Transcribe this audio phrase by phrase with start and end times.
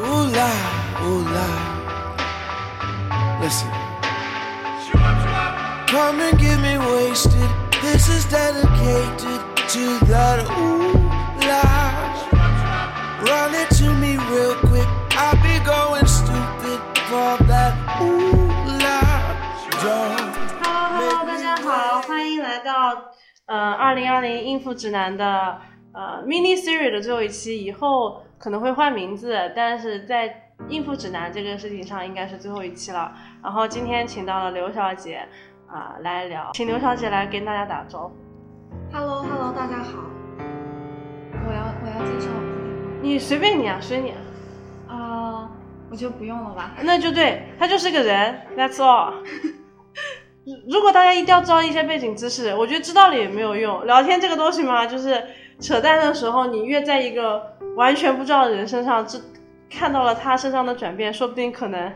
[0.00, 0.50] Ooh la,
[1.02, 1.48] ooh la.
[3.40, 3.70] Listen.
[5.86, 7.48] Come and get me wasted.
[7.80, 9.40] This is dedicated
[9.72, 10.92] to that ooh
[11.46, 11.62] la.
[13.22, 14.88] Run it to me real quick.
[15.12, 18.50] I'll be going stupid for that ooh
[18.82, 19.00] la.
[19.80, 23.12] Don't Hello Hello，大家好，欢迎来到
[23.46, 25.60] 呃二零二零应付指南的
[25.93, 33.13] 呃 mini series 的最后一期，以后可能会换名字，但是在应付指南这个事情上应该是最后一期了。
[33.43, 35.27] 然后今天请到了刘小姐
[35.67, 38.15] 啊、来聊，请刘小姐来跟大家打招呼。
[38.91, 39.99] Hello Hello，大家好。
[41.45, 42.29] 我要我要介绍
[43.01, 44.11] 你随便你啊，随你
[44.87, 45.51] 啊，啊、
[45.91, 46.71] 我就不用了吧。
[46.81, 49.13] 那就对，他就是个人，That's all。
[50.67, 53.85] 如果大家一定要知道一些背景知识，我觉得知道了也没有用。
[53.85, 55.23] 聊天这个东西嘛，就是
[55.59, 59.19] 扯淡的时候，你越在一个完全不知道的人身上，这
[59.69, 61.93] 看到了他身上的转变，说不定可能，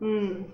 [0.00, 0.44] 嗯，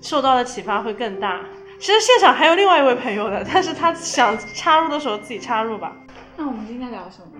[0.00, 1.40] 受到的启发会更大。
[1.78, 5.96] 其实现场还有另外一位朋友的，但是他想插入的时候自己插入吧。
[6.36, 7.32] 那我们今天聊什么？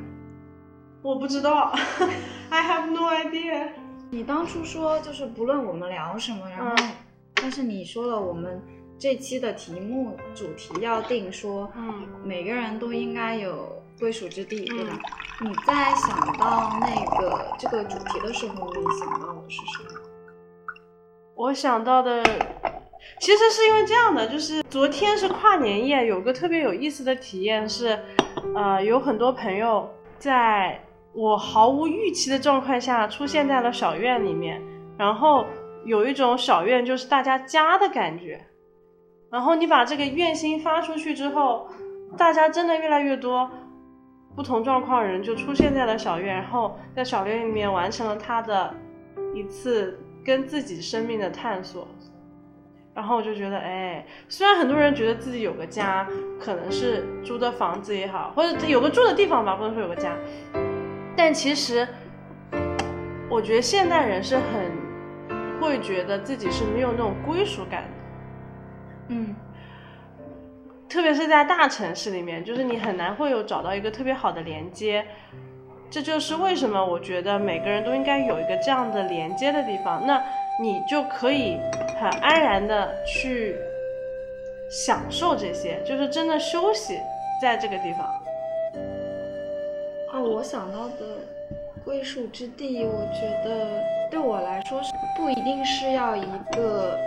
[1.02, 1.74] 我不知道
[2.50, 3.68] ，I have no idea。
[4.10, 6.90] 你当初说就是不论我们聊什么，然后、嗯
[7.42, 8.60] 但是你说了我们
[8.98, 14.98] 这期的题目主题要定说，嗯每个人都应该有归属之地，对吧？
[15.42, 16.86] 你在想到那
[17.18, 20.00] 个这个主题的时候，你想到的是什么？
[21.36, 22.22] 我想到的，
[23.20, 27.98] 其实是因为这样的，就是昨天是跨年夜，有个特别有意思的体验是，
[28.54, 34.60] 呃，有很多朋友在我毫无预期的状况下出现在了小院里面，
[34.98, 35.44] 然后
[35.84, 38.44] 有一种小院就是大家家的感觉，
[39.30, 41.68] 然后你把这个愿心发出去之后，
[42.18, 43.50] 大家真的越来越多。
[44.34, 48.74] 不同状况人就出现在了小院，然后在小院里面完成了他的
[49.34, 51.86] 一次跟自己生命的探索。
[52.92, 56.06] 然后我就觉得，哎，虽然很多人觉得自己有个家，
[56.40, 60.16] 可能是租的房子也好，或者有个住的地方吧，不能说有个家，
[61.16, 61.86] 但其实
[63.30, 67.88] 我觉得现代人是很会觉得自己是没有那种归属感的。
[69.08, 69.34] 嗯
[70.90, 75.04] 特别是在大城市里面，就是你很难会有找到一个特别好的连接。
[75.88, 80.22] 这就是为什么我觉得每个人都应该有一个这样的连接的地方，那
[80.60, 81.58] 你就可以
[82.00, 83.56] 很安然的去
[84.68, 86.98] 享受这些，就是真的休息
[87.40, 88.06] 在这个地方。
[90.12, 91.18] 啊，我想到的
[91.84, 93.80] 归属之地，我觉得
[94.10, 96.98] 对我来说是不一定是要一个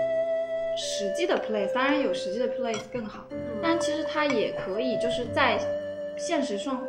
[0.77, 3.25] 实际的 place，当然有实际的 place 更好，
[3.61, 5.59] 但其实它也可以就是在
[6.17, 6.81] 现实状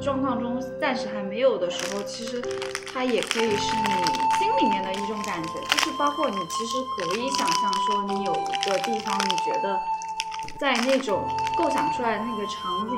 [0.00, 2.42] 状况中暂时还没有的时候，其实
[2.92, 3.90] 它也可以是你
[4.38, 9.78] 心里面的一种感觉，就是包括你其实可以想象说你有一个地方，你觉得。
[10.58, 11.24] 在那种
[11.56, 12.96] 构想出来的那个场景，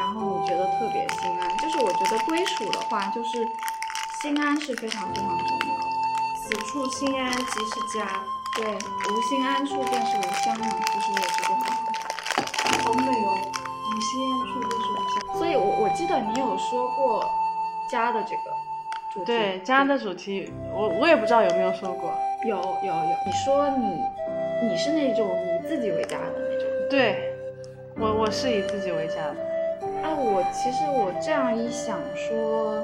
[0.00, 1.58] 然后你觉得特别心安。
[1.58, 3.46] 就是我觉得归属的话，就是
[4.20, 5.84] 心安是非常非常重要的。
[6.42, 8.24] 此处心安即是家，
[8.56, 11.60] 对，无心安处便是吾乡嘛，就是我这句话。
[12.82, 13.36] 好美哦！
[13.44, 15.36] 无心安处便是吾乡。
[15.36, 17.28] 所以我我记得你有说过
[17.90, 18.42] 家的这个
[19.12, 19.26] 主题。
[19.26, 22.14] 对家的主题，我我也不知道有没有说过。
[22.46, 24.00] 有有有，你说你
[24.70, 26.66] 你是那种以自己为家的那种。
[26.88, 27.34] 对，
[27.98, 29.36] 我我是以自己为家的。
[30.02, 32.82] 哎，我其实我这样一想说，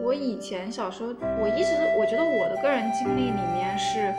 [0.00, 1.10] 我以前小时候，
[1.40, 4.14] 我一直我觉得我的个人经历里面是，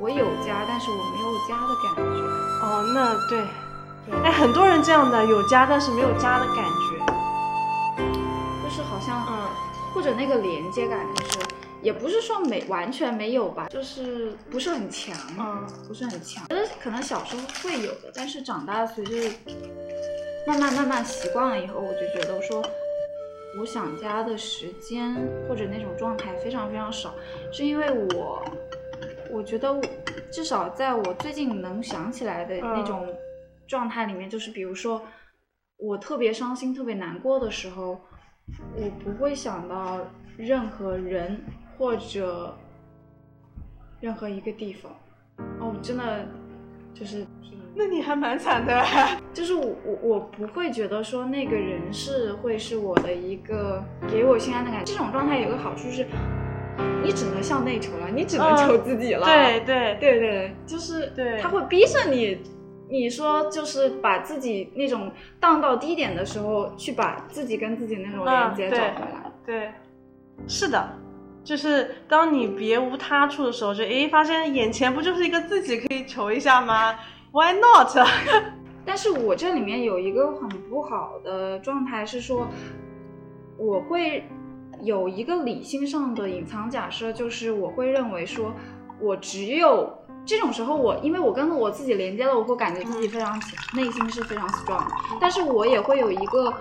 [0.00, 2.20] 我有家，但是我没有家的感觉。
[2.62, 3.44] 哦，那对，
[4.24, 7.04] 哎，很多人这样的，有家但是没有家的感觉。
[8.62, 9.48] 就是好像，嗯，
[9.94, 11.38] 或者那个连接感，就是
[11.82, 16.46] 也不是说没完全没有吧，就是不是很强，嗯不是很强。
[16.48, 19.30] 觉得可能小时候会有的，但是长大随着
[20.46, 22.62] 慢慢慢慢习惯了以后，我就觉得说，
[23.58, 25.14] 我想家的时间
[25.48, 27.14] 或者那种状态非常非常少，
[27.52, 28.42] 是因为我，
[29.30, 29.82] 我觉得我
[30.30, 33.06] 至少在我最近能想起来的那种
[33.66, 35.02] 状态里面，就是比如说
[35.76, 38.00] 我特别伤心、特别难过的时候，
[38.76, 40.00] 我不会想到
[40.36, 41.40] 任何人
[41.76, 42.56] 或者
[44.00, 44.92] 任何一个地方。
[45.58, 46.26] 哦，真的
[46.92, 47.39] 就是挺，
[47.74, 48.82] 那你还蛮惨的。
[49.32, 54.92] 就是我我我不会觉得说那个人是会是我的一个给我心安的感觉。
[54.92, 56.06] 这种状态有个好处是，
[57.02, 59.24] 你只能向内求了，你只能嗯求自己了。
[59.24, 62.40] 对对对对，就是对他会逼着你
[62.88, 69.30] 你说就是把自己那种荡到低点的时候，去把自己跟自己那种连接找回来。
[69.46, 69.70] 对，
[70.48, 70.98] 是的，
[71.44, 76.96] 就是当你别无他处的时候，就诶发现眼前不就是一个自己可以求一下吗
[77.32, 77.96] ？Why not？
[78.84, 82.46] 但是我这里面有一个很不好的状态是说，
[83.56, 84.28] 我会
[84.80, 88.52] 有一个理性上的隐藏假设，就是我会认为说，
[89.00, 89.92] 我只有
[90.24, 93.40] 这种时候我，因为我跟我自己连接了，我会感觉自己非常
[93.74, 94.86] 内心是非常 strong，
[95.20, 96.52] 但是我也会有一个。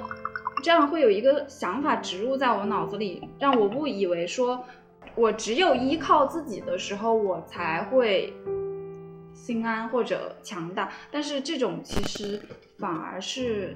[0.61, 4.61] 这样会有一个想法植入在我脑子里，让我误以为说，
[5.15, 8.33] 我只有依靠自己的时候，我才会
[9.49, 12.39] 心安或者强大，但是这种其实
[12.77, 13.75] 反而是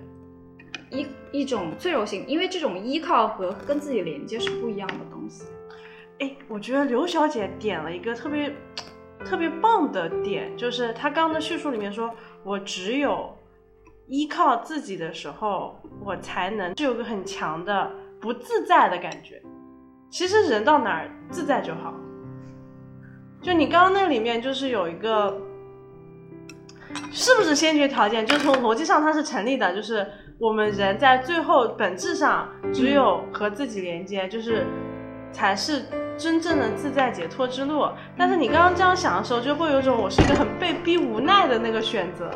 [0.91, 5.45] 一一种脆弱性，因为这种依靠和跟自己连接是不一样的东西。
[6.19, 8.55] 哎，我觉得刘小姐点了一个特别
[9.25, 13.35] 特别棒的点，就是她刚刚的叙述里面说，我只有
[14.07, 15.75] 依靠自己的时候，
[16.05, 17.91] 我才能是有个很强的
[18.21, 19.41] 不自在的感觉。
[20.11, 21.95] 其实人到哪儿自在就好。
[23.41, 25.35] 就你刚刚那里面就是有一个，
[27.11, 28.25] 是不是先决条件？
[28.27, 30.05] 就是从逻辑上它是成立的，就是
[30.39, 34.65] 我们人在最后本质上只有和自己连接，就是
[35.31, 35.85] 才是
[36.17, 37.87] 真正的自在解脱之路。
[38.17, 42.31] 但是你刚刚这样想的时候，就会有种我是一个很被逼无奈的那个选择。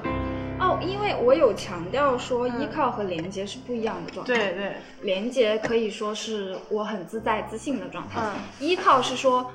[0.59, 4.33] 哦，因为我有强调说，嗯依靠和连接是不一样的状态。
[4.33, 9.51] 对，对，连接可以说是我很自在自信的状态，嗯依靠是说，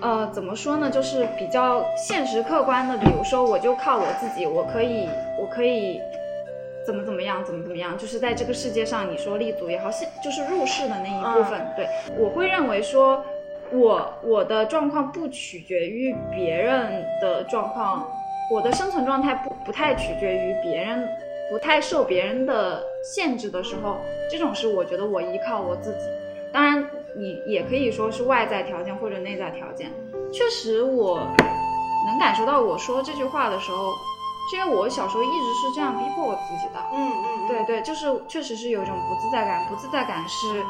[0.00, 0.90] 呃，怎么说呢？
[0.90, 5.08] 就是比较现实客观的，比如说，我就靠我自己，我可以，
[5.38, 6.00] 我可以
[6.86, 11.86] 怎么怎么样，怎么怎么样，就是在这个世界上，你说立足也好，现就是入世的那一部分，对
[12.16, 13.22] 我会认为说，
[13.72, 18.06] 我我的状况不取决于别人的状况，
[18.50, 21.08] 我的生存状态不不太取决于别人。
[21.50, 23.96] 不太受别人的限制的时候，
[24.30, 26.06] 这种是我觉得我依靠我自己。
[26.52, 29.90] 当然，你也可以说是外在条件或者内在条件。
[30.32, 31.20] 确实，我
[32.06, 33.92] 能感受到我说这句话的时候，
[34.50, 36.80] 是因为我小时候一直是这样逼迫我自己的。
[36.92, 40.64] 嗯嗯，对对，就是确实是有一种不自在感，不自在感是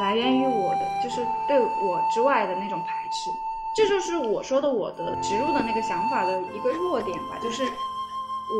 [0.00, 3.30] 来源于我的，就是对我之外的那种排斥。
[3.74, 7.62] 这就是我说的我的植入的那个想法的一个弱点吧，就是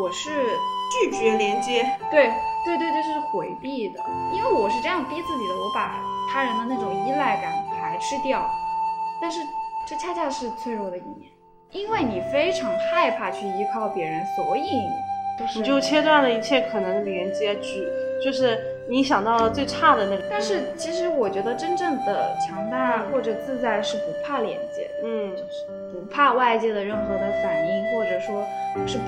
[0.02, 0.58] 我是
[0.92, 1.90] 拒绝连接。
[2.10, 2.30] 对
[2.64, 4.04] 对对对，是回避的，
[4.34, 5.98] 因为我是这样逼自己的，我把
[6.32, 8.48] 他人的那种依赖感排斥掉，
[9.20, 9.40] 但是
[9.86, 11.30] 这恰恰是脆弱的一面，
[11.70, 14.62] 因为你非常害怕去依靠别人，所以
[15.54, 17.92] 你就切断了一切可能的连接，只
[18.24, 18.58] 就是
[18.88, 20.22] 你想到了最差的那个。
[20.30, 28.44] 但是其实我觉得真正的强大或者自在是不怕连接的，嗯就是不怕外界的任何的反应，或者说
[28.86, 29.04] 是不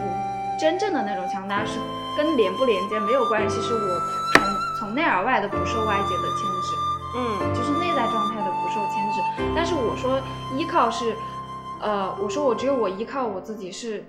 [0.61, 1.79] 真正的那种强大是
[2.17, 4.01] 跟连不连接没有关系，是我
[4.35, 4.43] 从
[4.79, 6.78] 从内而外的不受外界的牵制。
[7.17, 9.53] 嗯就是内在状态的不受牵制。
[9.55, 10.21] 但是我说
[10.57, 11.15] 依靠是，
[11.81, 14.05] 呃，我说我只有我依靠我自己是，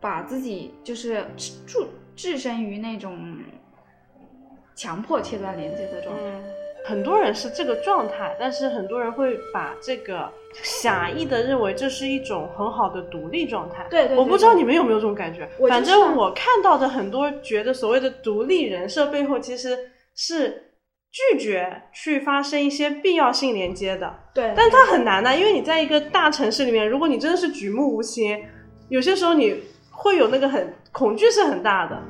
[0.00, 1.86] 把自己就是置
[2.16, 3.38] 置身于那种
[4.74, 6.22] 强迫切断连接的状态。
[6.22, 6.44] 嗯，
[6.84, 10.30] 很多人是这个状态，但是很多人会把这个
[10.62, 13.86] 狭义的认为这是一种很好的独立状态。
[13.90, 20.67] 对对对我不知道你们有没有这种感觉，反正我看到的很多觉得所谓的独立人设背后其实是
[21.10, 24.14] 拒绝去发生一些必要性连接的。
[24.34, 28.38] 对，但它很难的，因为你在一个大城市里面，如果你真的是举目无亲，
[28.88, 32.00] 有些时候你会有那个很恐惧是很大的。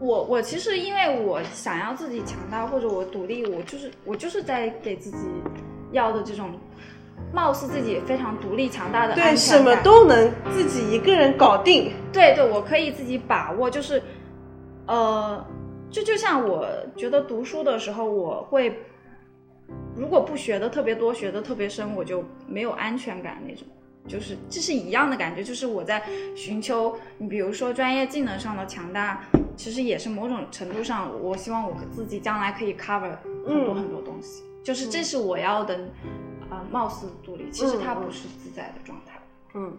[0.00, 5.18] 我我其实因为我想要自己强大或者我独立，我就是我就是在给自己
[5.92, 6.50] 要的这种。
[7.32, 11.92] 貌似自己非常独立强大的对，什么都能自己一个人搞定。
[12.12, 14.00] 对对，我可以自己把握，就是，
[14.86, 15.44] 呃，
[15.94, 18.80] 就就像我觉得读书的时候，我会
[19.94, 23.64] 如果不学的特别多，学的特别深，我就没有安全感那种。
[24.08, 26.02] 就是这是一样的感觉，就是我在
[26.34, 29.24] 寻求你比如说专业技能上的强大，
[29.54, 35.78] 其实也是某种程度上，我希望我自己将来可以 cover 很多嗯很多东西，就是这是我要的，
[36.50, 39.12] 呃，貌似独立，其实它不是自在的状态。
[39.54, 39.78] 嗯，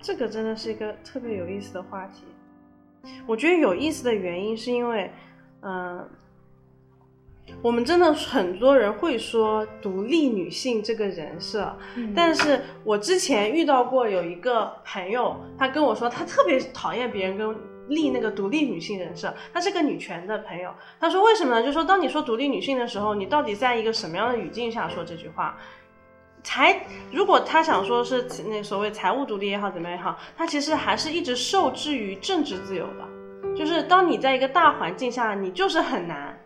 [0.00, 2.24] 这个真的是一个特别有意思的话题。
[3.26, 5.10] 我觉得有意思的原因是因为，
[5.62, 6.08] 嗯、
[7.60, 17.56] 我们真的很多人会说独立女性这个人设，嗯但是我之前遇到过有一个朋友，他跟我说他特别讨厌别人跟
[17.88, 20.72] 立那个独立女性人设，他是个女权的朋友。
[21.00, 21.62] 他说为什么呢？
[21.64, 25.58] 就说当你说独立女性的时候，你到底在一个什么样的语境下说这句话？
[26.42, 33.54] 财，如果他想说是那所谓财务独立也好，怎么样也好，他其实还是一直受制于政治自由的。
[33.54, 36.38] 就是当你在一个大环境下，你就是很难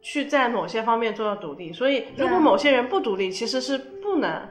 [0.00, 1.72] 去在某些方面做到独立。
[1.72, 4.48] 所以，如果某些人不独立，其实是不能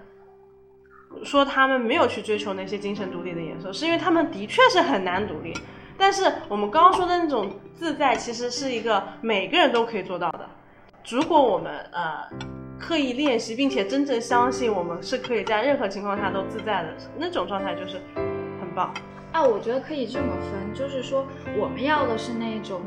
[1.24, 5.54] 说他们没有去追求那些精神独立的颜色，是因为他们的确是很难独立。
[5.98, 10.48] 但是我们刚刚说的那种自在，其实是一个每个人都可以做到的。
[11.10, 12.30] 如果我们呃
[12.80, 18.00] 刻意练习，并且真正相信我们是可以在任何情况下都自在的那种状态，就是
[18.60, 18.94] 很棒。
[19.32, 21.26] 啊，我觉得可以这么分，就是说
[21.58, 22.82] 我们要的是那种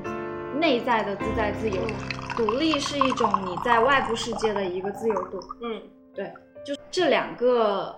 [0.59, 1.83] 内在的自在自由，
[2.37, 5.41] 独立是一种你在外部世界的一个自由度。
[5.63, 5.81] 嗯，
[6.15, 6.33] 对，
[6.65, 7.95] 就这两个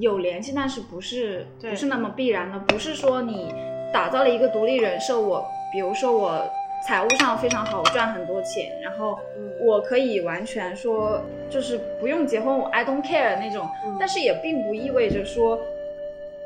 [0.00, 3.52] 有联系，但是不是不是那么必然的，不是说你
[3.92, 6.48] 打造了一个独立人设，我比如说我。
[6.86, 9.18] 财务上非常好，我赚很多钱，然后
[9.60, 11.20] 我可以完全说
[11.50, 13.68] 就是不用结婚，我 I don't care 那种。
[13.98, 15.60] 但是也并不意味着说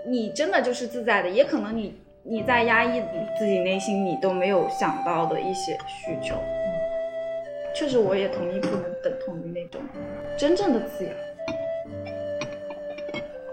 [0.07, 3.03] 你真的就是自在的，也可能你你在压抑
[3.39, 6.35] 自己内心你都没有想到的一些需求。
[7.75, 9.81] 确实，我也同意不能等同于那种
[10.37, 11.11] 真正的自由。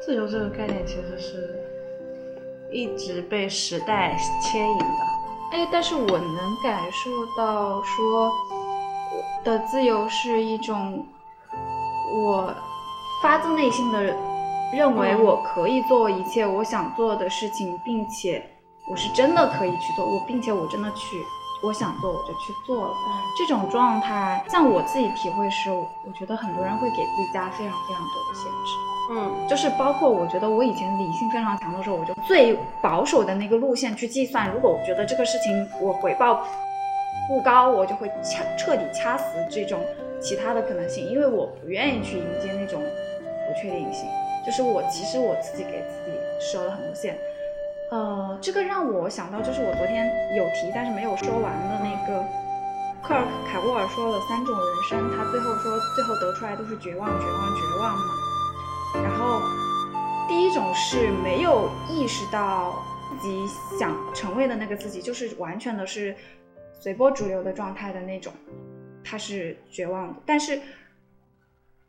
[0.02, 1.56] 自由这个概念其实是
[2.72, 5.09] 一直被时代牵引的。
[5.52, 8.32] 哎，但是我能感受到，说
[9.44, 11.06] 的自由是一种
[12.14, 12.54] 我
[13.22, 14.16] 发自内心的
[14.72, 18.46] 认为我可以做一切我想做的事情，并且
[18.92, 21.24] 我是真的可以去做，我并且我真的去。
[21.62, 22.94] 我想做，我就去做了。
[23.38, 28.70] 这种状态，像我自己体会是，我觉得很多人会给自己加非常非常多的限制。
[29.12, 34.50] 嗯，就是包括我觉得我以前理性非常强的时候，我就最保守的那个路线去计算。
[34.54, 36.46] 如果我觉得这个事情我回报
[37.28, 39.80] 不高，我就会掐彻底掐死这种
[40.22, 44.08] 其他的可能性，因为我不愿意去迎接那种不确定性。
[44.46, 47.18] 就是我其实我自己给自己设了很多线。
[47.90, 52.24] 呃，这个让我想到，就是我昨天有提但是没有说完的那个
[53.02, 58.06] 克尔凯沃尔说了三种人生，他最后说最后得出来都是绝望、绝望、绝望嘛。
[59.04, 59.42] 然后
[60.28, 62.76] 第一种是没有意识到
[63.10, 63.48] 自己
[63.80, 66.16] 想成为的那个自己，就是完全的是
[66.80, 68.32] 随波逐流的状态的那种，
[69.04, 70.22] 他是绝望的。
[70.28, 70.60] 但是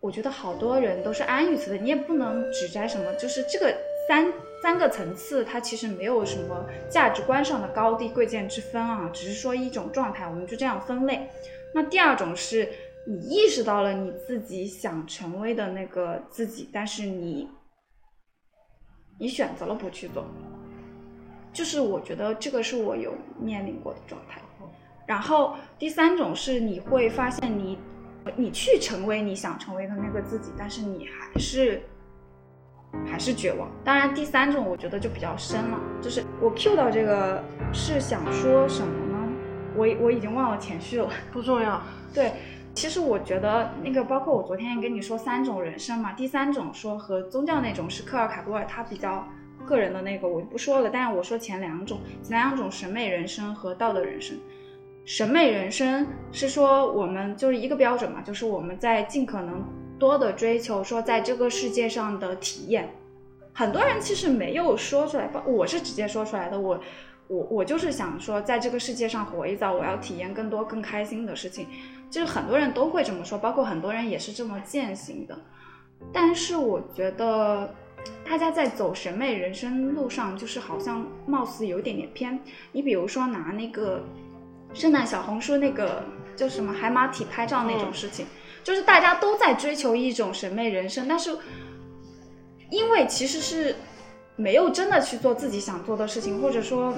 [0.01, 3.75] 我觉得好多人都是安于此的，你也不能指摘什么，就是这个
[4.09, 4.33] 三。
[4.63, 11.27] 三个层次，它其实没有什么价值观上的高低贵贱之分啊，只是说一种状态，我们就这样分类。
[11.75, 12.69] 那第二种是
[13.07, 17.49] 你意识到了你自己想成为的那个自己，但是你
[19.19, 20.27] 你选择了不去做，
[21.55, 24.43] 就是我觉得这个是我有面临过的状态。
[25.07, 27.79] 然后第三种是你会发现你
[28.37, 31.83] 你去成为你想成为的那个自己，但是你还是。
[33.07, 33.69] 还是绝望。
[33.85, 37.43] 当然，第三种我觉得就比较深了，就是我 Q 到这个
[37.73, 39.19] 是想说什么呢？
[39.77, 41.81] 我我已经忘了前序了， 不重要。
[42.13, 42.33] 对，
[42.75, 49.27] 其实我觉得那个包括我昨天也跟你说三种人生嘛，第三种说和宗教那种是科尔卡多尔他比较
[49.65, 50.91] 个人的那个，我就不说了。
[50.93, 54.37] 但是我说前两种，前两种审美人生和道德人生。
[55.05, 59.65] 审美人生是说我们就是一个标准嘛，就是我们在尽可能。
[60.01, 62.91] 多的追求说在这个世界上的体验，
[63.53, 66.59] 很多人其实没有说出来，我是直接说出来的。
[66.59, 66.81] 我
[67.29, 71.69] 我我就是想说，在这个世界上活一遭，我要体验更多更开心的事情。
[72.11, 75.39] 就是很多人都会这么说，包括很多人也是这么践行的。
[76.13, 77.73] 但是我觉得
[78.25, 82.41] 大家在走审美人生路上，就是好像貌似有点点偏。
[82.73, 84.03] 你比如说拿那个
[84.73, 86.03] 圣诞小红书那个
[86.35, 88.27] 叫什么海马体拍照那种事情。
[88.71, 91.37] 就是大家都在追求一种审美人生，但是
[92.71, 93.75] 因为其实是
[94.37, 96.95] 没有真的去做自己想做的事情，或者说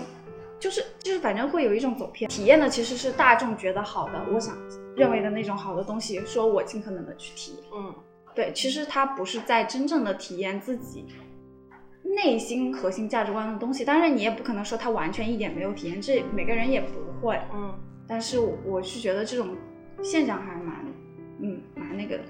[0.61, 4.55] 就是就是反正会有一种走偏，体验的其实是大众觉得好的，我想
[4.95, 7.65] 认为的那种好的东西，说我尽可能的去体验。
[7.75, 7.95] 嗯，
[8.35, 11.07] 对，其实他不是在真正的体验自己
[12.05, 13.83] 内心核心价值观的东西。
[13.83, 17.41] 当然，你也不可能说他完全一点没有体验，这每个人也不会。
[17.55, 17.75] 嗯，
[18.07, 19.57] 但是我是觉得这种
[20.03, 20.92] 现象还蛮。
[21.43, 22.25] 嗯，蛮那个的，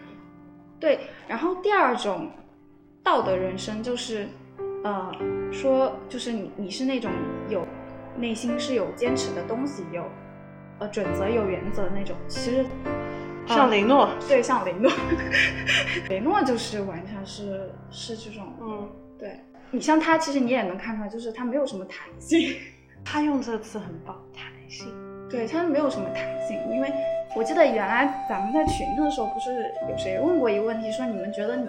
[0.81, 1.01] 对。
[1.29, 2.31] 然后第二种
[3.03, 4.27] 道德人生就是，
[4.83, 5.13] 呃，
[5.53, 7.11] 说就是你你是那种
[7.49, 7.67] 有
[8.17, 10.05] 内心是有坚持的东西，有
[10.79, 12.17] 呃准则、有原则那种。
[12.27, 12.65] 其实
[13.47, 14.91] 像雷诺，对，像雷诺，
[16.09, 18.89] 雷诺就是完全是是这种，嗯，
[19.19, 19.41] 对。
[19.71, 22.57] 你像他，其实你也能看出来，就是他没有什么弹性。
[23.05, 24.89] 他用这个词很棒，弹性。
[25.29, 26.91] 对他没有什么弹性，因为。
[27.35, 31.67] 我记得原来咱们在群的时候，不是有谁问过一个问题，说你们觉得你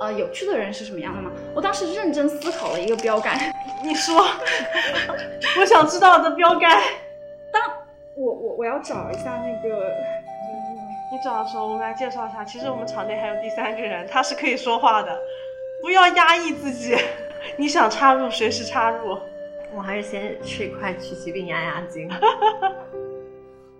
[0.00, 1.30] 呃有趣的人是什么样的吗？
[1.54, 3.38] 我当时认真思考了一个标杆，
[3.82, 4.16] 你说，
[5.58, 6.78] 我想知道的标杆。
[7.50, 7.62] 当
[8.14, 9.94] 我我我要找一下那个，
[11.10, 12.44] 你找的时候，我们来介绍一下。
[12.44, 15.18] 其实我们场内还有第三个人，他是可以说话的，
[15.80, 16.94] 不要压抑自己。
[17.56, 19.18] 你想插入，随时插入。
[19.74, 22.06] 我还是先吃一块曲奇饼压压惊。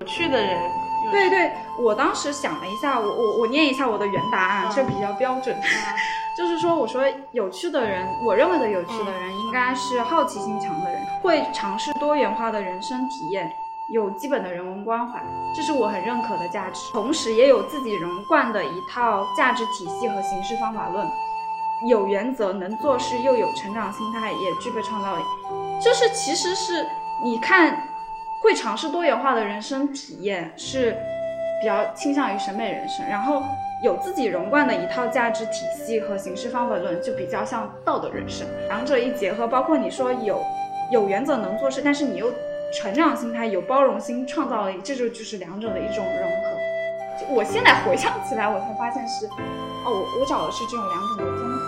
[0.03, 0.59] 有趣的人，
[1.13, 5.57] 对对，我当时想了一下，我我我念一下我的原答案，这比较标准。
[6.37, 13.53] 就是说，我说有趣的人，我认为的有趣的人，应该是好奇心强的人，会尝试多元化的人生体验。
[13.93, 15.23] 有基本的人文关怀，
[15.55, 16.91] 这是我很认可的价值。
[16.93, 21.07] 同时，也有自己融贯的一套价值体系和行事方法论，
[21.87, 25.23] 有原则，能做事，又有成长心态，也具备创造力。
[25.81, 26.87] 就是其实是
[27.23, 27.87] 你看，
[28.43, 30.97] 会尝试多元化的人生体验，是
[31.61, 33.07] 比较倾向于审美人生。
[33.09, 33.43] 然后
[33.83, 38.47] 有自己融贯的一套价值体系和行事方法论，就比较像道德人生。
[38.69, 40.43] 两者一结合，包括你说有
[40.91, 42.31] 有原则，能做事，但是你又。
[42.75, 46.57] 成长心态有包容心、创造力，这就就是两者的一种融合。
[47.29, 51.61] 我现在回想起来，我才发现是，哦，我我找的是这种两种的综合。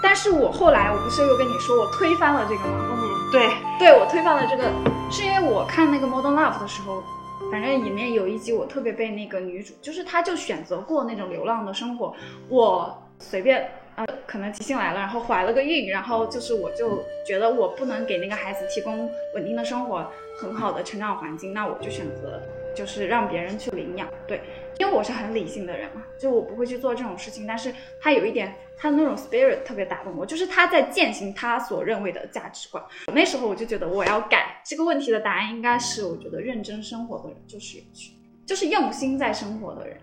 [0.00, 2.94] 但是我后来，我不是又跟你说我推翻了这个吗？
[3.34, 3.48] 对，
[3.80, 4.70] 对我推翻了这个，
[5.10, 7.02] 是因为我看那个《Modern Love》的时候，
[7.50, 12.14] 反正里面有一集我特别被那个女主，就是她就选择过那种流浪的生活，
[12.48, 13.68] 我随便。
[13.96, 20.04] 呃，可能急性来了，然后怀了个孕，然后就是我就觉得我不能给那个孩子提供稳定的生活，
[20.36, 22.42] 很好的成长环境，那我就选择
[22.74, 24.08] 就是让别人去领养。
[24.26, 24.40] 对，
[24.78, 27.46] 因为我是很理性的人嘛，就我不会去做这种事情。
[27.46, 32.82] 但是他有一点，他的那种 spirit 特别打动我，就是他在践行他所认为的价值观。
[33.14, 38.12] 那时候我就觉得我要改这个问题的答案应该是，我觉得认真生活的人就是有趣，
[38.44, 39.96] 就是用心在生活的人。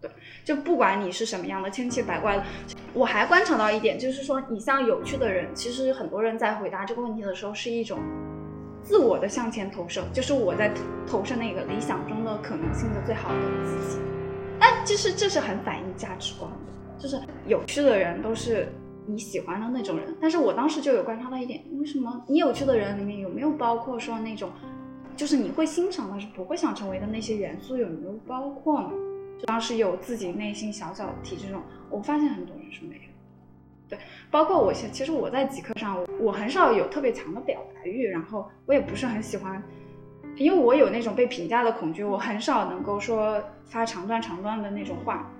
[0.00, 0.10] 对
[0.44, 2.44] 就不管你是什么样的千奇百怪的，
[2.92, 7.98] 我还观察到一点，就是说你像有趣的人，其实很多人在回答这个问题的时候是一种
[8.84, 10.70] 自我的向前投射，就是我在
[11.06, 13.98] 投射那个理想中的可能性的最好的自己。
[14.60, 18.68] 但其实这是很反映价值观的，就是有趣的人都是
[19.06, 20.14] 你喜欢的那种人。
[20.20, 24.50] 但是我当时就有观察到一点，为什么你有趣的人里面有没有包括说那种，
[25.16, 28.90] 就是你会欣赏但是不会想成为的那些元素有没有包括呢？
[29.46, 33.13] 当时有自己内心小小的提这种，我发现很多人是没有。
[33.88, 33.98] 对，
[34.30, 39.62] 包括我现，其实我在极客上，我很少有特别强的表达欲，然后我也不是很喜欢，
[40.36, 45.30] 因为我有那种被评价的恐惧，我很少能够说发长段长段的那种话。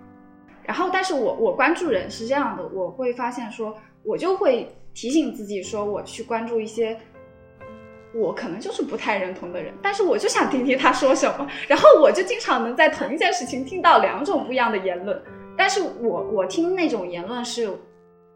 [0.63, 6.99] 然后，但是我我关注人是这样的，我会发现说，我就会提醒自己说，我去关注一些。
[8.17, 15.21] 我可能就是不太认同的人，但是我就想听听他说什么，然后我就经常能在同一件事情听到两种不一样的言论，
[15.57, 17.69] 但是我我听那种言论是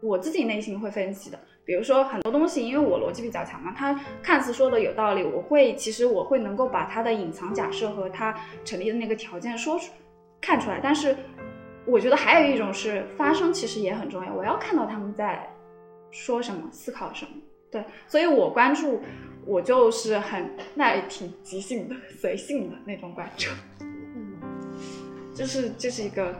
[0.01, 8.33] 我自己内心会分析的，比如说很多东西，因为我逻辑比较强嘛，他看似说的有道理，我会其实我会能够把他的隐藏假设和他
[8.63, 9.91] 成立的那个条件说出
[10.39, 11.15] 看出来，但是
[11.85, 15.49] 我觉得还有一种是发声其实也很重要，我要看到他们在
[16.11, 17.31] 说什么，思考什么。
[17.71, 18.99] 对，所以我关注，
[19.45, 24.39] 我就是很那也挺即兴的、随性的那种关注，嗯，
[25.35, 26.33] 就是这是一个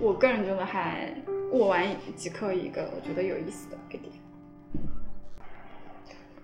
[0.00, 1.14] 我个人觉得还
[1.52, 1.86] 我玩
[2.16, 4.10] 极客一个我觉得有意思的一个点。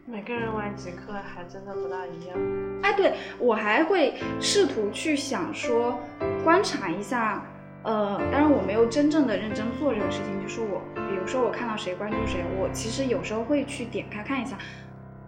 [0.05, 2.37] 每个人玩极客还真的不大一样。
[2.83, 5.99] 哎，对我还会试图去想说
[6.45, 7.43] 观察一下。
[7.85, 14.59] 呃，当然我没有真正的认真做这个事情，就是我，比如说我看到谁关注谁，我其实有时候会去点开看一下，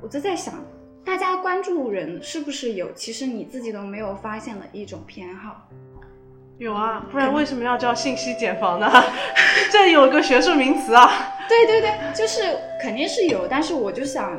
[0.03, 0.55] 我就在想，
[1.05, 5.69] 大家关注人是不是有其实你自己都没有发现的一种偏好？
[6.61, 8.93] 有啊，不然为什么要叫信息茧房呢？
[9.73, 11.35] 这有个学术名词啊。
[11.49, 14.39] 对对对，就是肯定是有，但是我就想，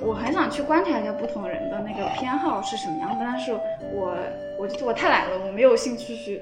[0.00, 3.52] 我很想去观察一下不同人的那个偏好是什么样的，但是
[3.92, 4.16] 我
[4.58, 6.40] 我我太懒了，我没有兴趣去。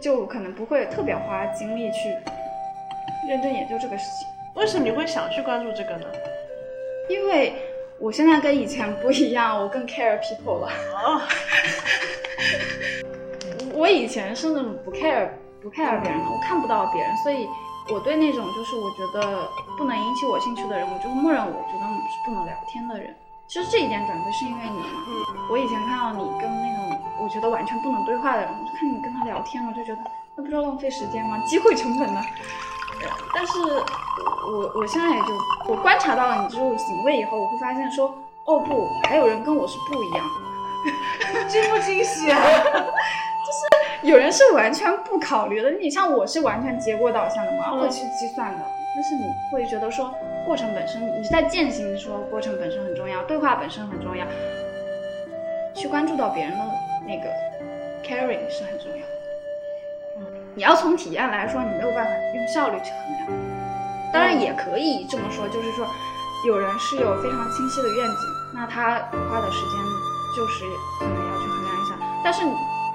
[0.00, 2.08] 就可能不会特别花精力去
[3.28, 4.26] 认真研究这个事情。
[4.54, 6.06] 为什么你会想去关注这个呢？
[7.10, 7.52] 因为
[8.00, 10.68] 我现在跟以前不一样，我更 care people 了。
[11.04, 11.20] 哦。
[13.74, 15.28] 我以前是那种不 care
[15.62, 17.48] 不 care 别人的，我看不到别人，所以
[17.92, 23.14] 我对那种就是我觉得不能引起我兴趣的人，我就默认我觉得我是不能聊天的人。
[23.48, 24.86] 其实这一点转变是因为你嘛。
[25.08, 25.48] 嗯。
[25.50, 30.02] 我以前看到你跟那种我觉得完全不能对话的人，我就看你跟他聊天，我就觉得
[30.36, 31.38] 那不是浪费时间吗？
[31.46, 32.20] 机会成本呢？
[33.34, 33.58] 但是，
[34.46, 35.28] 我我现在也就
[35.66, 38.14] 我观察到了你这种行为以后，我会发现说，
[38.46, 40.51] 哦不，还有人跟我是不一样的，
[41.48, 42.38] 惊不惊喜啊？
[42.42, 48.64] 就是有人是完全不考虑的，你像我是完全结果导向的嘛，嗯会去计算的。
[48.94, 50.12] 但是你会觉得说
[50.44, 54.26] 过程本身，你在践行说过程本身很重要，对话本身很重要，
[55.74, 56.58] 去关注到别人的
[57.06, 57.30] 那个
[58.04, 59.12] caring 是很重要的。
[60.54, 63.52] 你要从体验来说，你没有办法用效率去衡量。
[64.12, 65.86] 当然也可以这么说，就是说
[66.46, 68.16] 有人是有非常清晰的愿景，
[68.54, 68.98] 那他
[69.30, 69.80] 花的时间
[70.36, 70.64] 就是
[70.98, 72.22] 可能要去衡量一下。
[72.24, 72.42] 但是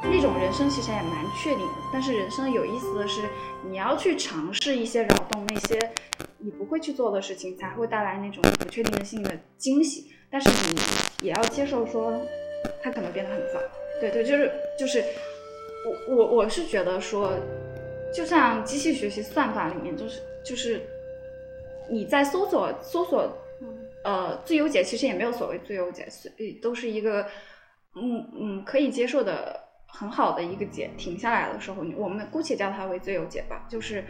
[0.04, 1.74] 那种人生其实也蛮确定的。
[1.92, 3.30] 但是人生有意思的是，
[3.70, 5.80] 你要去尝试一些扰动那些
[6.38, 10.12] 你不会去做的事情，才会带来那种不确定性的惊喜。
[10.30, 12.14] 但是你也要接受说，
[12.84, 13.60] 它可能变得很早。
[14.00, 15.04] 对对，就是就是，
[16.08, 17.32] 我我我是觉得说，
[18.14, 20.82] 就像机器学习算法里面，就是就是
[21.90, 23.32] 你在搜索搜索，
[24.08, 27.24] 呃，最优解其实也没有所谓最优解，所以都是一个
[27.96, 30.90] 嗯嗯可以接受的很好的一个解。
[30.98, 34.04] 停下来的时候，我们姑且叫它为最优解吧，就是。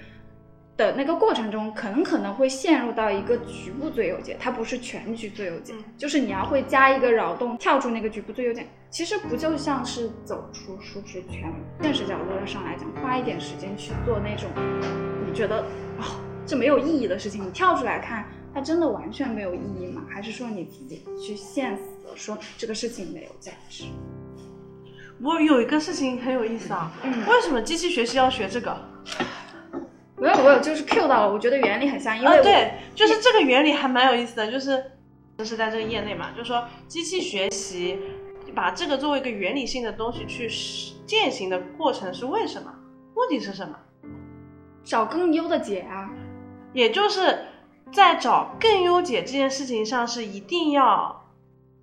[0.77, 8.63] 的那个过程中，可能可能会陷入到一个局部最优解，它不是全局最优解，嗯就是你要会加一个扰动，跳出那个局部最优解。
[8.91, 11.51] 其实不就像是走出舒适圈？
[11.81, 14.47] 现实角度上来讲，花一点时间去做那种
[15.25, 15.61] 你觉得
[15.97, 16.05] 哦
[16.45, 18.23] 这没有意义的事情，你跳出来看，
[18.57, 20.01] 它真的完全没有意义吗？
[20.09, 23.83] 还是说你自己去现死的说这个事情没有价值？
[25.21, 28.75] 我有一个事情很有意思啊，嗯为什么机器学习要学这个？
[30.17, 34.83] 没有，我有就是 Q 到了，我觉得原理很像，因为啊，对，就是这个原理还蛮有意思的，就是
[35.37, 37.99] 就是在这个业内嘛，就是说机器学习
[38.55, 40.49] 把这个作为一个原理性的东西去
[41.05, 42.73] 践行的过程是为什么？
[43.13, 43.77] 目的是什么？
[44.83, 46.09] 找更优的解啊。
[46.73, 47.39] 也就是
[47.91, 51.23] 在找更优解这件事情上是一定要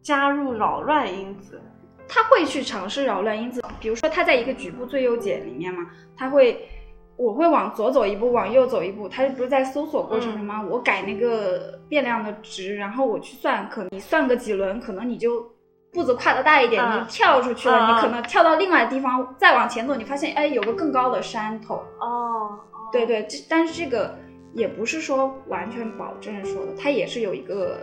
[0.02, 1.60] 加入扰乱因子。
[2.06, 5.86] 他会去尝试扰乱因子，比如说他在一个局部最优解里面嘛，
[6.16, 6.68] 他会，
[7.16, 10.62] 我会往左走一步，往右走一步，他不是在搜索过程中吗？
[10.62, 15.50] 我改那个变量的值，然后我去算，可能你算个几轮，可能你就
[15.92, 22.60] 步子跨得大一点，嗯你跳出去了，你可能跳到另外地方，再往前走，你发现哎有个更高的山头，哦，
[22.92, 24.14] 对对，这但是这个
[24.54, 27.80] 也不是说完全保证说的，它也是有一个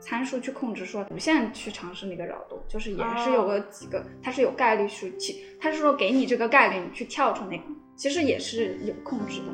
[0.00, 7.64] 参数去控制，说无限去尝试那个扰动，就是也是有个几个，它是有概率数去，它是说给你这个概率，你去跳出那个，
[7.96, 9.46] 其实也是有控制的。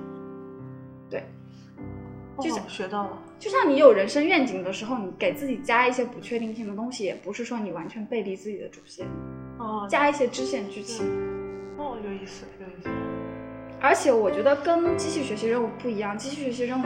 [1.10, 1.22] 对，
[2.40, 3.22] 就哦学到了。
[3.38, 9.06] 就像你有人生愿景的时候，你给自己加一些不确定性的东西，也不是说你完全背离自己的主线，
[9.58, 11.06] 哦，加一些支线剧情。
[11.76, 13.17] 哦，有意思，有意思。
[13.80, 16.84] 而且我觉得跟机器学习任务不一样，机器学习任务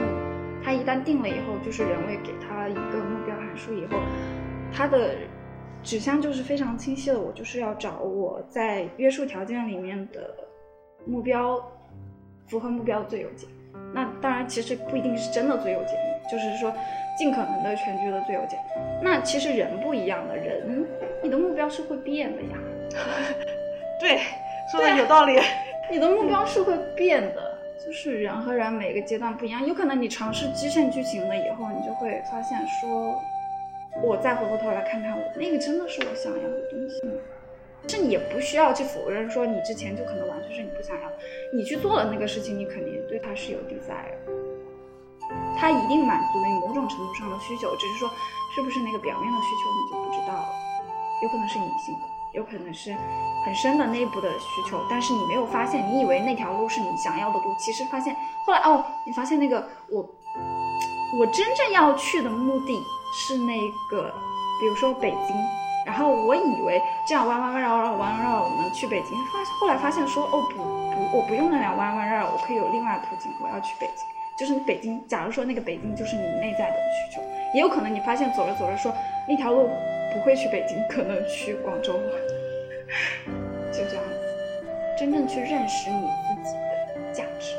[0.63, 3.97] 它一旦定了以后，就是人为给它一个目标函数以后，
[4.71, 5.15] 它的
[5.81, 10.33] 指向就是非常清晰的，我就是要找我在约束条件里面的
[11.05, 11.59] 目标
[12.47, 13.47] 符合目标的最优解。
[13.91, 15.97] 那当然，其实不一定是真的最优解，
[16.31, 16.71] 就是说
[17.17, 18.55] 尽可能的全局的最优解。
[19.01, 20.85] 那其实人不一样的人，
[21.23, 22.57] 你的目标是会变的呀。
[23.99, 24.19] 对，
[24.71, 25.39] 说的有道理。
[25.93, 29.63] 你的目标是会变的，就是人和人每个阶段不一样。
[29.63, 33.21] 有可能你尝试支线剧情了以后，你就会发现说，
[34.01, 37.13] 我再回过头来看看我那个真的是我想要的东西吗？
[37.87, 41.15] 是你也不需要去否认说你之前就可能完全是你不想要的，
[41.53, 44.17] 你去做了那个事情，你肯定对它是有 desire，
[45.55, 48.09] 它一定满足了你某种程度上的需求，只是说
[48.55, 50.49] 是不是那个表面的需求你就不知道了，
[51.21, 52.12] 有可能是隐性的。
[52.33, 52.93] 有可能是
[53.45, 58.15] 很深的内部的需求，但是你没有发现，你以为那条路是你想要的路，其实发现
[58.45, 60.01] 后来哦，你发现那个我
[61.19, 62.73] 我真正要去的目的
[63.13, 63.59] 是那
[63.91, 64.11] 个，
[64.59, 65.35] 比如说北京，
[65.85, 74.05] 然后我以为这样弯弯绕绕弯弯绕绕我能去北京，发后来发现说哦不不，我不用那辆弯弯绕绕，我可以有另外途径，我要去北京。
[74.35, 77.21] 就是你北京，假如说那个北京就是你内在的需求，
[77.53, 78.91] 也有可能你发现走着走着说
[79.29, 79.69] 那条路
[80.13, 82.11] 不会去北京，可能去广州了，
[83.71, 84.09] 就这样子，
[84.99, 86.07] 真正去认识你
[86.43, 87.55] 自己的价值，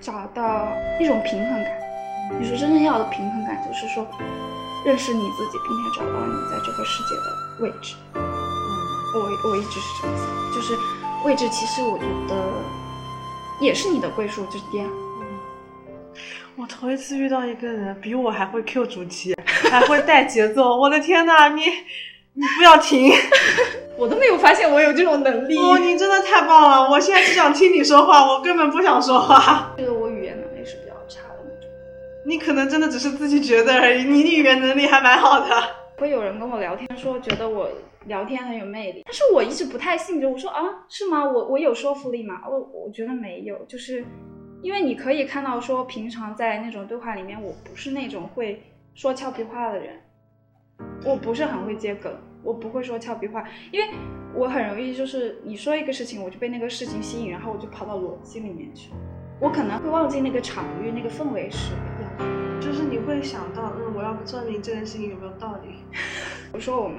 [0.00, 0.68] 找到
[1.00, 1.80] 一种平衡感。
[2.38, 4.06] 你说真正要的平衡感，就是说
[4.84, 7.96] 认识你自己，并且找到你在这个世界的位置。
[8.14, 8.20] 嗯，
[9.16, 10.76] 我我一直是这么想，就是
[11.24, 12.34] 位置，其实我觉得
[13.60, 14.88] 也是你的归属之地啊。
[16.56, 19.34] 我头一次遇到一个人比我还会 Q 主题，
[19.70, 20.76] 还会带节奏。
[20.76, 21.62] 我的天呐，你
[22.34, 23.10] 你不要停！
[23.96, 25.56] 我都没有发现我有这种能力。
[25.56, 26.90] 哦，你真的太棒了！
[26.90, 29.74] 我现在只想听你说话，我根本不想说话。
[29.78, 31.70] 这个我语言能力是比较差的那种。
[32.26, 35.46] 你可能真的只是自己觉得而已，你语言能力还蛮好的。
[35.96, 37.70] 会有人跟我聊天说觉得我
[38.06, 41.24] 聊天很有魅力，但是我一直不太信，就我说啊是吗？
[41.24, 42.40] 我我有说服力吗？
[42.50, 44.04] 我我觉得没有，就是
[44.62, 48.62] 因为你可以看到说平常在那种对话里面，我不是那种会
[48.94, 50.00] 说俏皮话的人，
[51.04, 53.88] 我不是很会接梗，我不会说俏皮话，因为
[54.34, 58.90] 我很容易就是你说一个事情，我就被那个事情吸引，然后我就跑到逻辑里面去，
[59.40, 62.60] 我可能会忘记那个场域、那个氛围是要什么。
[62.60, 65.68] 就是你会想到，嗯，我要不证明这件事情有没有道理。
[65.90, 66.98] 比如说我们，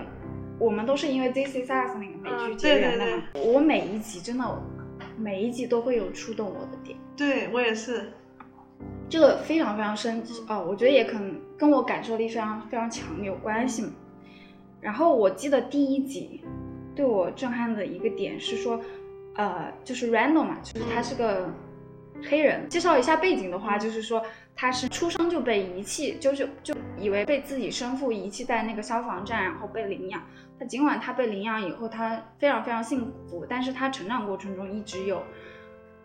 [0.59, 3.23] 我们都是因为《This Is Us》那个美剧嗯结缘的嘛。
[3.35, 4.63] 我每一集真的，
[5.17, 8.11] 每一集都会有触动我的点，对我也是，
[9.07, 10.65] 这个非常非常深哦。
[10.67, 13.91] 我觉得也可能跟我感受力非常非常强有关系嘛。
[14.79, 16.43] 然后我记得第一集
[16.95, 18.81] 对我震撼的一个点是说，
[19.35, 21.47] 呃，就是 Randall 嘛，就是他是个
[22.27, 22.67] 黑人。
[22.67, 24.23] 介绍一下背景的话，就是说
[24.55, 30.23] 他是出生就被遗弃，就是就以为被自己生父遗弃在那个消防站，然后被领养。
[30.57, 35.21] 他尽管他被领养以后，他非常非常幸福，但是他成长过程中一直有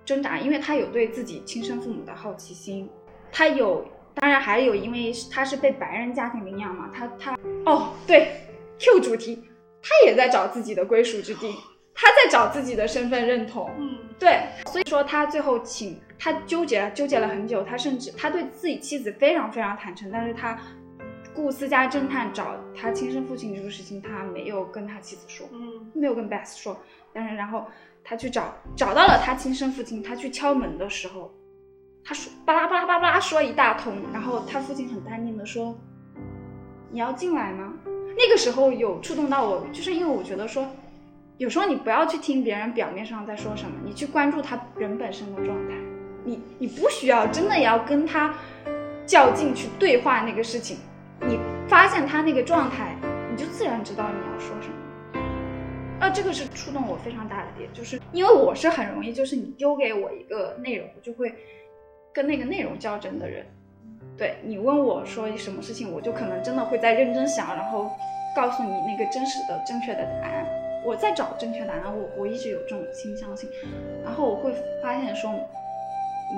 [0.06, 2.88] 挣扎，因为他有对自己亲生父母的好奇心，
[3.32, 8.40] 他有，当然还有，因为他是被白人家庭领养嘛，他他哦对
[8.78, 9.42] ，Q 主题，
[9.82, 11.52] 他也在找自己的归属之地，
[11.92, 20.56] 他在找自己的身份认同，嗯，对，所以说他最后请他纠结了，纠结了很久，他甚至他对自己妻子非常非常坦诚，但是他
[21.34, 26.80] 雇私家侦探找他亲生父亲这个事情，他没有跟他妻子说，嗯，没有跟 Beth 说，
[27.12, 27.66] 但是然后
[28.08, 31.34] 他去找找到了他亲生父亲，他去敲门的时候，
[32.04, 35.76] 他说巴拉巴拉巴拉巴拉说一大通，然后他父亲很淡定的说，
[36.92, 37.72] 你要进来吗？
[38.16, 40.68] 那个时候有触动到我，就是因为我觉得说，
[41.36, 45.74] 有时候你不要去听别人表面上在说什么，你去关注他人本身的状态，
[46.24, 48.32] 你你不需要真的要跟他
[49.04, 50.78] 较劲去对话那个事情，
[51.26, 52.96] 你发现他那个状态，
[53.30, 54.74] 你就自然知道你要说什么。
[55.98, 61.35] 啊，这个是触动我非常大的点，就是因为我是很容易，就是你丢给我一个内容，我就会
[62.12, 63.44] 跟那个内容较真的人。
[64.16, 67.90] 对你问我说什么事情，我就可能真的会在认真想，然后
[68.35, 70.46] 告诉你那个真实的、正确的答案。
[70.85, 73.48] 我在找正确答案，我我一直有这种倾向性，
[74.04, 75.30] 然后我会发现说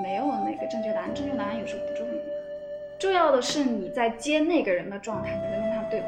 [0.01, 2.13] 没有那个正确答案，正确答案有时候不重要，
[2.97, 6.07] 重要的是你在接那个人的状态，你在跟他对话。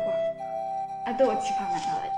[1.06, 2.12] 啊，对我启发蛮大的，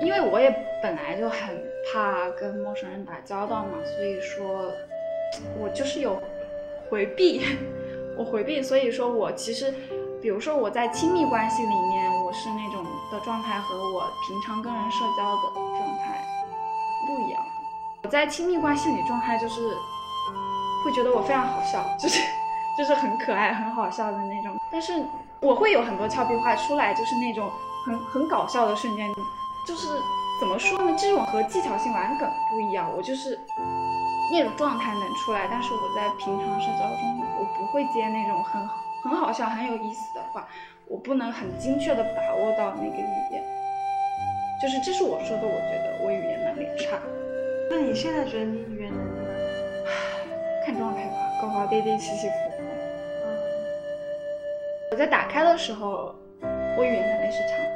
[0.00, 0.50] 因为我也
[0.82, 4.72] 本来就很怕跟陌生人打交道嘛，所以说
[5.58, 6.20] 我就是有
[6.90, 7.42] 回避。
[8.18, 9.70] 我回避，所以说我其实，
[10.22, 12.82] 比如说我在亲密关系里面，我是那种
[13.12, 16.24] 的状态和我平常跟人社交的状态
[17.06, 17.42] 不一样。
[18.02, 19.76] 我在亲密关系里状态就是
[20.82, 22.22] 会觉得我非常好笑，就是
[22.78, 24.58] 就是很可爱、很好笑的那种。
[24.72, 25.04] 但是
[25.40, 27.50] 我会有很多俏皮话出来，就是那种
[27.84, 29.06] 很很搞笑的瞬间，
[29.66, 29.88] 就是
[30.40, 30.96] 怎么说呢？
[30.98, 33.38] 这种和技巧性玩梗不一样，我就是。
[34.28, 38.60] 那种状态能出来，但是我在平常社交中，我不会接那种很
[39.04, 40.48] 很好笑、很有意思的话，
[40.88, 43.40] 我不能很精确的把握到那个语言。
[44.60, 46.98] 就是这是我说的，我觉得我语言能力差。
[47.70, 49.30] 那你现在觉得你语言能力呢？
[50.66, 52.62] 看状态吧，高高低低，起起伏伏。
[53.22, 53.30] 嗯
[54.90, 56.12] 我在打开的时候，
[56.76, 57.75] 我语言能力是强的，嗯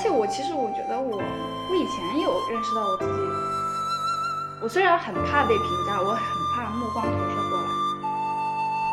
[0.00, 3.12] 且我其实我觉得我我以前有认识到我自己。
[4.62, 6.20] 我虽然很怕被评价，我很
[6.54, 7.68] 怕目光投射过来，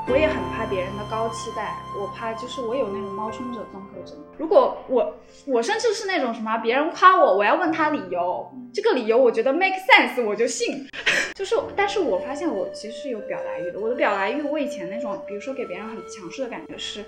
[0.10, 4.18] 我也很怕别人的高期待，我怕就是我有那种冒充者综合症。
[4.38, 5.16] 如果我
[5.46, 10.86] 我甚至是那种什么，别人夸我，我要问他理由，这个理由我觉得 make sense，我就信。
[11.36, 13.80] 就是，但是我发现我其实是有表达欲的。
[13.80, 17.06] 我的表达欲，我以前那种，比如说给别人很强势的感觉是，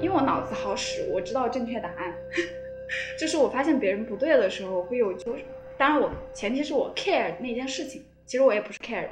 [0.00, 2.14] 因为我脑子好使，我知道正确答案。
[3.18, 5.44] 就是我发现别人不对的时候，我会有就是。
[5.78, 9.10] 当然我，前提是我 care 那件事情，其实我也不是 care 人，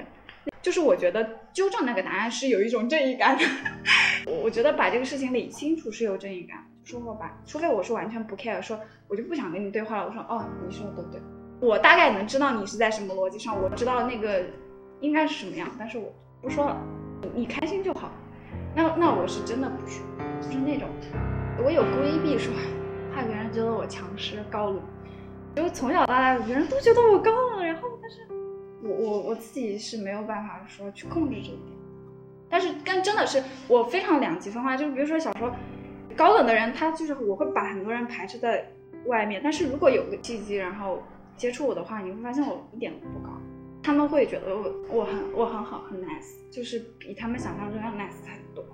[0.62, 3.44] 就是我觉得纠正那个答案是有一种正义感的。
[4.30, 6.58] 我我觉得把这个事情理清楚是有正义感。
[6.84, 10.06] 说我把，除非我是完全不 care，说我就不想跟你对话了。
[10.06, 11.20] 我说哦，你说的对，
[11.60, 14.44] 我大概能知道你是在什么逻辑上，我知道那个
[15.00, 16.80] 应该是什么样，但是我不说了，
[17.34, 18.12] 你开心就好。
[18.76, 20.04] 那那我是真的不说，
[20.40, 20.88] 就是那种
[21.64, 22.52] 我有规避说，
[23.14, 24.80] 怕别人觉得我强势高冷。
[25.56, 28.18] 因为从小到大，别人都觉得我高冷，然后但是
[28.82, 31.78] 我我我自己是没有办法说去控制这一点。
[32.48, 35.50] 但是跟真的是我非常两极分化，就是比如说小时候
[36.16, 38.64] 高冷的人，他就是我会把很多人排斥在
[39.06, 39.40] 外面。
[39.42, 41.02] 但是如果有个契机，然后
[41.36, 43.30] 接触我的话，你会发现我一点都不高，
[43.82, 48.64] 他们会觉得我我很我很好很 nice，就是比他们想象中要 nice 很多。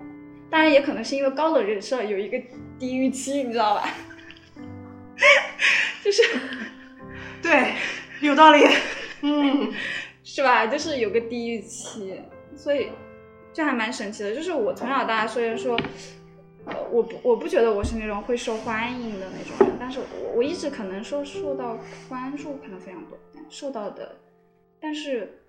[0.50, 2.38] 当然也可能是因为高冷人设有一个
[2.78, 3.88] 低预期，你知道吧？
[6.04, 6.22] 就是
[7.42, 7.74] 对，
[8.20, 8.64] 有道理。
[9.22, 9.72] 嗯，
[10.22, 10.66] 是吧？
[10.66, 12.20] 就是有个低预期，
[12.54, 12.90] 所以
[13.52, 14.34] 这还蛮神奇的。
[14.34, 15.76] 就是我从小到大虽然说，
[16.66, 24.16] 呃，我不我不觉得我是那种会受欢迎的那种人，但是我我一直可能说受到关注可能非常多，受到的，
[24.80, 25.40] 但是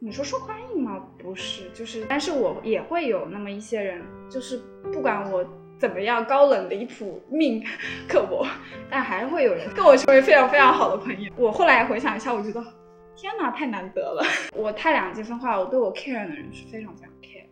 [0.00, 0.98] 你说受欢迎吗？
[1.18, 4.60] 不是，就是，但是我也会有那么一些人，就是
[4.92, 5.44] 不管我
[5.78, 7.64] 怎么样高冷离谱命
[8.08, 8.44] 刻薄，
[8.90, 11.32] 但还会有人跟我成为非常非常好的朋友。
[11.36, 12.60] 我后来回想一下，我觉得
[13.14, 14.24] 天哪，太难得了。
[14.56, 17.46] 我太两极分化，我对我 care 的人是非常非常 care。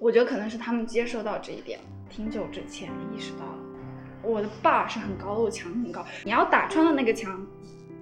[0.00, 3.58] 我觉得可能是他们接受到这一点，挺久之前意识到了，
[4.22, 7.46] 我的 bar 是很高的，我墙很高，你要打穿了那个墙。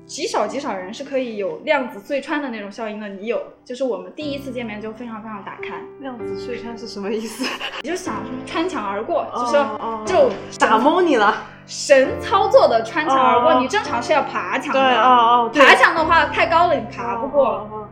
[0.09, 7.45] 极少极少人是可以有量子隧穿的那种效应的，你有，就是我们第一次见面就非常非常打开，量子隧穿是什么意思？
[7.83, 11.47] 你就想说穿墙而过，哦就说哦就打蒙你了。
[11.67, 17.87] 神操作的穿墙而过，哦你正常是要爬墙对，哦哦，爬墙的话太高了，你爬不过。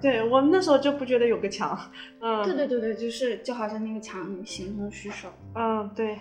[0.00, 1.78] 对我们那时候就不觉得有个墙。
[2.20, 6.18] 嗯，对对对对，就是就好像那个墙你形同虚设，嗯，对，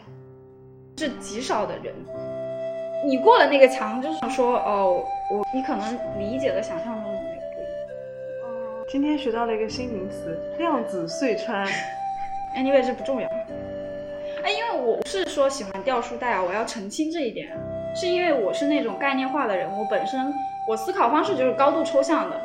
[0.97, 1.95] 是极少的人。
[3.03, 8.85] 你过了那个墙，就是说哦，我你可能理解的想象中的那个不一样。
[8.87, 11.67] 今天学到了一个新名词——量子隧穿。
[12.55, 13.27] anyway 这不重要。
[14.43, 17.47] 哎，因为我不是说喜欢掉书袋啊，我要澄清这一点，
[17.95, 20.33] 是因为我是那种概念化的人，我本身
[20.67, 22.39] 我思考方式就是高度抽象的，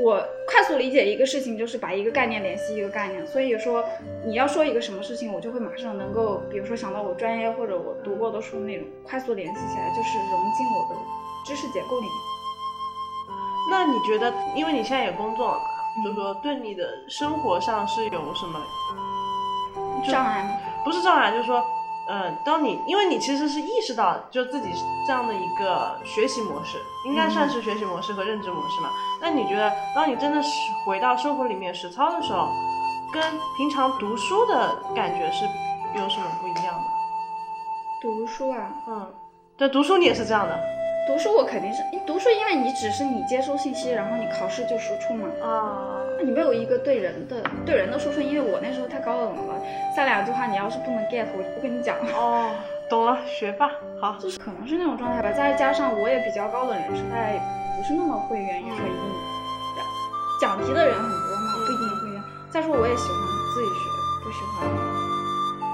[0.00, 3.84] 我快速理解一个事情就是把一个概念联系一个概念，所以说
[4.24, 11.00] 你要说一个什么事情，我就会马上能够，比如说想到我专业或者我读过的书那种，快速联系起来，就是融进我的
[11.44, 12.12] 知识结构里面。
[13.70, 15.64] 那你觉得，因为你现在也工作了嘛，
[16.04, 18.62] 就说对你的生活上是有什么
[20.10, 20.50] 障碍吗？
[20.84, 21.62] 不是障碍，就是说，
[22.08, 24.68] 呃，当你因为你其实是意识到就自己
[25.06, 28.88] 这样的一个学习模式，应该算是学习模式和认知模式嘛。
[29.20, 30.50] 那你觉得，当你真的是
[30.86, 32.48] 回到生活里面实操的时候，
[33.12, 33.22] 跟
[33.56, 35.44] 平常读书的感觉是
[35.94, 36.88] 有什么不一样的？
[38.00, 39.14] 读书啊，嗯，
[39.56, 40.58] 对，读书你也是这样的
[41.08, 45.26] 读书我肯定是，你读书因为你只是你接收信息，然后你考试就输出嘛。
[45.40, 46.04] 啊。
[46.18, 49.56] 那你没有一个对人的对人的输出，因为我那时候太高冷了，
[49.96, 52.12] 下两句话你要是不能 get，我就不跟你讲了。
[52.12, 52.50] 哦，
[52.90, 54.18] 懂了，学霸，好。
[54.20, 57.40] 就是可能是那种状态吧，再加上我也比较高冷人设，他也
[57.78, 59.00] 不是那么会愿意说一定
[60.42, 62.22] 讲题的人很多嘛，不一定会愿。
[62.52, 63.18] 再说我也喜欢
[63.54, 63.88] 自己学，
[64.22, 64.68] 不喜欢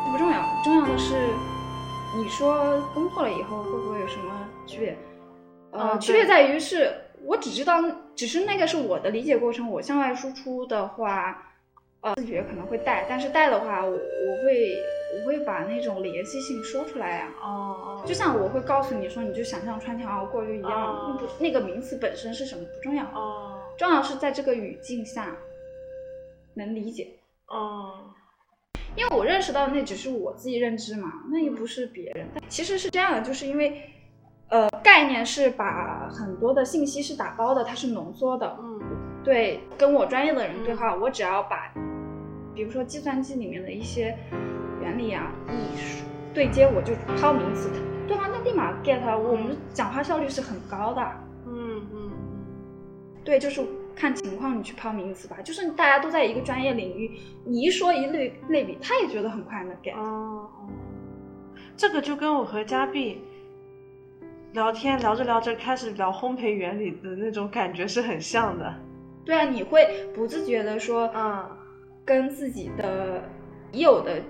[0.06, 1.34] 这不重要，重要的是
[2.16, 4.30] 你说工作了以后会不会有什么
[4.64, 4.96] 区别？
[5.74, 6.92] 呃，嗯区别在于是
[7.24, 7.82] 我只知道，
[8.14, 11.50] 只是那个是我的理解过程，我向外输出的话。
[12.04, 14.76] 呃，自觉可能会带，但是带的话，我我会
[15.16, 25.34] 我会把那种联系性说出来呀、哦哦，就像我会告诉你说，你就想象穿墙而过就一样，哦那不那个名词本身是什么不重要，哦重要是在这个语境下
[26.52, 27.08] 能理解。
[27.46, 28.10] 哦，
[28.96, 32.28] 因为我认识到那只是我自己认知嘛，那又不是别人。
[32.34, 33.80] 但其实是这样的，就是因为
[34.54, 38.56] 呃概念是把很多的信息是打包的，它是浓缩的。
[38.62, 38.80] 嗯。
[39.24, 41.72] 对，跟我专业的人对话，我只要把，
[42.54, 44.16] 比如说计算机里面的一些
[44.80, 46.04] 原理啊、艺术。
[46.32, 47.68] 对接，我就抛名词，
[48.06, 51.02] 对方那立马 get，我们讲话效率是很高的。
[51.48, 52.10] 嗯嗯
[53.24, 53.60] 对，就是
[53.96, 59.96] 看情况你去抛名词吧，就是大家都在一个专业领域，你一说一类类比，他也觉得很快能 get。
[59.98, 60.68] 哦哦，
[61.76, 63.20] 这个就跟我和嘉碧
[64.54, 68.72] 聊天聊着聊着开始聊烘焙原理的那种感觉是很像的。
[69.24, 71.44] 对啊，你会不自觉的说，嗯
[72.04, 73.24] 跟自己的
[73.72, 74.22] 已有的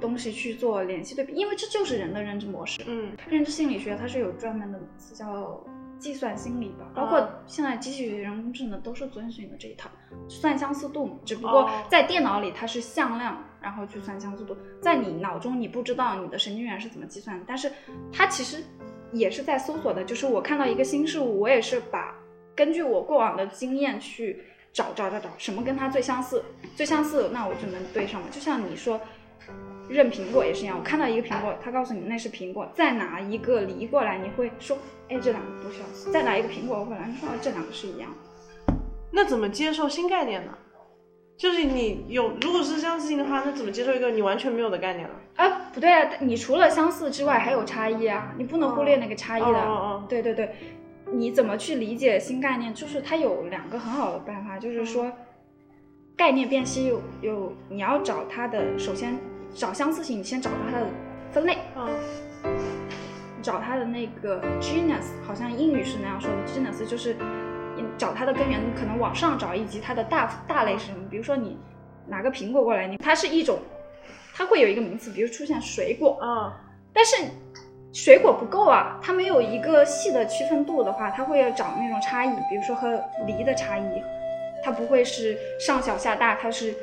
[0.00, 2.80] 东西去做联系对比，因为这就是人的认知模式。
[2.86, 5.60] 嗯认知心理学它是有专门的词叫
[5.98, 9.90] 计算心理吧，包括哦现在机器学、人工智能都是遵循的这一套，
[10.28, 11.16] 算相似度嘛。
[11.24, 17.68] 只不过哦在电脑里它是向量，然后去算相似度，在你脑中你不知道你的神经元是怎么计算的，但是
[18.12, 18.62] 它其实
[19.12, 20.02] 也是在搜索的。
[20.04, 22.18] 就是我看到一个新事物，我也是把
[22.54, 26.44] 根据我过往的经验去找找找找什么跟它最相似，
[26.76, 28.26] 最相似那我就能对上了。
[28.30, 29.00] 就像你说。
[29.88, 38.08] 认苹果也是一样，我看到一个苹果，他告诉你那是苹果，再拿一个梨过来，你会说，哎，这两个不相似；再拿一个苹果过来，你说，这两个是一样
[38.66, 38.74] 的。
[39.10, 40.56] 那怎么接受新概念呢？
[41.42, 45.14] 就是你有，如果是相似性的话，那怎么接受一个你完全没有的概念呢？
[45.34, 49.48] 啊，不对啊，你除了相似之外还有差异啊，你不能忽略那个差异的。
[49.48, 50.54] 哦哦对对对，
[51.10, 52.72] 你怎么去理解新概念？
[52.72, 55.10] 就是它有两个很好的办法，就是说，
[56.14, 59.18] 概念辨析有有，你要找它的，首先
[59.52, 60.86] 找相似性，你先找它的
[61.32, 61.88] 分类，嗯
[63.42, 67.51] 找它的那个 genus，好像英语是那样说的，genus 就是你
[68.02, 70.98] 找它的根源，可能往上找，以及它的大大类是什么。
[71.08, 71.56] 比如说你
[72.08, 73.60] 拿个苹果过来，你它是一种，
[74.34, 76.58] 它会有一个名词，比如出现水果，啊
[76.92, 77.14] 但是
[77.92, 84.02] 水果不够啊，它没有一个细的区分度的话，它会要找那种差异，比如说和梨的差异，
[84.64, 86.74] 它不会是上小下大，它是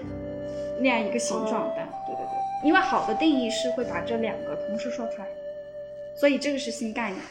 [0.79, 1.75] 那样一个形状的。
[2.07, 5.27] 对对对，因为好的定义是会把这两个同时说出来，
[6.15, 7.21] 所以这个是新概念。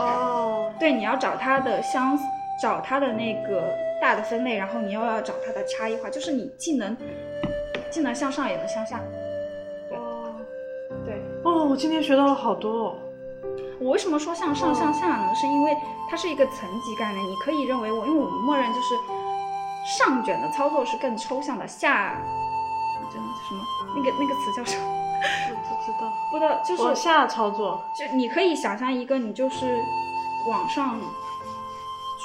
[0.00, 2.18] 哦，对，你要找它的相，
[2.60, 6.96] 找它的那个大的分类，然后你又要找它的差异化，就是你既能
[7.90, 9.00] 既能向上也能向下。
[9.90, 10.34] 哦
[11.04, 12.94] 对，哦，我今天学到了好多哦。
[13.80, 15.34] 我为什么说向上向下呢？
[15.34, 15.76] 是因为
[16.08, 18.94] 它是一个层级概念，你可以认为我，因为我们默认就是
[19.98, 22.22] 上卷的操作是更抽象的，下
[23.10, 23.62] 叫什么
[23.96, 24.84] 那个那个词叫什么？
[25.50, 26.12] 我不知道。
[26.30, 27.82] 不知道，就是往下操作。
[27.98, 29.82] 就你可以想象一个，你就是
[30.48, 30.98] 往上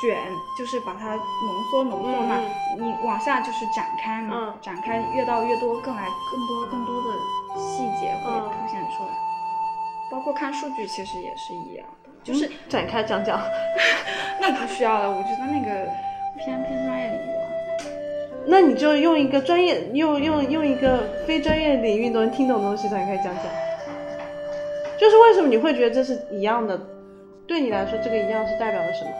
[0.01, 0.17] 卷，
[0.57, 2.39] 就是把它浓缩浓缩嘛，
[2.77, 7.09] 你往下就是展开嘛，嗯展开越到越多，更来更多更多的
[7.59, 9.09] 细节会嗯凸显出来。
[10.11, 13.39] 包括看数据其实也是一样的，就是、嗯展开讲讲。
[14.41, 15.87] 那不需要了，我觉得那个
[16.37, 17.39] 偏偏专业领域了。
[18.47, 23.45] 那你就用一个专业，用用用一个非专业领域都能听懂的东西展开讲讲。
[24.97, 26.79] 就是为什么你会觉得这是一样的？
[27.45, 29.11] 对你来说，这个一样是代表了什么？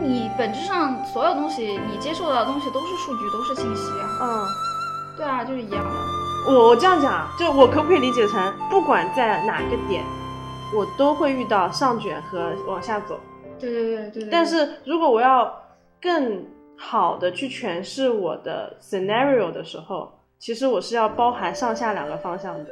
[0.00, 4.08] 你本质上所有东西，你接受到的东西都是数据，都是信息啊。
[4.22, 4.46] 嗯，
[5.16, 5.90] 对啊，就是一样的。
[6.46, 10.04] 我我这样讲啊，就我可不可以理解成，不管在哪个点，
[10.74, 13.18] 我都会遇到上卷和往下走。
[13.58, 14.28] 对对对对对。
[14.30, 15.52] 但是如果我要
[16.00, 16.44] 更
[16.76, 22.70] 好的去诠释我的 scenario 的时候，其实我是要包含上下两个方向的，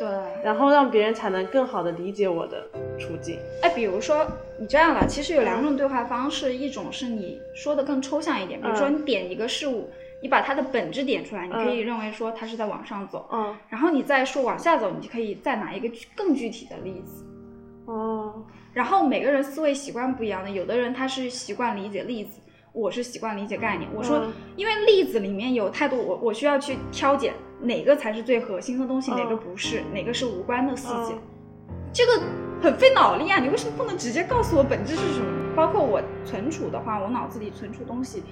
[0.00, 0.08] 对。
[0.42, 2.66] 然后让别人才能更好的理解我的
[2.98, 3.38] 处境。
[3.62, 4.26] 哎，比如说
[4.58, 9.90] 你这样吧，其实有两种对话方式，一种是你说的更抽象一点，比如说嗯你点一个事物，
[10.22, 17.24] 你把它的本质点出来，你可以嗯认为说它是在往上走，嗯，然后你再说往下走，你就可以再拿一个具更具体的例子。
[17.86, 18.42] 哦，
[18.72, 22.40] 然后每个人思维习惯不一样的，有的人他是习惯理解例子，
[22.72, 23.88] 我是习惯理解概念。
[23.94, 31.12] 我说嗯，因为例子里面有太多，我我需要去挑拣哪个才是最核心的东西，嗯哪个不是，哪个是无关的细节。
[31.14, 31.20] 嗯
[31.92, 32.22] 这个
[32.62, 33.40] 很费脑力啊！
[33.40, 35.26] 你为什么不能直接告诉我本质是什么？
[35.56, 38.22] 包括我存储的话，我脑子里存储东西，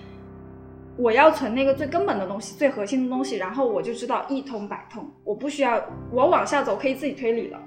[0.96, 5.82] 我要存那个最根本的东西、最核心的东西，然后我就知道一通百通，我不需要
[6.12, 7.60] 我往下走可以自己推理了。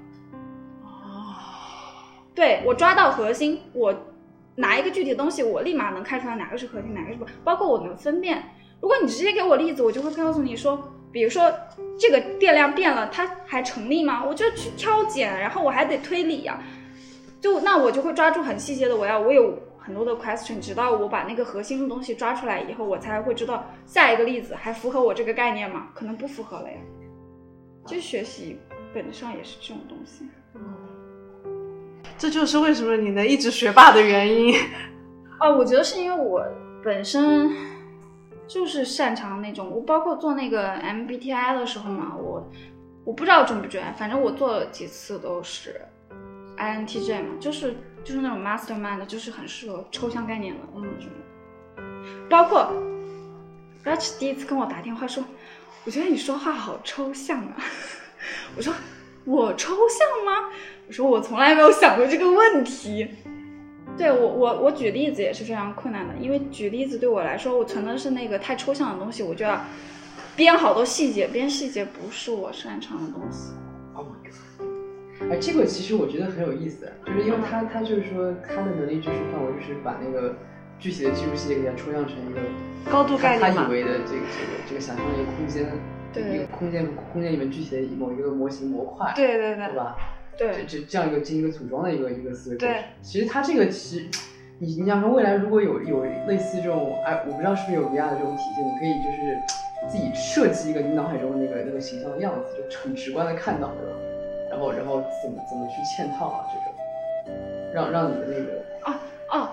[2.34, 3.94] 对我抓到核心，我
[4.54, 8.42] 拿一个具体的东西，我立马能看出来哪个是核心，哪个是不，包括我能分辨。
[8.80, 11.52] 如果你直接给我例子，我就会告诉你说，比如说
[11.98, 14.24] 这个电量变了，它还成立吗？
[14.24, 16.60] 我就去挑拣，然后我还得推理呀、
[17.40, 25.88] 就那我就会抓住很细节的，我要我有很多的 question，直到我把那个核心的东西抓出来以后，我才会知道下一个例子还符合我这个概念吗？
[25.94, 26.76] 可能不符合了呀。
[27.86, 28.58] 就是学习
[28.94, 30.24] 本质上也是这种东西。
[32.18, 34.54] 这就是为什么你能一直学霸的原因。
[35.40, 36.44] 哦， 我觉得是因为我
[36.84, 37.50] 本身
[38.46, 42.48] 就是擅长那种，我包括做那个 MBTI 的时候嘛，我
[43.04, 45.80] 我不知道准不准，反正我做了几次都是
[46.56, 51.10] INTJ 嘛，就是就是那种 mastermind，就是很适合抽象概念的那种。
[52.28, 52.72] 包括
[53.84, 55.24] Rach 第一次跟我打电话说，
[55.84, 57.56] 我觉得你说话好抽象啊。
[58.56, 58.72] 我说
[59.24, 60.50] 我抽象吗？
[60.86, 63.08] 我说我从来没有想过这个问题。
[63.96, 69.60] 对我，我我举例子也是非常困难的，因为举例子对我来说，我存的是那个太抽象的东西，我就要
[70.34, 73.52] 编好多细节，编细节不是我擅长的东西。
[73.92, 75.30] Oh my god！
[75.30, 80.34] 哎，这个其实我觉得很有意思，就是因为他他就是说他的能力就是范围就是把那个
[80.78, 82.40] 具体的技术细节给它抽象成一个
[82.90, 85.70] 高度概念嘛他以为的这个这个这个想象的一个空间，
[86.14, 89.96] 对一个空间空间里面具体的某一个模型模块，对对对对吧？
[90.36, 92.84] 对这这这样一个进行一个组装的一个一个思维过程对。
[93.02, 94.08] 其实它这个其实，
[94.58, 99.38] 你你想说未来如果有有类似这种，哎，我不知道是不是有 VR 的这种体现，你可以就是
[99.90, 103.98] 自己设计一个你脑海中的那个那个形象的样子，就很直观的看到，对吧？
[104.50, 107.32] 然后然后怎么怎么去嵌套啊这个，
[107.72, 108.62] 让让你的那个
[109.30, 109.48] 哦，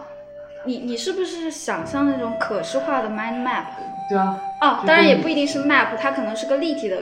[0.66, 3.64] 你你是不是想象那种可视化的 mind map？
[4.10, 6.98] 对啊，哦，当然也不一定是 map，它可能是个立体的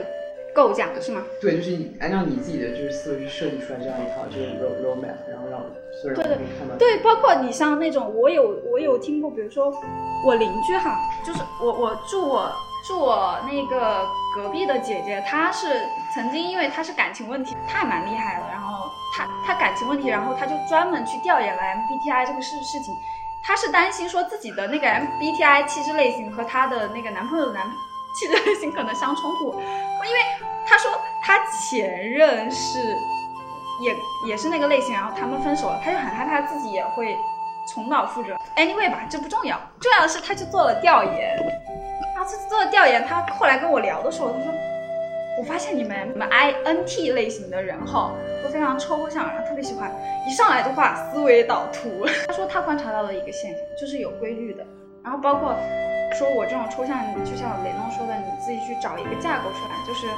[0.54, 1.22] 构架的是吗？
[1.40, 5.60] 对，就是你按照你自己的就是思维去设计出来这样一套就是 road roadmap，然后让
[6.00, 6.76] 所有人对的可以看到。
[6.76, 9.72] 对，包括你像那种，我有我有听过，比如说
[10.24, 12.50] 我邻居哈，就是我我住我
[12.86, 15.66] 住我那个隔壁的姐姐，她是
[16.14, 22.94] 曾经因为她是感情问题，她还蛮厉害的，然后她她感情问题，然后她就专门去调研了 MBTI 这个事事情，
[23.42, 27.70] 她是担心说自己的那个 MBTI 气质类型和她的那个男朋友的男
[28.18, 30.18] 气质类型可能相冲突，因为
[30.68, 30.90] 他说
[31.22, 32.96] 他前任是。
[33.80, 33.94] 也
[34.26, 37.16] 也是那个类型，然后他们分手了，他就很害怕自己也会
[37.72, 38.36] 重蹈覆辙。
[38.56, 41.36] Anyway 吧，这不重要，重要的是他去做了调研，
[42.16, 44.52] 然后他做了调研，他后来跟我聊的时候，他说，
[45.38, 48.10] 我发现你们你们 INT 类型的人哈，
[48.42, 49.88] 都非常抽象，然后特别喜欢
[50.26, 52.04] 一上来就画思维导图。
[52.26, 54.66] 他说他观察到了一个现象，就是有规律的，
[55.04, 55.54] 然后包括
[56.18, 60.08] 说我这种抽象，就像雷诺说的，你自己去找一个架构出来，就是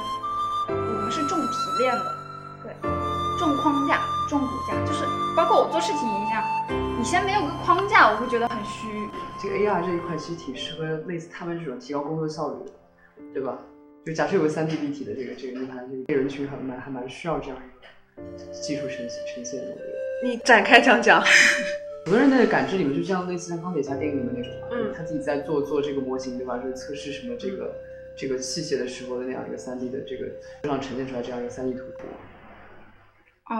[0.71, 2.15] 我们是重提炼的，
[2.63, 2.73] 对。
[3.39, 3.99] 重框架、
[4.29, 5.03] 重骨架，就是
[5.35, 6.43] 包括我做事情一样，
[6.97, 9.09] 你先没有个框架，我会觉得很虚。
[9.41, 12.71] 这个 AR 这一块其实挺适合类似他们这种提高工作效率的，
[13.33, 13.57] 对吧？
[14.05, 19.71] 就假设有个三 D 立体的这个这个硬盘，这个人群还蛮还蛮需要这样一个技术呈现呈现的。
[19.71, 21.23] 我觉得你展开讲讲。
[22.05, 26.57] 很多人的感知里面，就像类似像钢铁侠电影里面那种，嗯，他自己在做做这个模型，对吧？
[26.57, 27.71] 就是测试什么这个
[28.17, 30.27] 这个器械的时候的那样一个三 D 的这个
[30.67, 32.05] 上呈现出来这样一个三 D 图图。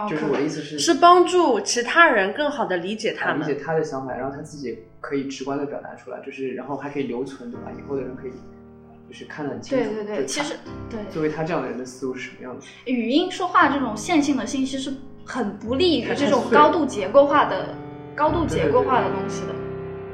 [0.10, 7.70] 就是我的意思是，是帮助其他人更好的理解他们，理解他的想法，然后他自己可以直观的表达出来，就是然后还可以留存，对吧？
[7.78, 8.32] 以后的人可以
[9.10, 9.84] 就是看得很清楚。
[9.84, 10.56] 对对对，其实
[10.90, 12.64] 对，作为他这样的人的思路是什么样的？
[12.90, 14.94] 语音说话这种线性的信息是
[15.26, 17.76] 很不利于这种高度结构化的、
[18.16, 19.54] 高度结构化的东西的，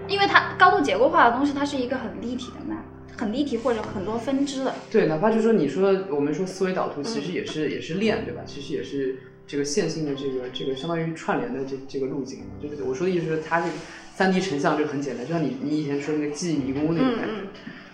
[0.08, 2.82] 因为它高度结构化的东西，它是一个很立体的 map，
[3.18, 4.74] 很立体或者很多分支的。
[4.92, 8.42] 对，哪怕就说你说我们说思维导图，其实也是也是链，对吧？
[8.46, 9.18] 其实也是。
[9.50, 13.72] 这个线性的这个这个相当于串联的这这个路径，就是我说的意思是，它这个
[14.14, 17.34] 三 D 成像就很简单，就像你你以前说那个记忆迷宫那种感觉，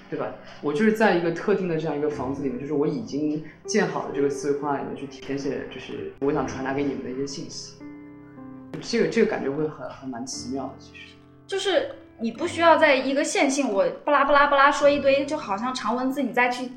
[0.09, 0.33] 对吧？
[0.63, 7.75] 我就是在一个特定的这样一个房子里面，就是我已经建好的这个思维框架里面去填写，就是我想传达给你们的一些信息。
[8.81, 11.13] 这个这个感觉会很很蛮奇妙的，其实。
[11.45, 11.89] 就是
[12.23, 16.71] 你不需要在一个线性，我巴拉巴拉巴拉说一堆，就好像长文字，你再去。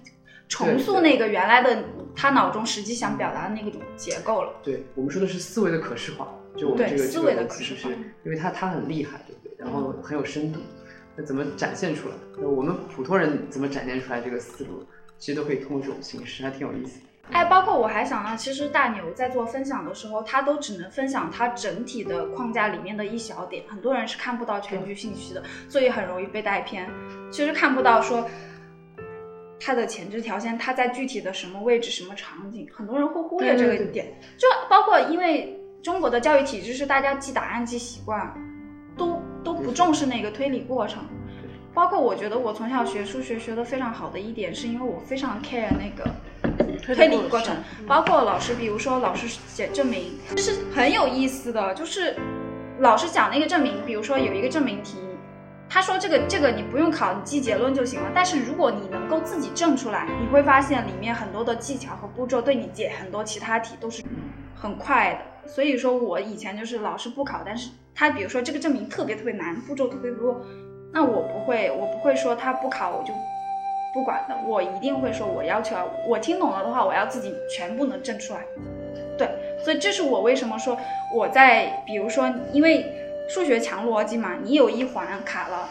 [0.48, 1.82] 重塑那个原来的
[2.14, 4.52] 他脑中实际想表达的那种结构了。
[4.62, 7.88] 对我们说的是思维的可视化，就我们这个这个其实是
[8.24, 9.56] 因为它它很厉害，对不对？
[9.58, 10.60] 然后很有深度，
[11.16, 12.14] 那怎么展现出来？
[12.38, 14.86] 那我们普通人怎么展现出来这个思路？
[15.18, 17.00] 其实都可以通过这种形式，还挺有意思。
[17.32, 26.88] 哎，包括我还想到，其实大牛在做分享的时候，他都只能分享他整体的框架里面的一小点，很多人是看不到全局信息的，所以很容易被带偏。
[27.30, 28.28] 其实看不到说。
[29.58, 34.06] 他的前置条件，他在具体的什么位置、什么场景，很多人会忽略这个点。
[34.36, 38.34] 就包括因为中国的教育体制是大家记答案记习惯，
[38.98, 41.02] 都都不重视那个推理过程。
[41.76, 46.10] 包括我觉得我从小学数学学的非常好的一点，是因为我非常 care 那个
[46.82, 47.54] 推理过程。
[47.86, 52.16] 包括老师，比如说老师写证明，就是很有意思的，就是
[52.78, 54.96] 老师讲那个证明，比如说有一个证明题。
[55.68, 58.10] 他说：“这个这个你不用考，你记结论就行了。
[58.14, 64.02] 但是如果你能够自己证出来，你会发现里面很多的技巧和步骤，对你解很多其他题都是
[64.54, 65.50] 很快的。
[65.50, 70.40] 所以说我以前就是老师不考，但是他比如说这个证明特别特别难，步骤特别多，
[70.96, 73.12] 那我不会，我不会说他不考我就
[73.92, 75.76] 不管的，我一定会说我要求
[76.08, 78.40] 我听懂了的话，我要自己全部能证出来。
[79.18, 79.28] 对，
[79.62, 80.74] 所以这是我为什么说
[81.14, 82.84] 我在比如说因为。”
[83.28, 85.68] 数学强逻辑嘛，你有一环卡了，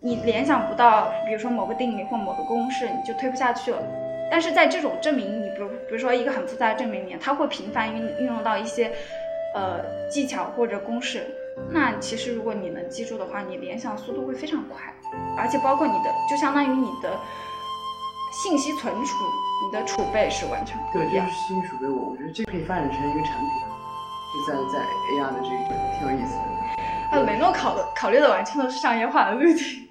[0.00, 3.78] 你联想不到，比如说某个定理或某个公式，你就推不下去了。
[4.30, 8.92] 但是在这种证明，你比如比如说一个很复杂的证明里面，它会频繁运运用到一些
[9.54, 11.24] 呃技巧或者公式。
[11.70, 14.94] 那其实如果你能记住的话，你联想速度会非常快，
[15.36, 17.18] 而且包括你的，就相当于你的
[18.42, 19.16] 信息存储，
[19.66, 21.10] 你的储备是完全不一样。
[21.12, 23.48] 对，就是信息储备，我我觉得这可以发展成一个产品，
[24.32, 26.42] 就在在 AR 的这个挺有意思的。
[27.12, 29.88] 啊，雷诺考的考虑的完全都是商业化的路径。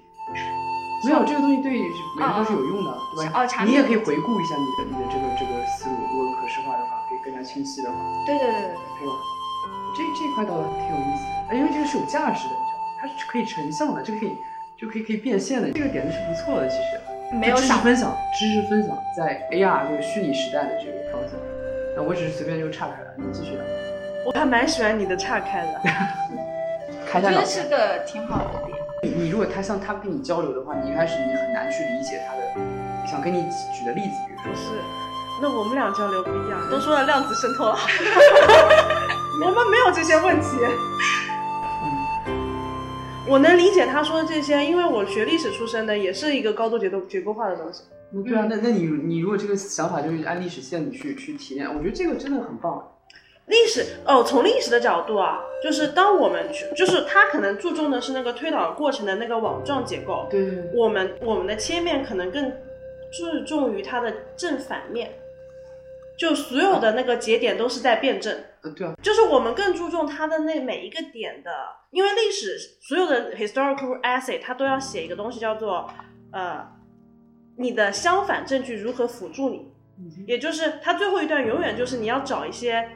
[1.04, 3.42] 没有 这个东西对每个人都是有用的，对吧？
[3.42, 7.96] 哦，你也可以回顾一下你的你的这个这个思路，如果可视化的话，可以更加清晰的话。
[8.26, 8.60] 对对对对，
[9.00, 9.14] 对吧？
[9.94, 12.84] 这这块倒挺有意思的，因为这个是有价值的，你知道吗？
[13.00, 14.36] 它是可以成像的，这个可以
[14.76, 17.00] 就可以可以变现的，这个点子是不错的，其实。
[17.32, 21.32] 没有知识分享，知识分享在 AR 这个虚拟时代的这个方向。
[21.96, 23.64] 那我只是随便就岔开了，你继续聊。
[24.26, 25.80] 我还蛮喜欢你的岔开的。
[27.14, 28.76] 我觉得是个挺好的点。
[29.02, 32.42] 你你如果他像他跟你交流的话，你一开始你很难去理解他的
[33.10, 34.68] 想跟你举的例子，比如说是，
[35.40, 37.76] 那我们俩交流不一样，都说了量子渗透了，
[39.44, 40.46] 我们没有这些问题。
[43.28, 47.82] 我能理解他说的这些，因为我学历史出身的，也是一个高度结构结构化的东西。
[48.10, 52.88] 那对啊，那那你你如果这个想法就是按历史线去去体验，我觉得这个真的很棒。
[53.46, 62.52] 历史哦，从历史的角度啊，就是当我们去，就是他可能注重的是那个推导过程的那个网状结构，对，我们我们的切面可能更
[63.10, 65.10] 注重于它的正反面，
[66.18, 68.36] 就所有的那个节点都是在辩证。
[68.62, 71.50] 嗯对啊，就是我们更注重它的那每一个点的，
[71.90, 75.90] 因为历史所有的 historical essay 它都要写一个东西叫做
[76.30, 76.64] 呃，
[77.56, 79.72] 你的相反证据如何辅助你，
[80.28, 82.88] 也就是它最后一段永远就是你要找一些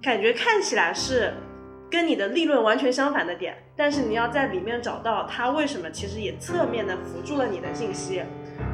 [0.00, 1.34] 感觉看起来是
[1.90, 8.22] 跟你的立论完全相反的点，但是你要在里面找到它为什么其实也侧面的辅助了你的信息，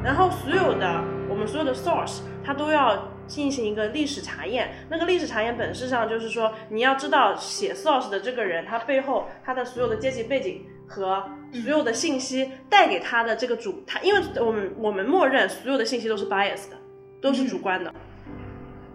[0.01, 4.73] 然后所有的我们所有的 source 它都要进行一个历史查验。
[4.89, 11.23] 那个历史查验本质上就是说，你要知道写 source 的这个人他背后他的所有的阶级背景和
[11.53, 16.75] 所有的信息带给他的这个主他，因为我们我们默认所有的信息都是 bias 的，
[17.21, 17.93] 都是主观的。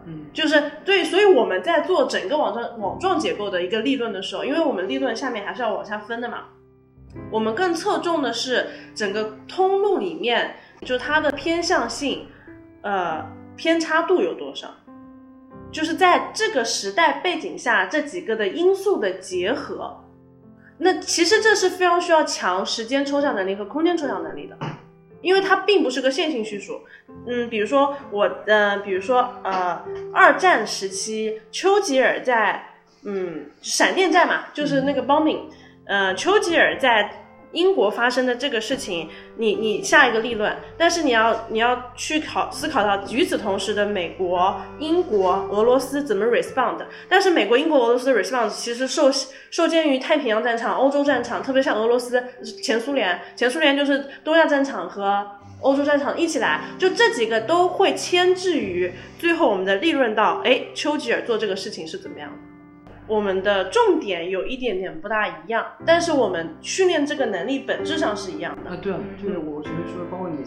[0.09, 6.45] 嗯，就是对，所以我们在做整个网状网状结构的一个立论的时候，因为我们立论下面还是要往下分的嘛，
[7.31, 12.27] 我们更侧重的是整个通路里面，就它的偏向性，
[12.83, 13.25] 呃，
[13.57, 14.69] 偏差度有多少，
[15.73, 20.05] 就是在这个时代背景下这几个的因素的结合，
[20.79, 24.57] 那其实这是非常需要强时间抽象能力和空间抽象能力的。
[25.23, 26.81] 因为它并不是个线性叙述，
[27.27, 32.63] 嗯，比如说我，呃，比如说，呃，二战时期，丘吉尔在，
[33.03, 35.41] 嗯，闪电战嘛，就是那个 bombing，
[35.87, 37.26] 呃，丘吉尔在
[37.57, 46.77] 英国发生的这个事情，你你下一个立论，但是你要你要去考思考到与此同时的美国、英国、俄罗斯怎么 respond，
[47.09, 49.11] 但是美国、英国、俄罗斯的 response 其实受
[49.51, 52.23] 受限于太平洋战场、欧洲战场，特别像俄罗斯、
[52.63, 55.27] 前苏联，前苏联就是东亚战场和
[55.63, 62.56] 欧洲战场一起来，就这几个都会牵制于最后我们的立论到，哎，丘吉尔做这个事情是怎么样的。
[63.09, 68.71] 我们的重点有一点点不大一样，但是我们训练这个能力本质上是一样的。
[68.71, 70.45] 啊对啊，就是我觉得说，包括你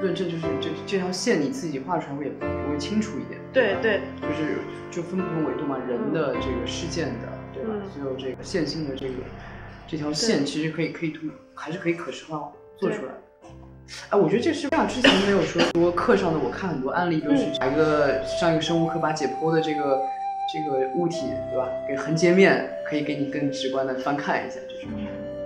[0.00, 2.32] 论证，就是这这条线你自己画出来会也
[2.70, 3.38] 会清楚一点？
[3.52, 4.58] 对对，就是
[4.90, 7.70] 就分不同维度嘛，人的这个事件的，对吧？
[7.74, 9.14] 嗯所有这个线性的这个
[9.86, 13.12] 这条线，其实可以可以通，还是可以可视化做出来。
[14.08, 20.00] 哎，我觉得这是为啥之前没有说说课上的，我看很多案例就是把一个上一个生物课把解剖的这个
[20.54, 21.68] 这个物体，对吧？
[21.88, 24.86] 给横截面可以给你更直观的翻看一下，就是，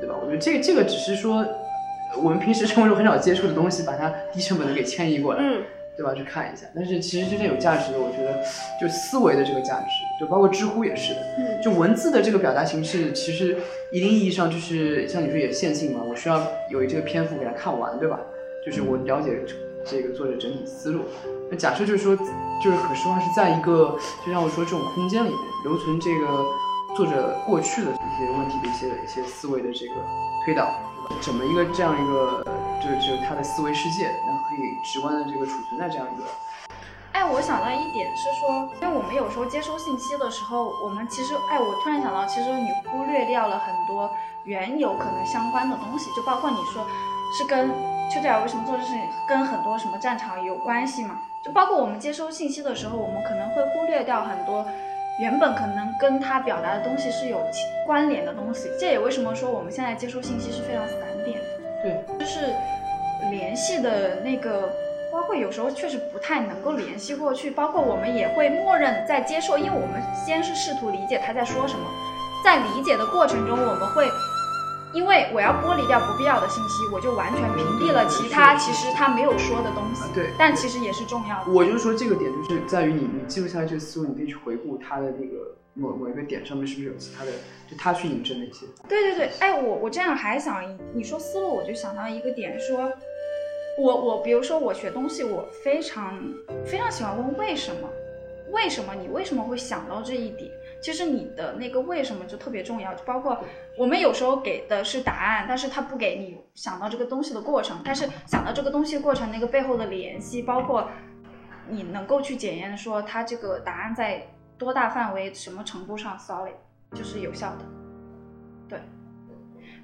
[0.00, 0.14] 对吧？
[0.20, 1.46] 我觉得这个这个只是说
[2.22, 5.40] 我们平时生活中很少接触的东西，把它低成本的给迁移过来。
[5.42, 5.62] 嗯，
[5.96, 6.12] 对吧？
[6.14, 8.44] 去看一下，但是其实真正有价值的，我觉得
[8.80, 9.86] 就思维的这个价值，
[10.20, 13.56] 就包括知乎也是的，嗯就文字的这个表达形式，其实
[13.90, 18.20] 一定意义上就是像你说也线性嘛，我需要有这个篇幅给它看完，对吧？
[18.64, 19.40] 就是我了解
[19.84, 21.00] 这个作者整体思路。
[21.50, 22.14] 那假设就是说，
[22.62, 26.44] 就是可视化是在一个，就像我说这种空间里面留存这个
[26.94, 29.94] 作者过去的一些问题的一些一些思维的这个
[30.44, 30.74] 推导，
[31.08, 31.22] 对吧？
[31.22, 32.44] 怎么一个这样一个，
[32.82, 36.24] 就是就是他的思维世界，然后可以直观的这个储存在这样一个。
[37.12, 44.10] 哎，我想到一点是说，因为我们有时候接收信息的时候，我们其实，哎，我突然想到，其实你忽略掉了很多
[44.44, 46.84] 原有可能相关的东西，就包括你说
[47.36, 47.68] 是跟
[48.10, 51.20] 丘吉尔为什么做这事情跟很多什么战场有关系嘛？
[51.44, 54.66] 就包括我们接收信息的时候，我们可能会忽略掉很多
[55.20, 57.40] 原本可能跟他表达的东西是有
[57.86, 58.68] 关联的东西。
[58.80, 61.44] 这也为什么说我们现在接收信息是非常散点的。
[61.82, 62.52] 对，就是
[63.30, 64.72] 联系的那个，
[65.12, 71.84] 包括有时候确实不太能够联系过去，包括我们也会默认在接受，因为我们先是试图理解他在说什么，
[72.42, 74.08] 在理解的过程中，我们会。
[74.94, 81.52] 因为我要剥离掉不必要的信息，我就完全屏蔽了其他其实他没有说的东西啊，对但其实也是重要的。
[81.52, 87.30] 我就是说这个点就是在于你你记录下来这个思路，你可以去回顾他的那个某某一个点上面是不是有其他的，
[87.70, 88.66] 就他去引证那些。
[88.88, 90.64] 对对对，哎，我我这样还想，
[90.94, 92.90] 你说思路，我就想到一个点，说，
[93.78, 96.18] 我我比如说我学东西，我非常
[96.64, 97.88] 非常喜欢问为什么，
[98.52, 100.50] 为什么你为什么会想到这一点？
[100.80, 103.38] 其实你的那个为什么就特别重要，就包括
[103.76, 110.88] 我们有时候给的是答案，但是他不给你想到这个东西的过程，但是想到这个东西过程那个背后的联系，包括
[111.68, 114.26] 你能够去检验说它这个答案在
[114.56, 116.52] 多大范围、什么程度上 solid
[116.94, 117.64] 就是有效的。
[118.68, 118.80] 对，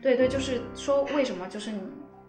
[0.01, 1.81] 对对，就是说为什么就是你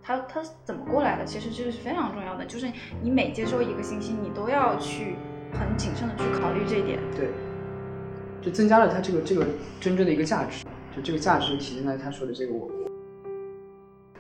[0.04, 2.46] 他他怎么过来的，其实这个是非常重要的。
[2.46, 2.68] 就是
[3.02, 5.16] 你每接收一个信息，你都要去
[5.54, 7.00] 很谨慎的去考虑这一点。
[7.16, 7.30] 对，
[8.46, 9.44] 就增加了它这个这个
[9.82, 10.66] 真正的一个价值，
[10.96, 12.70] 就这个价值体现在他说的这个我。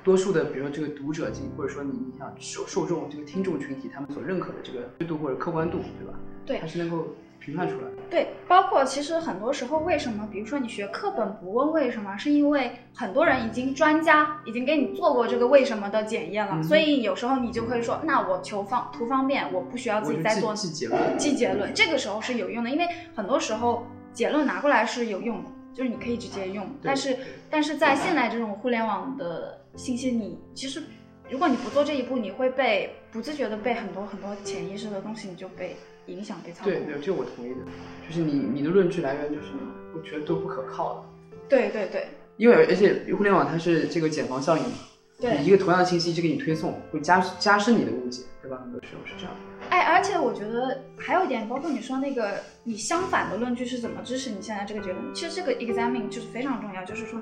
[0.04, 6.14] 多数的，比如说这个读者进，或者说你你想受受众这个听众群体，他们所认可的这个对度或者客观度，对吧？
[6.46, 7.08] 对还是能够
[7.40, 7.92] 评判出来的。
[8.08, 26.68] 对，包括其实很多时候，为什么，比如说你学课本不问为什么，是因为很多人已经专家已经给你做过这个为什么的检验了，嗯所以有时候你就可以说，那我求方图方便，我不需要自己再做记结论，记结论，这个时候是有用的，因为很多时候结论拿过来是有用的，就是你可以直接用。
[26.82, 27.16] 但是
[27.52, 30.82] 但是在现在这种互联网的信息，你其实
[31.30, 36.74] 如果你不做这一步，你会被不自觉的被很多很多潜意识的东西你就被影响、被操控。
[36.74, 37.62] 对对，这我同意的，
[38.08, 39.48] 就是你你的论据来源就是
[39.94, 41.04] 我觉得都不可靠的，
[41.50, 42.08] 对对对
[42.38, 44.78] 因为而且互联网它是这个茧房效应嘛，
[45.20, 48.60] 对一个同样的信息就给你推送，会加加深你的误解，对吧？
[48.62, 49.34] 很多时候是这样。
[49.70, 55.14] 哎，而且我觉得还有一点，包括你说那个你相反的论据是怎么支持你现在这个结论？
[55.14, 57.20] 其实这个 examine 就是非常重要，就是说，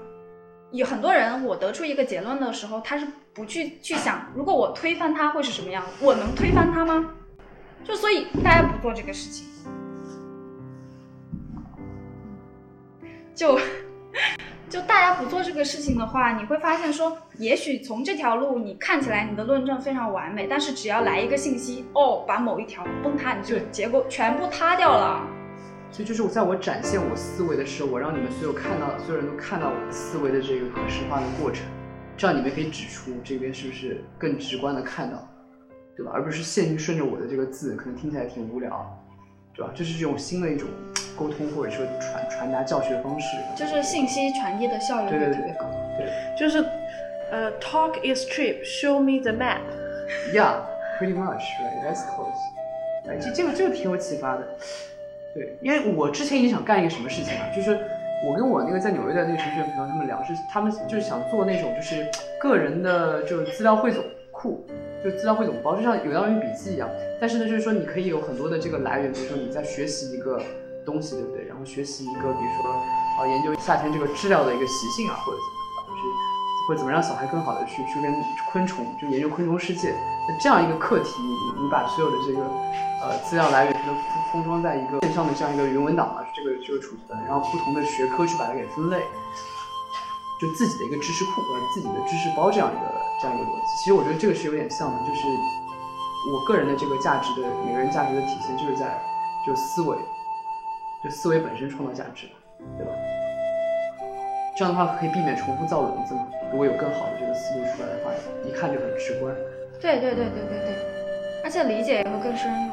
[0.72, 7.12] 有很多人我得出一个结论的时候，他是不去去想，如果我推翻它会是什么样，我能推翻它吗？
[7.84, 9.46] 就所以大家不做这个事情，
[13.36, 13.60] 就
[14.70, 25.22] 就大家不做这个事情的话，你会发现说，也许从这条路你看起来你的论证非常完美，但是只要来一个信息，哦，把某一条崩塌，你就结构全部塌掉了。
[25.91, 31.64] 所以就是我在我展现我思维的时候，我让你们所有看到所有人都看到我思维的这个可视化的过程，
[32.18, 35.28] 这样你们可以指出这边是不是更直观的看到，
[35.95, 36.11] 对吧？
[36.16, 38.99] 而不是线于顺着我的这个字，可能听起来挺无聊，
[39.55, 39.72] 对吧？
[39.76, 40.68] 这是这种新的一种
[41.18, 43.38] 沟通或者说传传达教学方式。
[43.55, 45.66] 就是信息传递的效率对对对会特别高。
[46.38, 46.64] 就是
[47.32, 49.61] 呃，talk is cheap, show me the map。
[50.34, 50.61] Yeah,
[50.99, 51.84] pretty much, right?
[51.84, 53.09] That's close.
[53.09, 54.47] 哎，这这个这个挺有启发的。
[55.34, 57.80] 对，因为我之前也想干一个什么事情啊，就是
[58.26, 62.07] 我跟我那个在纽约的那个程序员朋友他们聊，是他们就是想做那种就是
[62.39, 64.64] 个人的就是资料汇总库，
[65.03, 66.88] 就资料汇总包，就像有道于笔记一样。
[67.20, 70.39] 但是呢，就是说你可以有很多的这个来源，比如说你在学习一个
[70.86, 71.45] 东西，对不对？
[71.47, 72.71] 然后学习一个，比如说
[73.17, 76.03] 啊研究夏天这个知了的一个习性啊，或者怎么样，就是
[76.67, 78.13] 或者怎么让小孩更好的去去跟
[78.51, 79.93] 昆虫就研究昆虫世界。
[80.27, 82.45] 那这样一个课题，你你把所有的这个
[83.01, 89.03] 呃资料来源都封封装在一个线上的这样一个云文档嘛，这个这个储存，然后不同的学科去把它给分类，
[90.39, 93.77] 就自己的一个知识库或者自己的知识包这样一个这样一个逻辑。
[93.79, 95.27] 其实我觉得这个是有点像的，就是
[96.31, 99.03] 我个人的这个价值的每个人价值的体现，就是在
[99.45, 99.97] 就思维，
[101.04, 102.28] 就思维本身创造价值，
[102.78, 102.91] 对吧？
[104.56, 106.28] 这样的话可以避免重复造轮子嘛。
[106.51, 108.12] 如果有更好的这个思路出来的话，
[108.45, 109.34] 一看就很直观。
[109.82, 110.76] 对对对对对对，
[111.43, 112.72] 而且理解也会更深入。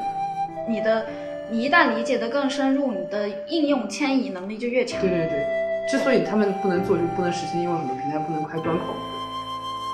[0.69, 1.07] 你的，
[1.51, 5.01] 你一旦理解的更深入，你的应用迁移能力就越强。
[5.01, 5.47] 对对对，
[5.91, 8.85] 之所以他们不能做，就不能实现，因为很多平台不能开端口，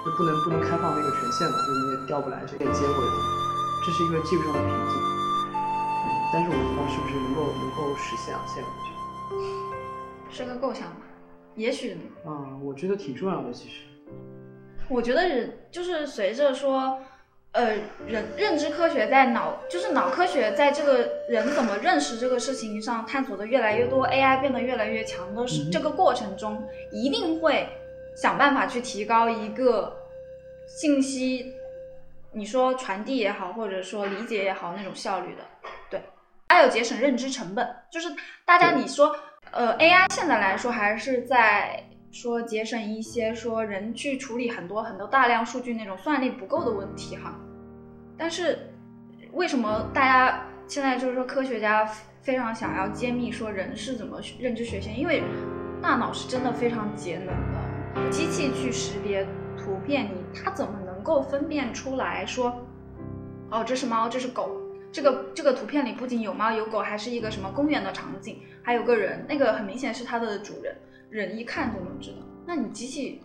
[0.05, 3.25] 就不能不能开放那个权限嘛，就你也调不来这个链接或者怎么，
[3.87, 5.16] 这是一个技术上的瓶颈。
[6.37, 8.45] 但是我不知道是不是能够能够实现啊？
[8.47, 8.91] 现在我觉
[10.29, 10.97] 得，是个构想吧，
[11.55, 13.85] 也许啊、我觉得挺重要的，其实。
[14.91, 16.99] 我觉得人就是随着说，
[17.53, 26.63] 呃，人认知科学在脑，就是脑科学在这个人怎么认识这个事情上探索的越来越多，AI 变得越来越强的是、这个过程中，
[26.93, 27.67] 一定会
[28.15, 29.91] 想办法去提高一个
[30.69, 31.55] 信息，
[32.33, 35.43] 你说传递也好，或者说理解也好那种效率的，
[35.89, 36.03] 对，
[36.49, 38.09] 还有节省认知成本，就是
[38.45, 39.15] 大家你说，
[39.51, 41.83] 呃，AI 现在来说还是在。
[42.13, 47.35] 说节省一些说人去处理很多很多大量数据那种算力不够的问题哈，
[48.17, 48.73] 但是
[49.33, 51.85] 为什么大家现在就是说科学家
[52.23, 54.95] 非常想要揭秘说人是怎么认知学习？
[54.95, 55.23] 因为
[55.83, 59.23] 大脑是真的非常节能的，机器去识别
[59.59, 62.65] 图片，你它怎么能够分辨出来说，
[63.51, 64.51] 哦这是猫，这是狗？
[64.93, 70.75] 这个这个图片里不仅有猫有狗，还是一个什么公园的场景，还有个人，那个很明显是它的主人。
[71.09, 72.19] 人一看就能知道。
[72.45, 73.23] 那你机器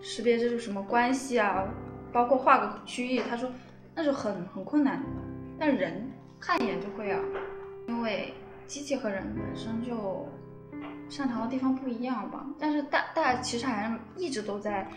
[0.00, 1.68] 识别这是什么关系啊？
[2.12, 3.50] 包括画个区域，他说
[3.94, 5.06] 那是很很困难的。
[5.58, 6.10] 但人
[6.40, 7.20] 看一眼就会啊，
[7.88, 8.32] 因为
[8.66, 10.26] 机器和人本身就
[11.08, 12.46] 擅长的地方不一样吧。
[12.58, 14.88] 但是大大家其实还是一直都在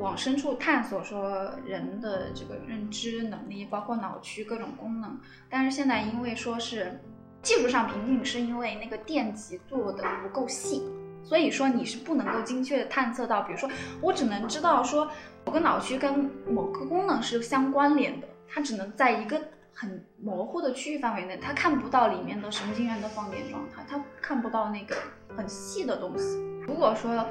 [0.00, 5.18] 往深处探索，说人的这个认知能力，包括脑区各种功能。
[5.48, 7.00] 但是现在因为说是
[7.42, 10.82] 技术上瓶颈，是因为那个电极做的不够细。
[11.24, 13.68] 所以说你是不能够精确的探测到，比如说
[14.00, 15.10] 我只能知道说
[15.44, 19.38] 某个脑区跟某个功能是相关联的，它只能在一个
[19.74, 24.96] 很模糊的区域范围内，它看不到里面的神经元的放电状态，它看不到那个
[25.36, 26.38] 很细的东西。
[26.66, 27.26] 如果说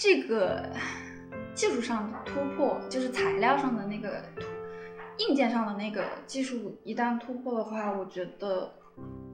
[0.00, 0.64] 这个
[1.54, 4.46] 技术上的突破，就是材料上的那个突
[5.18, 8.72] 硬件上的那个技术一旦突破的话，我觉得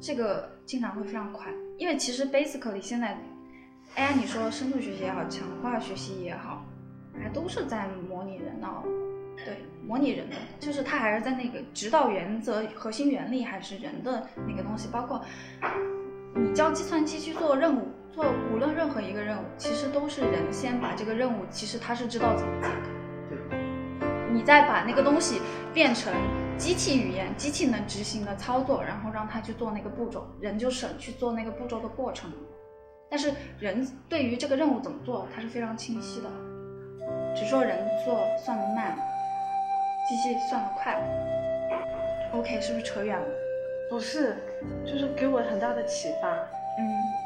[0.00, 1.52] 这个进展会非常快。
[1.76, 3.14] 因为其实 basically 现在
[3.94, 6.64] ，AI 你说深度学习也好，强化学习也好，
[7.22, 8.82] 还都是在模拟人脑，
[9.44, 15.22] 对，模拟人的，就是它还是在那个指导原则、核心原理还是人的那个东西，包括
[16.34, 22.88] 你教计算机去做任务，做无论任何一个任务，其实都是人先把这个任务，其实他是知道怎么解的。
[23.28, 23.58] 对，
[24.32, 25.40] 你再把那个东西
[25.72, 26.12] 变成
[26.56, 32.30] 机器语言，机器能执行的操作，然后让他去做那个步骤，人就省去做那个步骤的过程。
[33.10, 36.30] 但是人对于这个任务怎么做，他是非常清晰的，
[37.34, 38.96] 只说人做算得慢，
[40.08, 40.96] 机器算得快。
[42.32, 43.26] OK，是不是扯远了？
[43.90, 44.36] 不是，
[44.86, 46.28] 就是给我很大的启发。
[46.78, 47.23] 嗯。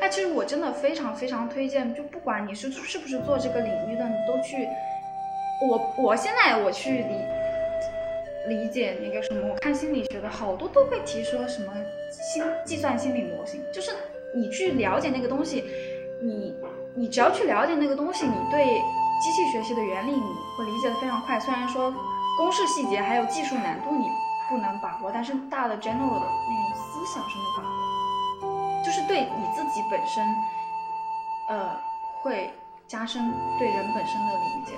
[0.00, 4.68] 哎，其实我真的非常非常推荐，就不管你是是不是做这个领域的，你都去。
[5.62, 7.14] 我我现在我去理
[8.48, 11.72] 理解那个什么，我看心理学的好多都会提说什么
[12.10, 13.92] 心计算心理模型，就是
[14.34, 15.64] 你去了解那个东西，
[16.20, 16.54] 你
[16.94, 18.64] 你只要去了解那个东西，你对
[19.22, 20.20] 机器学习的原理你
[20.58, 21.38] 会理解的非常快。
[21.40, 21.94] 虽然说
[22.36, 24.06] 公式细节还有技术难度你
[24.50, 27.73] 不能把握，但是大的 general 的那种思想是能把握，
[28.84, 30.22] 就是对你自己本身，
[31.48, 31.74] 呃，
[32.22, 32.52] 会
[32.86, 34.76] 加深对人本身的理解。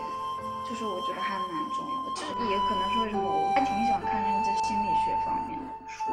[0.69, 6.11] 就是我觉得还蛮重要的，就是也可能是为什么我还挺喜欢看认知心理学方面的书。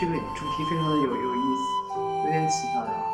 [0.00, 3.04] 这个主题非常的有有意思，有点启发的啊。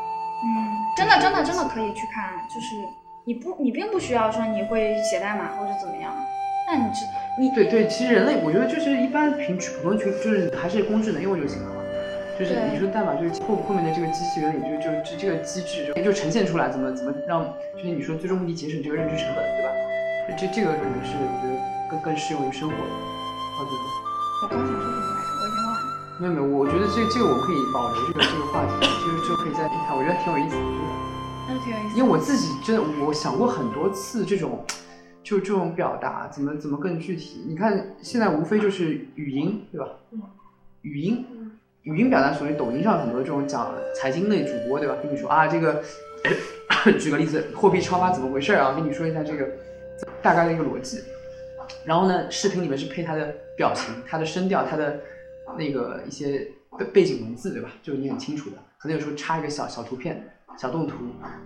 [0.45, 2.89] 嗯，真的真的真的可以去看，就是
[3.25, 6.15] 你不你并不需要说你会写代码或者怎么样，
[6.69, 7.05] 那你知
[7.37, 11.80] 你对对，其实人类我觉得就是一般平普通群就是还是工具能用就行了嘛。
[12.41, 17.45] 就是你说代码就是后后面的这个机器原理，就就就这个机制就就呈现出来，怎么怎么让
[17.77, 19.69] 就是你说最终目的节省这个认知成本，对吧？
[20.41, 21.53] 这这个可能是我觉得
[21.91, 22.91] 更更适用于生活的。
[23.61, 23.85] 到最后，
[24.41, 25.85] 我刚想说什么来着，我已经忘了。
[26.17, 30.97] 没有没有，我觉得这这个我们可以保留这个这个话题，就是就可以再去看，我觉得挺有意思的，真的。
[31.45, 31.99] 那挺有意思。
[31.99, 34.65] 因为我自己真的，我想过很多次这种，
[35.23, 37.45] 就这种表达怎么怎么更具体。
[37.47, 39.87] 你看现在无非就是语音，对吧？
[40.13, 40.23] 嗯
[40.81, 41.27] 语音，
[41.85, 44.97] 语音表达，属于抖音上很多这种讲财经类主播，对吧？
[45.03, 45.83] 跟你说啊，这个，
[47.01, 48.75] 举个例子，货币超发怎么回事啊？
[48.75, 49.49] 跟你说一下这个
[50.21, 51.01] 大概的一个逻辑。
[51.87, 55.01] 然后呢，视频里面是配他的表情、他的声调、他的
[55.57, 56.47] 那个一些
[56.79, 57.71] 背背景文字，对吧？
[57.83, 58.57] 就是你很清楚的。
[58.77, 60.23] 可能有时候插一个小小图片、
[60.59, 60.97] 小动图，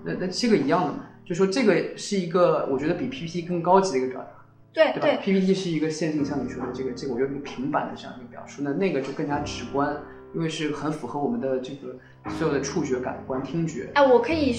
[0.05, 1.07] 那那这个一样的嘛？
[1.24, 4.28] 就说这个是一个，我觉得比 PPT 更高级的一个表达。
[4.72, 9.97] 对吧对对，？PPT 是一个线性，像你说的这个这个，我用一个平板的这样一个表述，那那个就更加直观，
[10.35, 11.97] 因为是很符合我们的这个
[12.30, 13.89] 所有的触觉、感官、听觉。
[13.95, 14.55] 哎，我可以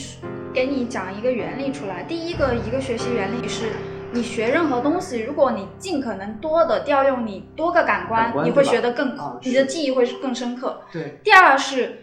[0.53, 2.03] 给你讲一个原理出来。
[2.03, 3.73] 第一个一个学习原理是，
[4.13, 10.82] 你学任何东西，如果你尽可能多的调用你多个感官，感官你会学得更，啊你的记忆会是更深刻。
[10.93, 11.97] 对，第二是，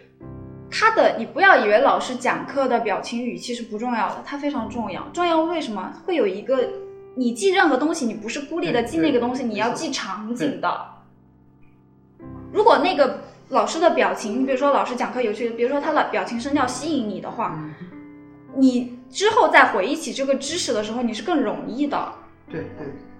[0.69, 5.07] 他的你不要以为老师讲课的表情语气是不重要的，它非常重要。
[5.11, 5.93] 重要为什么？
[6.05, 6.59] 会有一个
[7.15, 10.89] 你记任何东西，你不是孤立的记那个东西，你要记场景的。
[12.51, 17.73] 如果那个老师的表情，比如说老师讲课有趣，比如说他的表情声调吸引你的话，嗯，
[18.57, 22.13] 你之后再回忆起这个知识的时候，你是更容易的。
[22.49, 22.65] 对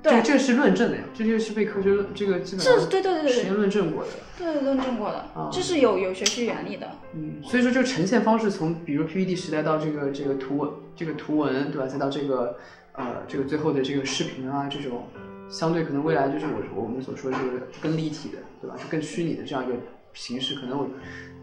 [0.02, 4.10] 对，对这个是论证的呀，这些是被科学论这个基本上是，对对对实验论证过的。
[4.38, 6.88] 对，论证过的啊，这是有有学习原理的。
[7.14, 12.58] 嗯，所以说这个呈现方式从比如 PPT 时代到这个这个图文这个图文对吧，再到这个
[12.94, 15.08] 呃这个最后的这个视频啊这种，
[15.50, 19.74] 相对可能未来就是我我们所说的这个更立体的对吧，就更虚拟的这样一个
[20.14, 20.88] 形式，可能我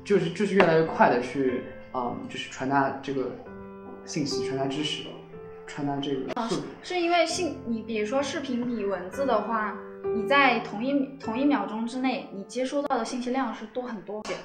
[0.05, 1.62] 就是就是越来越快的去
[1.95, 3.31] 嗯就是传达这个
[4.05, 5.09] 信息，传达知识，
[5.66, 6.62] 传达这个速度。
[6.83, 9.77] 是因为信你比如说视频比文字的话，
[10.14, 14.41] 你在同一同一秒钟之内，你接收到的信息量是多很多些的，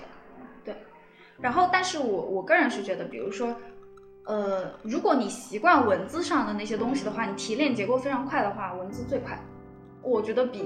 [0.63, 0.75] 对。
[1.39, 3.55] 然后，但是我我个人是觉得，比如说，
[4.25, 9.37] 呃，如果你习惯文字上的那些东西的话，你提炼结构非常快的话，文字最快。
[10.01, 10.63] 我觉得比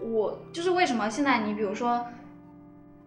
[0.00, 2.06] 我就是为什么现在你比如说，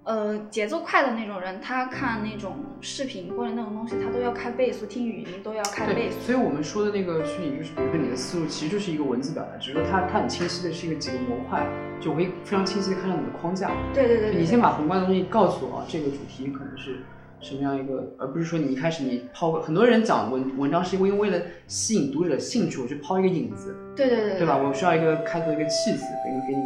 [0.06, 6.20] 呃，节奏快的那种人，他看那种视频或者那种东西，他都要开倍速，听语音都要开倍，速。
[6.20, 11.66] 所以我们说的那个虚拟，就是比如说你的思路其实就是一个文字表达，只是说它它很清晰的是一个几个模块，
[12.00, 13.72] 就我可以非常清晰的看到你的框架。
[13.96, 14.36] 对对对。
[14.36, 17.00] 你先把宏观的东西告诉我啊，这个主题可能是
[17.42, 24.56] 什么样一个，而不是说你一开始你抛个，很多人讲文文章是因为为了吸引读者兴趣，我去抛一个引子，对对对对吧？
[24.56, 26.62] 我需要一个开头一个气词，给你给你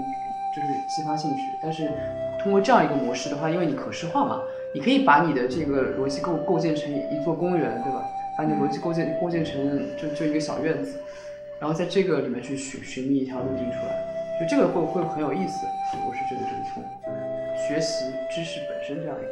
[0.53, 1.37] 就是激发兴趣。
[1.63, 1.89] 但是
[2.41, 4.41] 通过这样一个模式的话，因为你可视化嘛，
[4.73, 8.03] 你可以把你的这个逻辑构构建成一座公园，对吧？
[8.37, 10.97] 把你的逻辑构建构建成就就一个小院子，
[11.59, 15.67] 然后在这个里面去寻寻觅一条路径出来，就这个会会很有意思。
[16.07, 16.81] 我是觉得这是从
[17.67, 19.31] 学习知识本身这样一个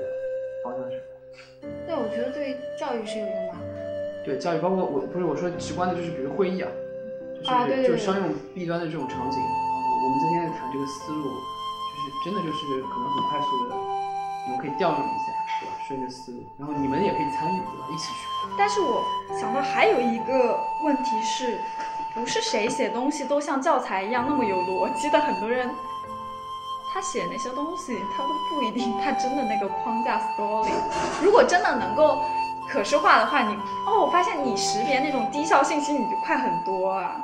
[0.62, 1.00] 方向上。
[1.88, 3.54] 对，我觉得对教育是有用的。
[4.26, 6.68] 对教育，包括我不是我说直观的，就是比如会议啊，
[7.42, 9.48] 就是、就是商用弊端的这种场景，啊
[10.04, 11.32] 我们今天在谈这个思路，
[12.24, 13.76] 真的就是可能很快速的，
[14.46, 15.74] 你们可以调用一下，对吧？
[15.88, 17.88] 顺着思路，然后你们也可以参与，对吧？
[17.92, 18.28] 一起去。
[18.58, 19.04] 但是我
[19.40, 21.60] 想到还有一个问题是，
[22.14, 25.70] 不是谁写东西都像教材一样那么有逻辑的，很多人。
[26.94, 30.72] 他写那些东西，他都不一定他真的那个框架 story。
[31.22, 32.24] 如果真的能够
[32.70, 33.54] 可视化的话，你
[33.86, 37.18] 哦，我发现你识别那种低效信息你就快很多啊，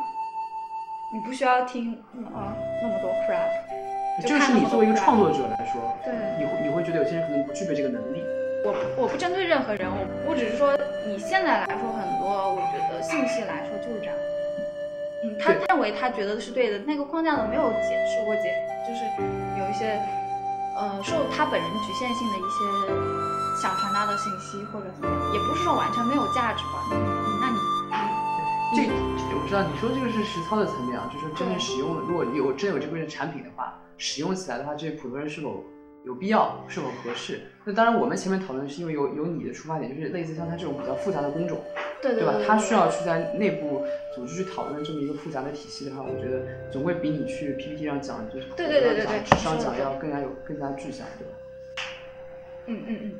[1.12, 1.94] 你不需要听
[2.36, 2.54] 啊
[2.84, 3.50] 那么多 crap。
[4.22, 8.24] 就这个是你作为一个创作者来说，对你会你会觉得有些人可能不具备这个能力。
[8.64, 10.72] 我我不针对任何人，我我只是说
[11.06, 14.16] 你现在来说很多，我觉得信息来说就是这样。
[15.26, 18.54] 嗯，他认为他觉得是对的，那个框架呢没有解释或解，
[18.88, 19.04] 就是
[19.60, 20.00] 有一些
[20.78, 22.60] 呃受他本人局限性的一些
[23.60, 26.86] 想传达的信息或者怎么样，也不是说完全没有价值吧。
[26.92, 27.60] 嗯那你
[28.76, 28.90] 这这
[29.38, 35.64] 我知道你说这个是实操的层面啊，就是真正使用，如果有真有这个产品的话，使用起来的话，这些普通人是否
[36.06, 37.42] 有必要，是否合适？
[37.64, 41.62] 那当然，我们前面讨论是因为有有你的出发点，就是类似像它这种比较复杂的工种，
[42.02, 42.34] 对对吧？
[42.34, 51.34] 对它需要去在内部组织去讨论这么一个复杂的体系的话，我觉得总会比你去 PPT 上讲，就是对对对对对纸上讲要更加有更加具象，对吧？
[52.66, 53.20] 嗯嗯嗯，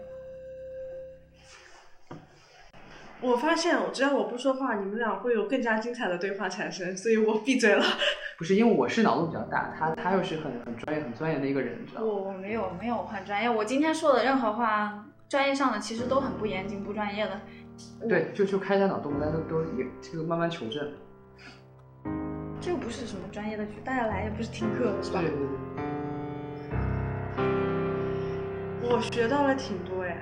[3.24, 7.84] 我发现，只要我不说话，你们俩会有更加精彩的对话产生，所以我闭嘴了。
[8.38, 12.08] 不是因为我是脑洞比较大，他他又是很很专业很钻研的一个人，你知道吗？
[12.08, 17.40] 我我没有没有很专业，我今天说的任何话，专业上的其实都很不严谨不专业的。
[18.10, 20.86] 对，就就开一下脑洞，大家都都也这个慢慢求证。
[22.60, 25.30] 这又不是什么专业的局，大家来也不是听课是吧对？
[25.30, 25.48] 对对。
[28.86, 30.18] 我学到了挺多哎，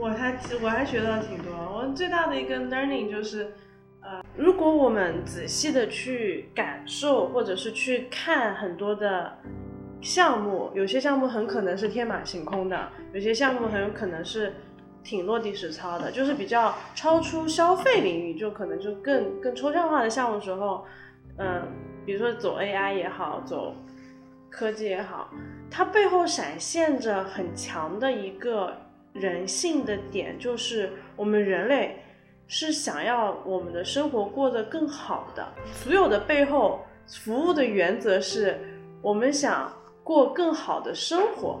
[0.00, 1.52] 我还我还学到挺多。
[1.52, 3.52] 我最大的一个 learning 就是，
[4.00, 9.36] 呃，如果我们仔细的去感受或者是去看很多的
[10.00, 14.54] 项目，有些项目很可能是天马行空的，有些项目很有可能是
[15.04, 20.86] 挺落地实操的，就是比较超出消费领域，就可能就更更抽象化的项目时候，
[21.36, 21.68] 嗯、
[22.06, 23.74] 比如说走 AI 也好，走
[24.48, 25.30] 科技也好，
[25.70, 28.74] 它背后闪现着很强的一个
[29.12, 32.02] 人性的点，就是我们人类
[32.46, 35.46] 是想要我们的生活过得更好的。
[35.72, 38.58] 所有的背后服务的原则是
[39.02, 39.72] 我们想
[40.04, 41.60] 过更好的生活。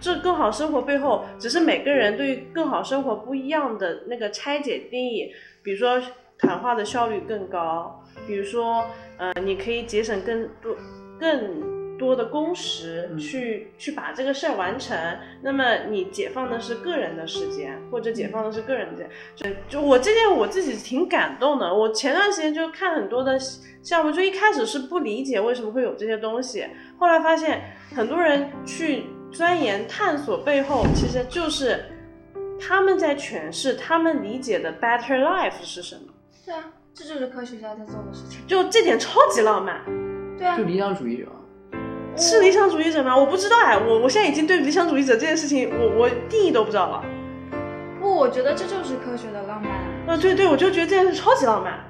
[0.00, 5.30] 这更好生活背后，只是每个人对于更好生活不一样的那个拆解定义。
[5.62, 6.00] 比如说，
[6.38, 8.82] 谈话的效率更高，比如说，
[9.18, 10.74] 呃，你可以节省更多、
[11.18, 14.96] 更多的工时嗯去、去把这个事儿完成。
[15.42, 21.72] 那么你解放的是个人的时间，或者解放的是个人的就就我这件我自己挺感动的。
[21.72, 23.38] 我前段时间就看很多的
[23.82, 26.64] 项目，就一开始是不理解为什么会有这些东西，
[26.98, 27.62] 后来发现
[27.94, 31.84] 很多人去钻研探索背后，其实就是
[32.58, 36.12] 他们在诠释他们理解的 better life 是什么。
[36.44, 38.44] 对啊，这就是科学家在做的事情。
[38.46, 39.80] 就这点超级浪漫，
[40.36, 41.26] 对啊就，理想主义者。
[42.16, 43.16] 是理想主义者吗？
[43.16, 47.04] 我不知道哎，我我现在已经对理想主义者这件事情，我我定义都不知道了。
[48.00, 49.70] 不，我觉得这就是科学的浪漫。
[50.06, 51.80] 啊，对对，我就觉得这件事超级浪漫。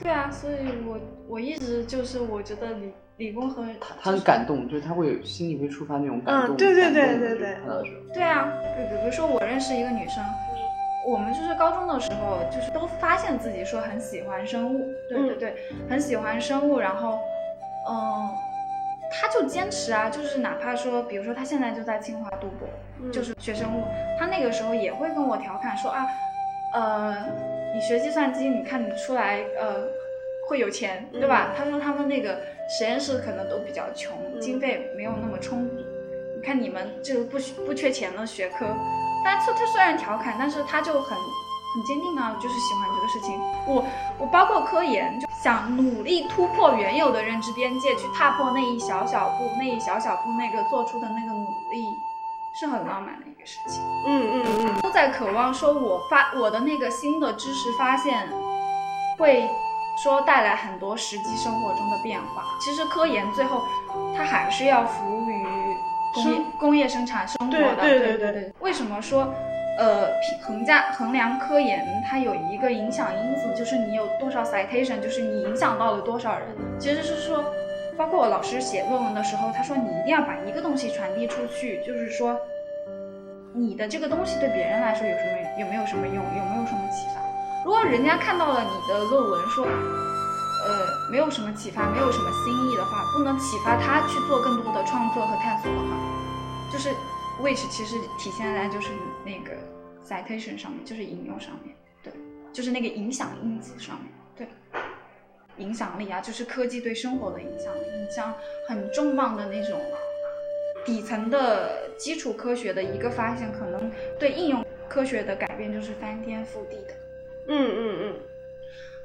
[0.00, 0.54] 对啊，所以
[0.86, 0.98] 我
[1.28, 6.54] 我一直就是我觉得理理工和他他很感动，就是他会有心里会触发那种感动。
[6.54, 7.56] 嗯对对对对对
[8.14, 10.22] 对啊，比比如说我认识一个女生，
[11.06, 15.56] 我们就是高中的时候，就是都发现自己说很喜欢生物，对对对，
[15.88, 17.18] 很喜欢生物，然后，
[17.90, 18.30] 嗯，
[19.10, 22.68] 她就坚持啊，就是哪怕说，比如说他现在就在清华读博，
[23.00, 23.84] 嗯就是学生物，
[24.18, 26.06] 他那个时候也会跟我调侃说啊，
[26.74, 27.16] 呃，
[27.74, 29.88] 你学计算机，你看你出来，呃，
[30.48, 31.54] 会有钱，对吧？
[31.56, 35.76] 他说他们那个实验室可能都比较穷，嗯经费没有那么充足。
[36.36, 38.66] 你看你们这个不不缺钱的学科，
[39.24, 41.18] 但他他虽然调侃，但是他就很
[41.74, 43.38] 很坚定啊，就是喜欢这个事情。
[43.66, 43.84] 我
[44.18, 51.96] 我包括科研，就想努力突破原有的认知边界，去踏破那一小小步，那一小小步那个做出的那个努力，
[52.58, 53.82] 是很浪漫的一个事情。
[54.06, 58.28] 嗯嗯嗯，都在渴望说，我发我的那个新的知识发现
[59.18, 59.48] 会
[60.02, 62.44] 说带来很多实际生活中的变化。
[62.60, 63.62] 其实科研最后
[64.16, 65.44] 它还是要服务于
[66.14, 67.76] 工业生工业生产生活的。
[67.82, 69.32] 对对对对对为什么说
[69.78, 76.48] 呃评衡价衡量科研它有一个影响因子，就是你有多少 citation，就是你影响到了多少人。
[76.78, 77.44] 其实是说。
[77.98, 82.38] 包括我老师写论文的时候，他说你一定要把一个东西传递出去，就是说
[83.52, 87.18] 你的这个东西对别人来说有什么有没有什么用，有没有什么启发？
[87.64, 90.70] 如果人家看到了你的论文说，呃，
[91.10, 95.98] 没有什么启发，没有什么新意的话，不能启发他去做更多的创作和探索的话，
[96.72, 96.94] 就是
[97.40, 98.88] which 其实体现在就是
[99.24, 99.56] 那个
[100.04, 102.12] citation 上面，就是引用上面，对，
[102.52, 104.46] 就是那个影响因子上面，对。
[105.58, 108.32] 影响力啊，就是科技对生活的影响力，你像
[108.68, 109.80] 很重磅的那种
[110.84, 116.94] 底层的基础科学的一个发现，可能对应用科学的改变就是翻天覆地的。
[117.48, 118.20] 嗯嗯嗯，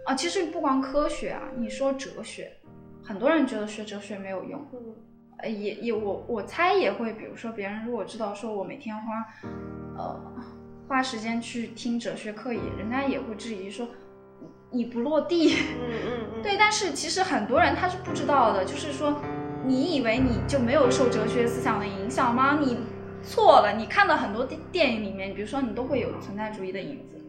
[0.06, 2.52] 啊，其实不光科学啊，你说哲学，
[3.04, 4.96] 很多人觉得学哲学没有用，嗯
[5.44, 9.04] 呃，也也我我猜也会，比如说别人如果知道说我每天花
[9.98, 10.20] 呃
[10.88, 13.88] 花时间去听哲学课，也人家也会质疑说
[14.72, 15.54] 你不落地。
[15.78, 19.22] 嗯嗯嗯，对，但是其实很多人他是不知道的，就是说，
[19.66, 22.60] 你以为你就没有受哲学思想的影响吗？
[22.62, 22.78] 你
[23.22, 27.22] 错了，你看到很多电电影里面，比如说你都会有存在主义的影子，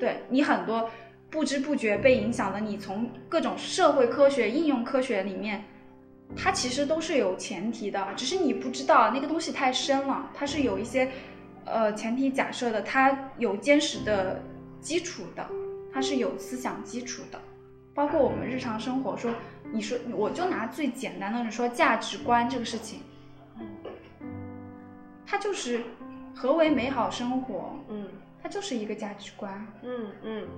[0.00, 0.90] 对你很多
[1.30, 5.64] 不知不觉被影响的，你从各种社会科学、应用科学里面，
[6.36, 11.10] 它其实都是有前提的，只是你不知道那个东西太深了，它是有一些
[11.64, 14.40] 呃前提假设的，它有坚实的
[14.80, 15.46] 基础的，
[15.92, 17.40] 它是有思想基础的。
[17.92, 19.34] 包括我们日常生活说，
[19.72, 23.00] 你说我就拿最简单的，你说价值观这个事情，
[25.26, 25.82] 它就是
[26.34, 28.06] 何为美好生活，嗯
[28.42, 29.66] 它就是一个价值观。
[29.82, 30.48] 嗯嗯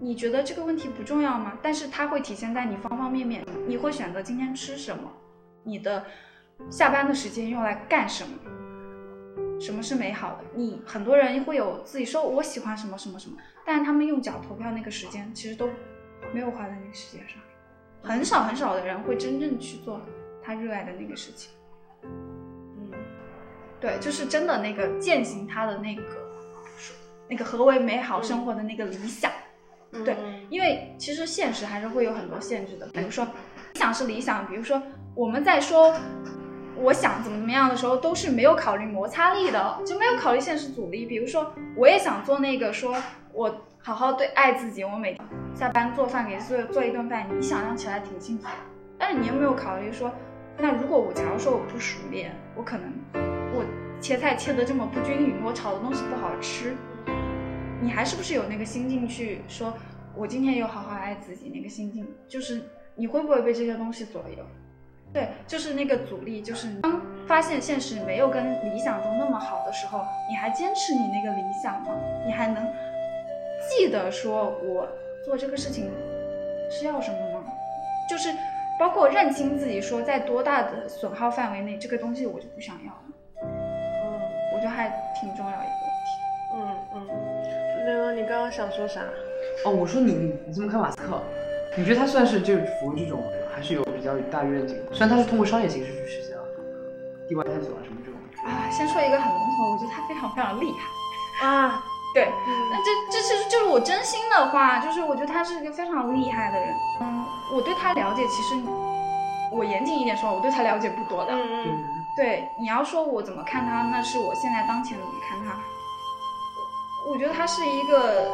[0.00, 1.58] 你觉得这个问题不重要吗？
[1.60, 5.12] 但是它会体现在你方方面面，你会选择今天吃什么，
[5.64, 6.04] 你的
[6.70, 10.44] 下班的时间用来干什么，什么是美好的？
[10.54, 13.36] 你很多人会有自己说我喜欢什么什么什么，
[13.66, 15.68] 但是他们用脚投票那个时间其实都
[16.32, 17.40] 没有花在那个世界上，
[18.02, 20.00] 很少很少的人会真正去做
[20.42, 21.50] 他热爱的那个事情。
[22.04, 22.92] 嗯
[23.80, 26.02] 对，就是真的那个践行他的那个
[27.28, 29.30] 那个何为美好生活的那个理想。
[30.04, 30.16] 对
[30.50, 34.80] 因为其实现实还是会有很多限制的，比如说理想是理想，比如说
[35.14, 35.94] 我们在说
[36.76, 41.06] 我想怎么怎么样的时候，都是没有考虑摩擦力的，就没有考虑现实阻力。
[41.06, 42.94] 比如说我也想做那个，说
[43.32, 48.46] 我好好对爱自己，我每天下班做饭给自己做一顿饭，你想象起来挺幸福。
[48.98, 50.12] 但是你有没有考虑说，
[50.58, 52.92] 那如果我假如说我不熟练，我可能
[53.54, 53.64] 我
[54.00, 56.76] 切菜切得这么不均匀，我炒的东西不好吃，
[57.80, 59.72] 你还是不是有那个心境去说，
[60.16, 62.60] 我今天有好好爱自己那个心境，就是
[62.94, 64.44] 你会不会被这些东西左右？
[65.12, 71.94] 对，就是那个阻力，就是当发现现实没有跟理想中那么好的时候，你还坚持你那个理想吗？
[72.26, 72.66] 你还能
[73.70, 74.88] 记得说我
[75.24, 75.90] 做这个事情
[76.70, 77.44] 是要什么吗？
[78.10, 78.34] 就是
[78.78, 83.02] 包括认清自己，说在多大的损耗范围内，这个东西我就不想要了，
[83.44, 84.20] 嗯
[84.54, 85.52] 我觉得还挺重要
[87.88, 89.00] 嗯，刘刘，你刚刚想说啥？
[89.64, 91.22] 哦，我说你你你这么看马斯克，
[91.74, 93.24] 你觉得他算是就是符合这种，
[93.54, 94.76] 还是有比较大愿景？
[94.92, 96.44] 虽然他是通过商业形式去实现了
[97.26, 98.20] 地外探索啊什么这种。
[98.44, 101.48] 啊，先说一个很笼统，我觉得他非常非常厉害。
[101.48, 101.82] 啊，
[102.14, 106.68] 对，嗯那这这是就是我真心的话，就是我觉得他是一个非常厉害的人。
[107.00, 107.24] 嗯，
[107.54, 108.54] 我对他了解，其实
[109.50, 111.32] 我严谨一点说，我对他了解不多的。
[111.32, 115.56] 嗯嗯嗯，对，你要说我怎么看他，那是我现在当前怎么看他。
[117.10, 118.30] 我觉得他是一个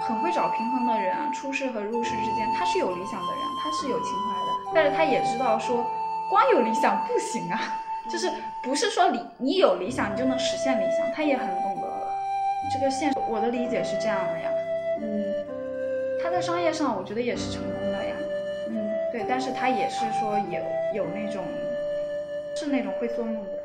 [0.00, 5.84] 很会找平衡的人啊，出世和入世之间，他是有理想的人，他是有情怀的，但是他也知道说，
[6.30, 7.60] 光有理想不行啊，
[8.10, 8.32] 就是
[8.62, 11.88] 不是说理你有理想你就能实现理想，他也很懂得
[12.72, 13.18] 这个现实。
[13.28, 14.50] 我的理解是这样的呀，
[15.02, 15.34] 嗯，
[16.22, 18.14] 他在商业上我觉得也是成功的呀，
[18.68, 21.44] 嗯，对，但是他也是说有有那种
[22.56, 23.59] 是那种会做梦的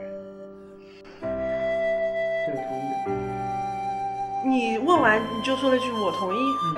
[4.47, 6.37] 你问完你就说了一句我同意。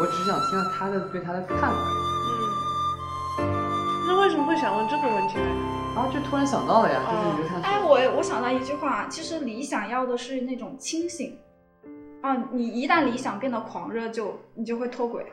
[0.00, 1.76] 我只想听到他的对他的看法。
[3.40, 5.46] 嗯，那为什么会想问这个问题呢？
[5.94, 7.60] 然后就突然想到了呀，就是你就看。
[7.60, 11.38] 哎，我我想到一句话，其实理想要的是那种清醒。
[12.22, 15.26] 啊，你一旦理想变得狂热就，你就会脱轨。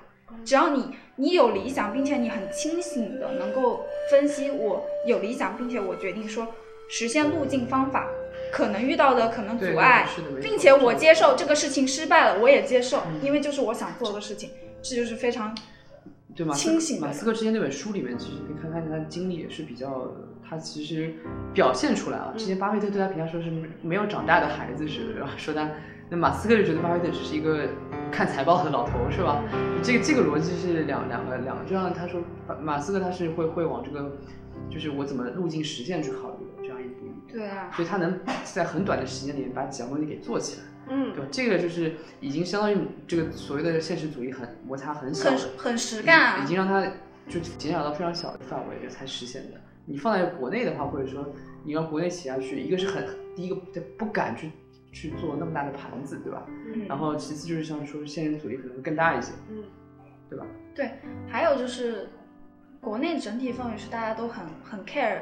[0.43, 3.79] 只要你你有理想，并且你很清醒的能够
[4.09, 6.45] 分析我有理想，并且我决定说
[6.89, 8.05] 实现路径方法，
[8.51, 10.07] 可能遇到的可能阻碍
[10.41, 14.49] 并且我接受这个事情失败了，我也接受，嗯因为就是我想做的事情，
[14.81, 15.55] 这就是非常
[16.35, 20.11] 对马斯清醒的马斯克之前那本书里面，其实可以看看他的经历也是比较，
[20.47, 21.13] 他其实
[21.53, 22.33] 表现出来了。
[22.37, 23.51] 之前巴菲特对他评价说是
[23.81, 25.27] 没有长大的孩子似的？
[25.37, 25.69] 说他
[26.09, 27.69] 那马斯克就觉得巴菲特只是一个
[28.11, 29.41] 看财报的老头，是吧？
[29.83, 34.11] 这个这个逻辑是两两个两个，就像他说马马斯克他是会会往这个，
[34.69, 36.60] 就是我怎么路径实践去考虑的
[37.31, 40.67] 对啊，所以他能在很短的时间里面把几样东西给做起来。
[40.89, 41.27] 嗯对吧？
[41.31, 42.77] 这个就是已经相当于
[43.07, 46.85] 这个所谓的现实主义很摩擦很小很的，很实干啊已经让它
[47.29, 49.61] 就减少到非常小的范围才实现的。
[49.85, 51.33] 你放在国内的话，或者说
[51.63, 53.05] 你让国内企业家去，一个是很
[53.35, 54.51] 第一个他不敢去
[54.91, 56.45] 去做那么大的盘子，对吧？
[56.73, 59.63] 嗯然后其次就是像说现实主义可能会更大一些，嗯
[60.29, 60.45] 对吧？
[60.75, 60.91] 对，
[61.29, 62.09] 还有就是
[62.81, 65.19] 国内整体氛围是大家都很很 care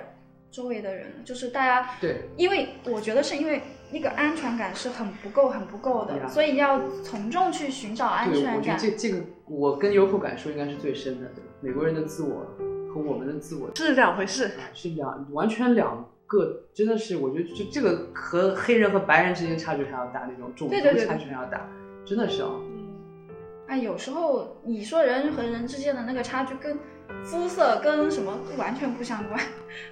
[0.51, 3.61] 周围的人，就是大家对，因为我觉得是因为
[3.91, 8.55] 那个安全感是很不够、很不够的，所以要从众去寻找安全感。
[8.55, 11.49] 我觉得这这个我跟优酷感受应该是最深的，对吧？
[11.61, 12.45] 美国人的自我
[12.93, 14.51] 和我们的自我是两回事。
[14.73, 21.67] 是两完全两个，真的是我觉得就这个和黑人和白人之间差距还要大，那种种对对对对族差距还要大，
[22.05, 22.49] 真的是啊。
[22.53, 22.87] 嗯，
[23.67, 26.77] 哎，有时候你说人和人之间的那个差距跟
[27.23, 29.39] 肤色跟什么完全不相关，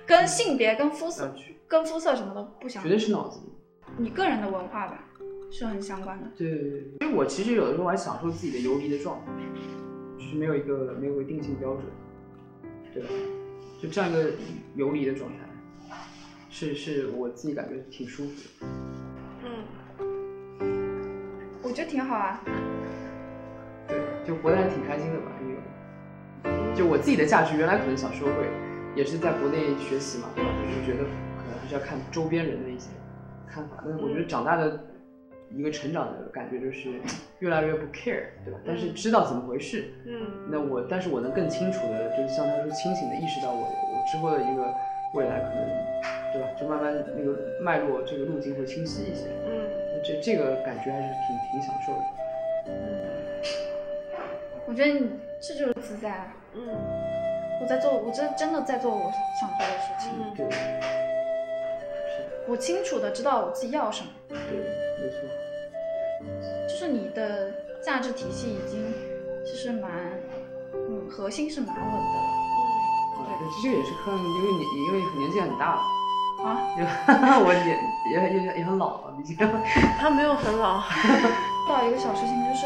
[0.06, 1.34] 跟性别、跟肤色
[1.68, 2.99] 跟肤色什么都不相关绝对。
[2.99, 3.52] 是脑子里。
[3.98, 5.03] 你个人的文化吧，
[5.52, 6.27] 是很相关的。
[6.38, 9.31] 对对对，对因为我其实有的时候还享受自己的游离的状态，
[10.18, 11.84] 就是没有一个没有一个定性标准，
[12.94, 13.10] 对吧？
[13.81, 14.31] 就这样一个
[14.76, 15.95] 游离的状态，
[16.49, 18.68] 是是我自己感觉挺舒服的。
[19.44, 19.64] 嗯，
[21.61, 22.41] 我觉得挺好啊。
[23.88, 25.56] 对，就活得还挺开心的吧，因为
[26.78, 28.45] 就我自己的价值，原来可能小时候会
[28.95, 30.52] 也是在国内学习嘛，对吧？
[30.62, 32.91] 就是觉得可能还是要看周边人的一些
[33.49, 34.80] 看法，但是我觉得长大的
[35.49, 37.02] 一个成长的感觉就是
[37.40, 38.60] 越来越不 care，对吧？
[38.64, 40.22] 但是知道怎么回事，嗯，
[40.52, 44.72] 那我但是我能更清楚的，就是像他说清醒的意识到我我之后的一个
[45.16, 45.66] 未来可能，
[46.32, 46.48] 对吧？
[46.60, 51.99] 就慢慢那个脉络这个路径会清晰一些，嗯，那这这个感觉还是挺挺享受的。
[54.68, 55.10] 我觉得你
[55.41, 56.37] 这就是自在啊。
[56.53, 56.61] 嗯，
[57.61, 60.11] 我在做，我真真的在做我想做的事情。
[60.19, 60.45] 嗯对，
[62.48, 65.18] 我清楚的知道我自己要什么，对，没错。
[66.68, 67.52] 就是你的
[67.82, 68.94] 价值体系已经
[69.45, 69.91] 其实蛮，
[70.74, 72.30] 嗯，核心是蛮稳的了。
[73.18, 75.82] 嗯，对，这个也是看，因为你因为年纪很大了，
[76.44, 76.57] 啊，
[77.06, 77.60] 哈 哈我也
[78.11, 79.36] 也也也很老了，毕竟。
[79.99, 80.82] 他没有很老。
[81.69, 82.65] 到一个小事情就是，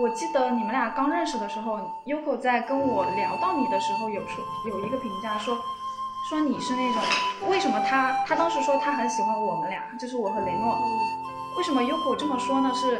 [0.00, 5.54] 我记得你们俩刚认识的时候，Yoko 在跟我聊到你的时候，有说有一个评价说，
[6.30, 7.02] 说你是那种
[7.48, 10.78] 为什么他他当时说他很喜欢我们俩，就是我和雷诺，
[11.58, 12.72] 为什么 Yoko 这么说呢？
[12.74, 12.98] 是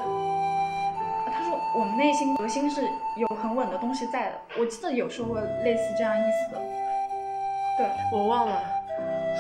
[1.27, 2.83] 他说我们内心核心是
[3.17, 6.61] 有很稳的东西在的，我记得有说过类似这样意思的，
[7.79, 8.63] 对，我忘了，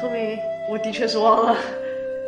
[0.00, 0.38] 说明
[0.70, 1.54] 我的确是忘了，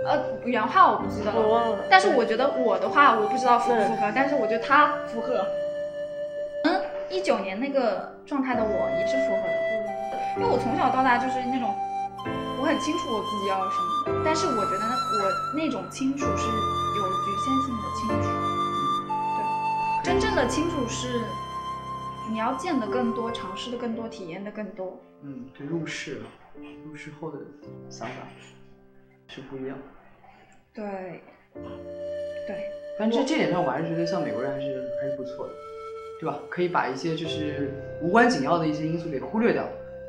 [0.04, 1.78] 呃，原话我不记得了，我忘了。
[1.90, 5.46] 但是我觉得我的话，我不知道符不符合，但是我觉得他符合。
[6.64, 11.74] 嗯，一九年那个状态的我也是符合的，因为我从小到大就是那种，
[12.60, 13.76] 我很清楚我自己要什
[14.12, 16.48] 么，但是我觉得呢，我那种清楚是
[16.96, 18.28] 有局限性的清楚。
[19.36, 21.22] 对，真正的清楚是
[22.30, 25.00] 你要见的更多，尝试的更多，体验的更多。
[25.22, 26.26] 嗯，对，入世了，
[26.84, 27.38] 入世后的
[27.88, 28.14] 想法
[29.34, 29.76] 是不一样。
[30.72, 30.84] 对，
[32.46, 35.52] 对，但这这点上，我还是觉得像美国人还是还是不错的，
[36.20, 36.38] 对吧？
[36.48, 39.66] 可以把一些就是无关紧要的一些因素给忽略掉。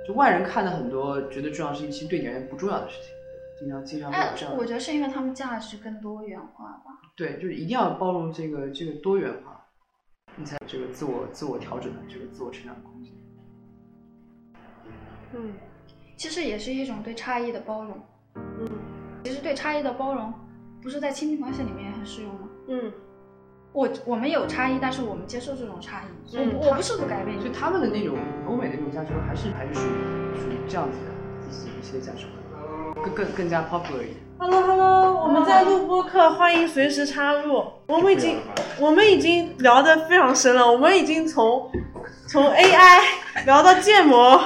[0.07, 3.11] 就外人看的很多，觉得重要事情，其实对你而言不重要的事情，
[3.59, 4.59] 经常经常会有哎这样，的。
[4.59, 6.91] 我觉得是因为他们价值更多元化吧。
[7.15, 9.65] 对，就是一定要包容这个这个多元化，
[10.35, 13.11] 你才有这个自我自我调整的这个自我成长的空间。
[15.33, 15.53] 嗯
[16.15, 17.99] 其实也是一种对差异的包容。
[18.35, 18.69] 嗯
[19.25, 20.31] 其实对差异的包容，
[20.83, 22.41] 不是在亲密关系里面也很适用吗？
[22.67, 22.91] 嗯
[23.73, 26.37] 我我们有差异，但是我们接受这种差异。
[26.37, 27.51] 嗯我我不试图改变所以。
[27.51, 28.15] 他们的那种
[28.47, 31.11] 欧美的那种价值观，还是还是属于属于这样子的
[31.49, 32.27] 一些一些价值
[32.93, 34.17] 观，更更更加 popular 一点。
[34.37, 37.65] ，Hello Hello，我们在录播课，欢迎随时插入。
[37.87, 38.37] 我们已经
[38.79, 41.69] 我们已经聊得非常深了，我们已经从
[42.27, 43.01] 从 AI
[43.45, 44.39] 聊到建模，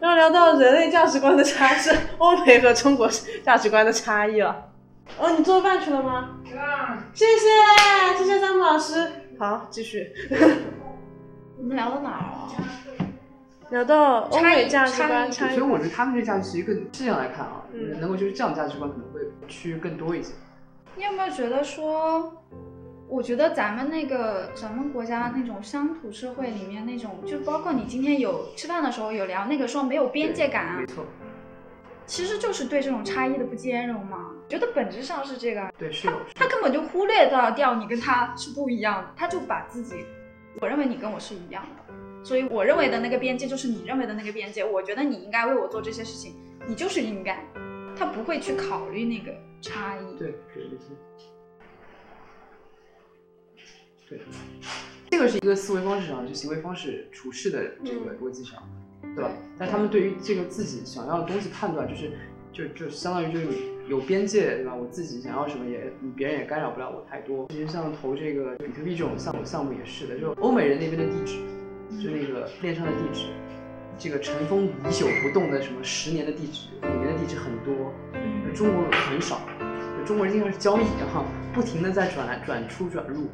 [0.00, 3.08] 然后聊到人类价值观的差是，欧美和中国
[3.44, 4.70] 价值观的差异了。
[5.18, 6.30] 哦，你做饭去了吗？
[7.14, 9.10] 谢谢，谢谢三木老师。
[9.38, 10.12] 好，继续。
[11.58, 12.52] 我们聊到哪儿了？
[13.70, 20.32] 聊到欧美价值观差差异，所以我觉得他们这个价值其实更这样来看啊，嗯能够就是这样价值观可能会趋于更多一些。
[20.94, 22.32] 你有没有觉得说，
[23.08, 31.04] 我觉得咱们那个咱们国家那种乡土社会里面那种，就包括你今天有吃饭的时候有聊那个说没有边界感啊没，错，
[32.04, 34.32] 其实就是对这种差异的不兼容嘛。
[34.48, 36.14] 觉得本质上是这个，对，是有。
[36.34, 39.94] 他根本就忽略到掉你跟他是不一样的，他就把自己，
[40.60, 46.34] 我认为你跟我是一样的，所以我认为的那个边界就是你认为的那个边界，我觉得你应该为我做这些事情，
[46.66, 47.44] 你就是应该，
[47.96, 50.18] 他不会去考虑那个差异。
[50.18, 50.64] 对对
[54.08, 54.20] 对
[55.10, 58.62] 这个是一个思维方式上，就行为方式、处事的这个逻辑上，
[59.14, 59.30] 对吧？
[59.58, 62.12] 但他们对于这个自己想要的东西判断，就是
[62.52, 63.46] 就就相当于就是
[63.88, 64.74] 有边界，对吧？
[64.74, 67.46] 我自己想要什么也别人也干扰不了我太多。
[67.48, 71.38] 其实像投这个比特币这种项目项目也是的，就欧美人那边的地址，
[72.02, 73.26] 就那个链上的地址。
[73.98, 79.40] 这个尘封已久不动的什么十年的地址，五年的地址很多，嗯中国很少，
[80.04, 81.24] 中国人经常是交易，然后
[81.54, 83.30] 不停的在转来转出转入，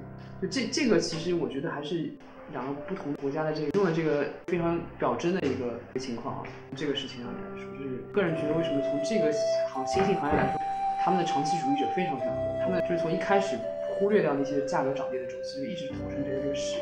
[0.50, 2.10] 这这个其实我觉得还是
[2.52, 6.42] 两个不同国家的这个用的这个非常表征的一个情况啊。
[6.76, 10.60] 这个事情上面来说，就是个人觉得为什么从这个行新兴行业来说，
[11.04, 13.56] 他们的长期主义者非常非常多，他们就是从一开始
[13.94, 16.78] 忽略掉那些价格涨跌的周期，就一直投身这个这个事。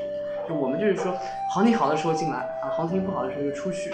[0.49, 1.17] 就我们就是说，
[1.53, 3.91] 行情好的时候进来啊，行情不好的时候就出去，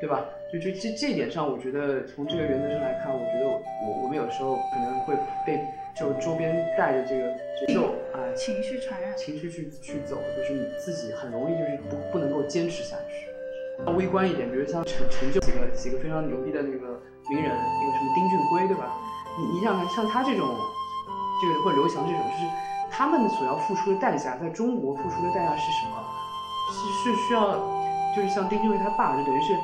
[0.00, 0.24] 对吧？
[0.52, 5.14] 就就这这一点上，我觉得从这个原则上来看，我觉得我我我们有时候可能会
[5.44, 5.60] 被
[5.94, 7.32] 就周边带着这个
[7.66, 7.94] 节奏、
[8.36, 9.16] 情绪传染。
[9.16, 13.32] 情绪去去走，就是你自己很容易就是不不能够坚持下去。
[13.96, 18.92] 微观一点，比如像成成就几个几个非常牛逼的那个名人，那个什么丁俊晖，对吧？
[19.38, 20.48] 你你想看，像他这种，
[21.42, 22.46] 这个或刘翔这种，就是
[22.90, 26.02] 他们所要付出的代价，在中国付出的代价是什么？
[26.72, 27.58] 是是需要，
[28.16, 29.54] 就是像丁俊晖他爸，就等于是，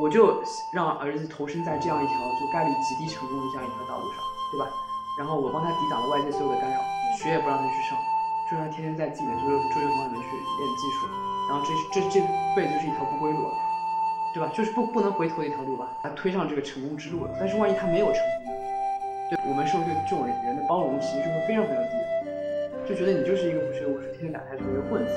[0.00, 0.42] 我就
[0.72, 4.18] 让儿子投身在这样一条就概率极低成功的这样一条道路上，
[4.52, 4.66] 对吧？
[5.18, 6.80] 然后我帮他抵挡了外界所有的干扰，
[7.16, 7.98] 学也不让他去上，
[8.50, 11.06] 就让他天天在自己的桌游桌游房里面去练技术，
[11.48, 12.20] 然后这这这
[12.54, 13.54] 辈子就是一条不归路了，
[14.34, 14.50] 对吧？
[14.52, 17.30] 就是不不能回头的一条路吧，他推上这个成功之路了。
[17.38, 18.60] 但是万一他没有成功呢？
[19.30, 21.94] 对我们社会对这种人的包容其实就会非常非常低，
[22.86, 25.12] 就觉得你就是一个不学无术、天天打台球的一个混子，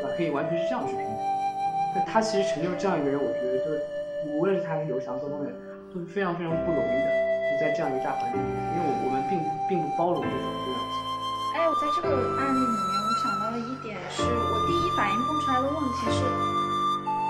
[0.00, 0.10] 对吧？
[0.16, 1.22] 可以完全是这样去评价。
[1.94, 3.78] 但他其实成就这样一个人，我觉得
[4.34, 5.52] 无论是他还是刘翔各方面
[5.92, 7.08] 都是非常非常不容易的，
[7.52, 10.80] 就在这样一个大环境里面，因为我我们并不并不包容这种多样
[11.62, 11.68] 性。
[11.68, 16.24] 哎，我在这个案例里面，我想到了一点，是我第一反应蹦出来的问题是，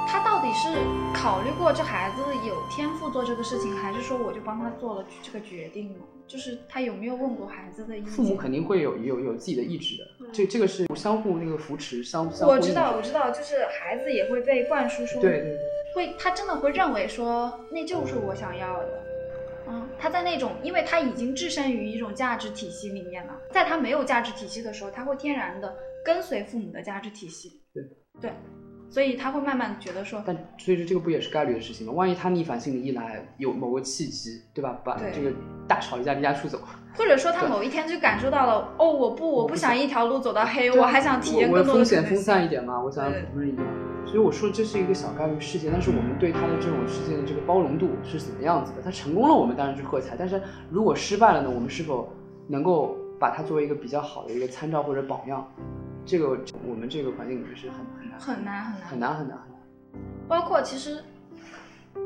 [0.09, 0.73] 他到底是
[1.15, 5.99] 考虑过这孩子有天赋做这个事情，还是说我就帮他做了这个决定呢？
[6.27, 8.11] 就是他有没有问过孩子的意见？
[8.11, 15.59] 父母肯定会有有有自己的意志的，这这个是相互那个扶持，相相互我知道，我知道，就是孩子也会被灌输说，对对对。
[15.95, 18.89] 会他真的会认为说那就是我想要的。
[19.69, 25.75] 嗯，他在那种，因为他已经置身于一种价值体系里面了，在他没有价值体系的时候，他会天然的
[26.05, 27.61] 跟随父母的价值体系。
[27.73, 27.83] 对，
[28.21, 28.33] 对，
[28.91, 31.93] 所以他会慢慢觉得说，但所以说这个不也是概率的事情吗？
[31.93, 34.81] 万一他逆反心理一来，有某个契机，对吧？
[34.85, 35.33] 把这个
[35.69, 36.61] 大吵一架离家出走，
[36.97, 42.17] 或者说他某一天就感受到了，哦，我不，我不想一条路走到黑，我还想体验更多的我风险分。
[42.17, 43.65] 散一点嘛，我想要普通人一样。
[44.05, 48.83] 所以我说这是一个小概率事件，但是我们对他的这种事件的这个包容度是怎么样子的？
[48.83, 52.13] 他成功了，我们当然是喝彩；但是如果失败了呢，我们是否
[52.47, 55.47] 能够把它作为一个比较好的一个参照或者榜样？
[56.05, 56.37] 这个
[56.69, 59.61] 我们这个环境里面是很很难很难很难很难很难很难。
[60.27, 61.03] 包括其实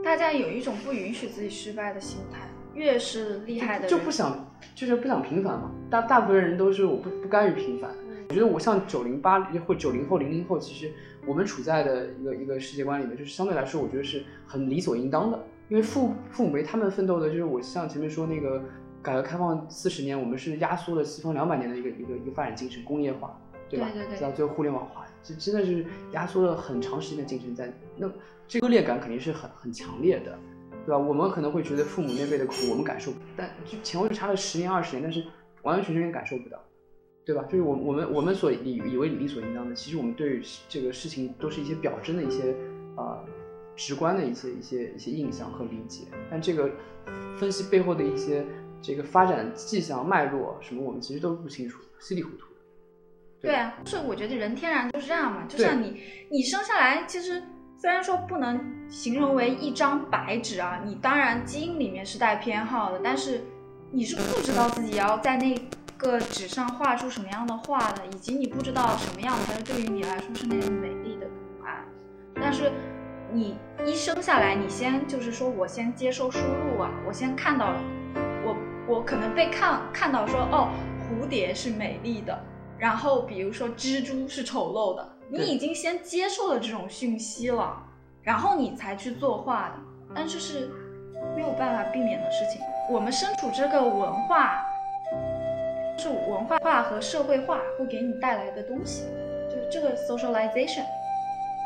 [0.05, 2.41] 大家有一种不允许自己失败的心态，
[2.77, 5.73] 越是厉害的人就不想，就是不想平凡嘛。
[5.91, 7.91] 大大部分人都是我不不甘于平凡。
[8.29, 10.93] 我觉得我像九零八或九零后、零零后，其实
[11.27, 15.43] 我们处在的一个一个世界观里面，就是相对来说，我觉得是很理所应当的。
[15.69, 18.63] 因为父父母为他们奋斗的，就是我像前面说那个
[19.01, 23.89] 改革开放四十年，我们是压缩了西方两百年的一个一个一个发展进程，工业化，对吧？
[23.93, 27.73] 对对对到最后互联网化，这真的是压缩了很长时间的进程在。
[27.97, 28.11] 那
[28.49, 30.37] 这个割裂感肯定是很很强烈的。
[30.87, 30.99] 对吧？
[30.99, 35.21] 我们可能会觉得父母那辈的苦我们感受不，但就前后就差了十年二十年，但是
[35.63, 36.59] 完完全全感受不到，
[37.25, 37.43] 对吧？
[37.45, 42.55] 就是我我们我们所以以为理所应当的，其实我们对于这个事情都是一些表征的一些
[42.97, 43.19] 呃
[43.75, 46.71] 直观的一些一些一些印象和理解，但这个
[47.37, 48.45] 分析背后的一些
[48.81, 52.47] 这个发展迹象脉络什么，我们其实都不清楚，稀里糊涂。
[53.41, 56.01] 对啊，就是我觉得人天然就是这样嘛，就像你
[56.31, 57.43] 你生下来，其实
[57.79, 58.59] 虽然说不能
[58.89, 63.45] 形容为一张白纸啊，你当然基因里面是带偏好的，但是
[63.91, 65.55] 你是不知道自己要在那
[65.99, 71.85] 个纸上画出什么样的画的，以及你不知道什么样才是对于你来说是那种美丽的图案。
[72.35, 72.73] 但是
[73.31, 77.75] 你一生下来，你先就是说我先接受输入啊，我先看到，
[78.45, 78.57] 我
[78.89, 82.43] 我可能被看看到说哦，蝴蝶是美丽的，
[82.79, 87.83] 然后比如说蜘蛛是丑陋的，你已经先接受了这种讯息了，
[88.23, 89.75] 然后你才去作画的，
[90.15, 90.71] 但这是
[91.35, 92.61] 没有办法避免的事情。
[92.89, 94.65] 我们身处这个文化，
[95.99, 99.05] 是文化化和社会化会给你带来的东西，
[99.51, 100.85] 就是这个 socialization。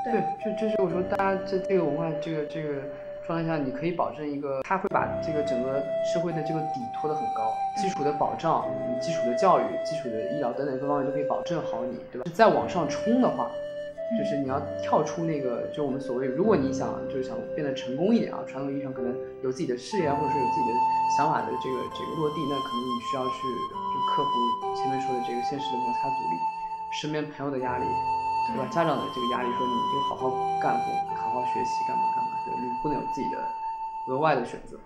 [0.03, 2.83] 对对，就就是我说，大家这这个文化这个这个
[3.31, 12.27] 状态下，你可以保证一个，他会把这个整个社会的这个底拖得很高，基础的保障、你基础的教育、基础的医疗等等各方面都可以保证好你，对吧？
[12.35, 13.47] 再往上冲的话，
[14.19, 20.75] 就是你要跳出那个，就我们所谓，如果你想就是想变得成功一点啊，传统意义上可能有自己的事业啊，或者说有自己的
[21.17, 26.35] 想法的这个这个落地，那可能你需要去就克服前面说的这个现实的摩擦阻力，
[26.99, 27.87] 身边朋友的压力，
[28.51, 28.67] 对吧？
[28.75, 32.20] 家长的这个压力，说你就好好干活，好好学习，干嘛干嘛，对，
[32.61, 33.39] 你不能有自己的
[34.09, 34.77] 额外的选择。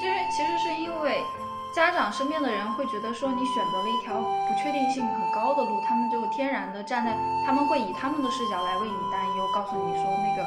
[0.00, 1.20] 其实其实是因为
[1.74, 7.16] 家长身边的人会觉得说你选择了一条不确定性很高的路，他们就天然的站在，
[7.46, 10.46] 他们会以他们的视角来为你担忧，告诉你说那个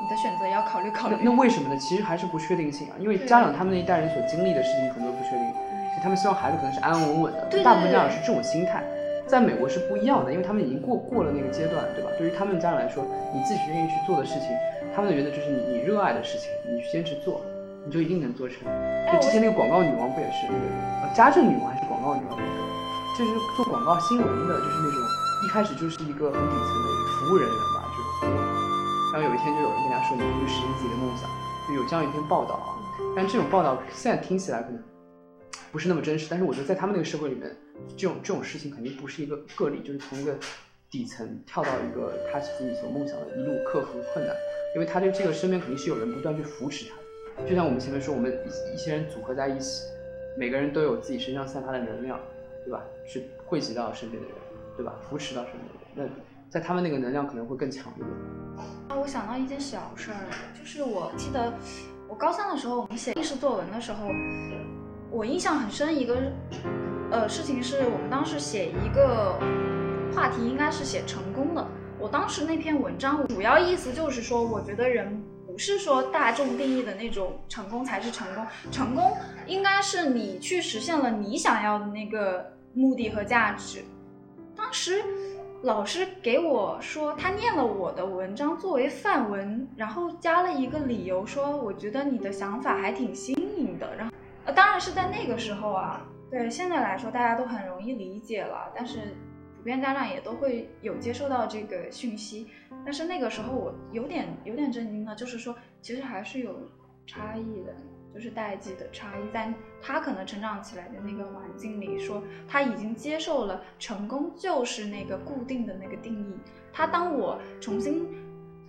[0.00, 1.30] 你的选择要考虑考虑那。
[1.30, 1.76] 那为什么呢？
[1.76, 7.46] 其实还是不确定性啊，因为家长他们那一代人所经历的事情很多不确定，所以他们希望孩子可能是安安稳稳的。
[7.50, 8.84] 对对大部分家长是这种心态，
[9.26, 12.10] 在美国是不一样的，因为他们已经过过了那个阶段，对吧？
[12.18, 13.04] 对于他们家长来说，
[13.34, 14.48] 你自己愿意去做的事情，
[14.96, 17.44] 他们的原则就是你你热爱的事情，你坚持做，
[17.84, 18.56] 你就一定能做成。
[19.12, 20.64] 就之前那个广告女王不也是那个
[21.04, 22.38] 呃家政女王还是广告女王？
[23.12, 24.98] 就是做广告新闻的，就是那种
[25.44, 28.40] 一开始就是一个很底层的一个服务人员吧，就是服务。
[29.12, 31.28] 然后有一天就有人跟他说，你必须实现自己的梦想，
[31.68, 32.80] 就有这样一篇报道啊。
[33.14, 34.82] 但这种报道现在听起来可能
[35.70, 37.54] 不是那么真实，但是我觉得在他们那个社会里面，
[37.98, 40.34] 这种这种事情肯定不是一个个例，就是从一个
[40.90, 44.34] 底层跳到一个他自己所梦想的一路克服困难，
[44.74, 47.44] 因为他对这个身边肯定是有人不断去扶持他。
[47.44, 49.82] 就像我们前面说，我们一一些人组合在一起，
[50.38, 52.18] 每个人都有自己身上散发的能量，
[52.64, 52.82] 对吧？
[53.06, 54.36] 去汇集到身边的人，
[54.76, 54.94] 对吧？
[55.02, 58.08] 扶持到身边的人，那在他们那个能量可能会更强一点。
[58.88, 60.16] 啊，我想到一件小事儿，
[60.58, 61.52] 就是我记得
[62.08, 64.08] 我高三的时候，我们写历史作文的时候，
[65.10, 66.16] 我印象很深一个
[67.10, 69.38] 呃事情是我们当时写一个
[70.14, 71.66] 话题，应该是写成功的。
[71.98, 79.12] 我当时那篇文章主要意思就是说，我觉得人不是说大众定义的那种成功才是成功，成功
[79.46, 83.82] 应该是你去实现了你想要的那个目的和价值。
[84.54, 85.02] 当时
[85.62, 93.96] 老师给我说，他念了我的文章作为范文，然后加了一个理由说，我觉得你的想法还挺新颖的。
[93.96, 94.12] 然后，
[94.44, 99.16] 呃，当然是在那个时候啊，对现在来说大家都很容易理解了，但是
[99.66, 102.46] 普遍家长也都会有接受到这个讯息。
[102.84, 106.70] 但是那个时候我有点有点震惊的，就是说其实还是有
[107.04, 107.74] 差异的。
[108.14, 109.52] 就是代际的差异，在
[109.82, 116.34] 他可能成长起来的那个环境里，说他已经接受了成功就是那个固定的那个定义。
[116.72, 118.08] 他当我重新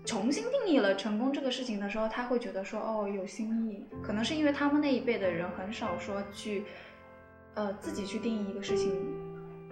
[0.03, 3.85] 重新定义了成功这个事情的时候，他会觉得说哦有新意。
[4.01, 6.65] 可能是因为他们那一辈的人很少说去
[7.53, 8.91] 呃自己去定义一个事情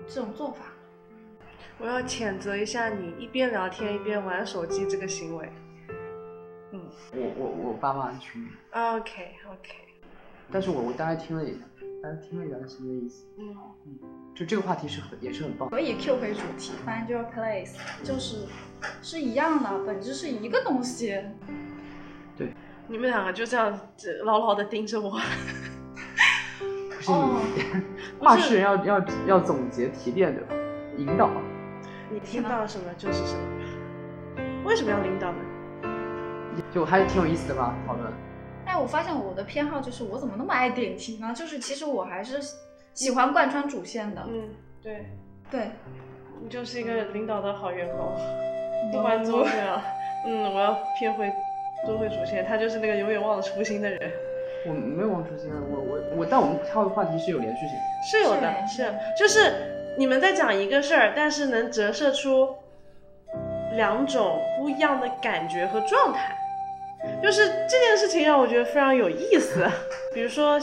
[0.07, 0.68] 这种做法。
[1.77, 5.49] 我要谴责一下你一边聊天一边玩手机这个行为。
[6.72, 6.81] 嗯
[7.14, 9.73] 我我我爸妈群，，OK OK，
[10.52, 11.65] 但是我我大概听了一下，
[12.02, 13.26] 大概听了一下是什么意思。
[13.38, 13.99] 嗯嗯，
[14.35, 15.69] 就这个话题是很也是很棒。
[15.69, 18.47] 可以 Q 回主题，Find your place，就是
[19.02, 21.22] 是一样的，本质是一个东西。
[22.35, 22.53] 对
[22.88, 25.11] 你们两个就这样这牢牢的盯着我。
[26.60, 27.39] 不是哦
[28.19, 30.56] 你骂是人要要要总结提炼对吧？
[30.97, 31.30] 引导。
[32.11, 33.41] 你听到什么就是什么。
[34.65, 35.38] 为什么要领导呢？
[36.73, 38.11] 就还是挺有意思的吧，讨论。
[38.65, 41.34] 但我发现我的偏好就是我怎么那么爱点题呢？
[41.36, 42.40] 就是其实我还是
[42.94, 44.23] 喜欢贯穿主线的。
[44.27, 44.49] 嗯，
[44.82, 45.06] 对，
[45.52, 45.72] 对，
[46.41, 48.15] 你就是一个领导的好员工，
[48.91, 49.82] 不管怎么样，
[50.26, 51.32] 嗯，我要偏回
[51.86, 54.11] 多回主线，他就是那个永远忘了初心的人。
[54.68, 57.77] 我没有忘初心啊，我我我，但我们跳的话题是有连续性。
[58.10, 62.55] 是有的，是是就是你们在讲一个事儿，但是能折射出
[63.73, 66.38] 两种不一样的感觉和状态。
[67.22, 69.65] 就是这件事情让我觉得非常有意思。
[70.13, 70.59] 比如说，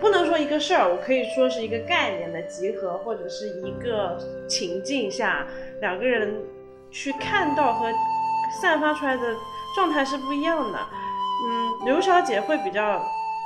[0.00, 5.46] 不能说一个事儿，我可以说是一个概念的集合，或者是一个情境下
[5.80, 6.34] 两个人
[6.90, 7.88] 去看到和
[8.60, 9.22] 散发出来的
[9.74, 10.78] 状态是不一样的。
[11.48, 13.00] 嗯，刘小姐会比较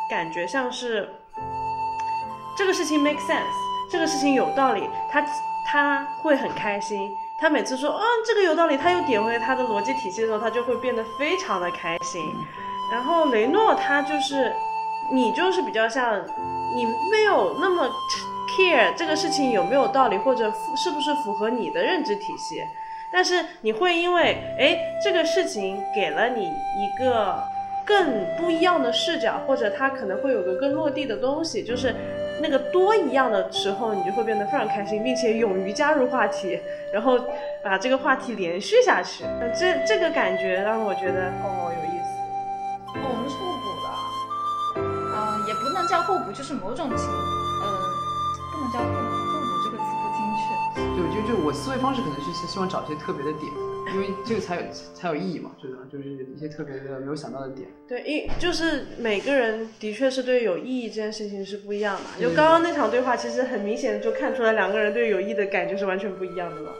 [0.09, 1.09] 感觉像是
[2.57, 3.45] 这个事情 make sense，
[3.91, 5.25] 这个事情有道理，他
[5.67, 12.23] 他会很开心，他每次说，嗯，这个有道理，他又点回他的逻辑体系的时候，他就会变得非常的开心。
[12.93, 14.53] 然后雷诺他就是，
[15.13, 16.25] 你就是比较像，
[16.75, 17.89] 你没有那么
[18.57, 22.63] care 这个事情有没有道理，或者符是不是符合你的认知体系，
[23.13, 27.43] 但是你会因为，哎，这个事情给了你一个
[27.85, 31.95] 更不一样的视角，或者它可能会有个更落地的东西，就是
[32.41, 36.59] 那个多一样的时候，你就会变得非常开心，并且勇于加入话题，
[36.93, 37.19] 然后
[37.63, 39.25] 把这个话题连续下去。
[39.25, 42.11] 呃这这个感觉让我觉得哦有意思。
[42.99, 43.89] 哦，我们是互补的，
[45.13, 47.67] 嗯、也不能叫互补，就是某种情，呃，
[48.51, 49.01] 不能叫互补，
[49.31, 50.43] 互补这个词不精确。
[50.97, 53.53] 对，就就我思维方式可能是希望找一些特别的点，
[53.93, 54.63] 因为这个才有
[54.95, 55.77] 才有意义嘛，就是？
[55.91, 57.69] 就是一些特别的没有想到的点。
[57.89, 62.23] 对，因就是每个人的确是对有意义这件事情是不一样的。
[62.23, 66.71] 就刚刚那场对话，其实很明显就看出来两个人对有意义的感觉是完全不一样的嘛。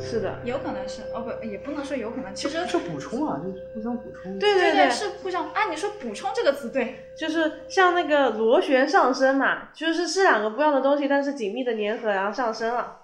[0.00, 4.38] 是的，有可能是，哦不，也不能说有可能，其实就补充啊，就是互相补充。
[4.38, 5.50] 对对对对是互相。
[5.52, 13.03] 哎，你说补充这个词，对，就是像那个螺旋上升嘛，就是是两个不一样的东西，但是紧密的粘合，然后上升了。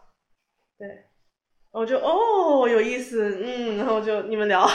[1.72, 4.66] 对，我就哦有意思，嗯，然后就你们聊，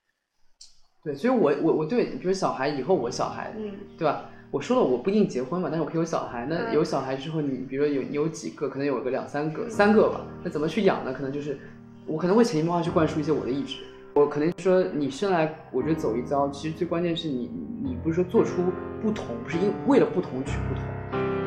[1.04, 4.30] 对，所以我我我对，比如小孩以后我小孩，嗯对吧？
[4.50, 6.44] 我说了我不一定结婚嘛，但是我可以有小孩。
[6.50, 10.26] 那嗯有小孩之后，你比如说有有几个，可能有个两三个、三个吧。
[10.42, 11.12] 那怎么去养呢？
[11.12, 11.56] 可能就是
[12.06, 13.76] 我可能会潜移默化去灌输一些我的意志。
[14.12, 17.48] 我可能说你生来，我觉得走一遭，其实最关键是你
[17.80, 18.56] 你不是说做出
[19.00, 20.82] 不同，不是因为了不同取不同，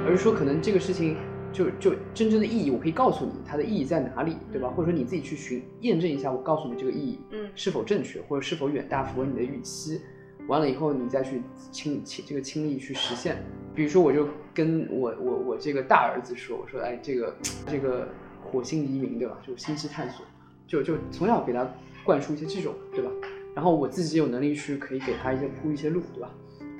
[0.07, 1.17] 而是说可能这个事情
[1.53, 4.67] 就就真正的意义，我可以告诉你它的意义在哪里，对吧？
[4.69, 10.01] 或者说你自己去寻验证一下，我告诉你这个意义嗯是否正确，或者是否远大符合你的预期。
[10.47, 13.38] 完了以后，你再去亲亲这个亲力去实现。
[13.73, 17.34] 比如说，我就跟我我我这个大儿子说，我说，哎，这个
[17.65, 18.09] 这个
[18.43, 19.38] 火星移民对吧？
[19.45, 20.25] 就星际探索，
[20.67, 21.65] 就就从小给他
[22.03, 23.09] 灌输一些这种对吧？
[23.55, 26.30] 然后我自己有能力去可以给他一些铺一些路对吧？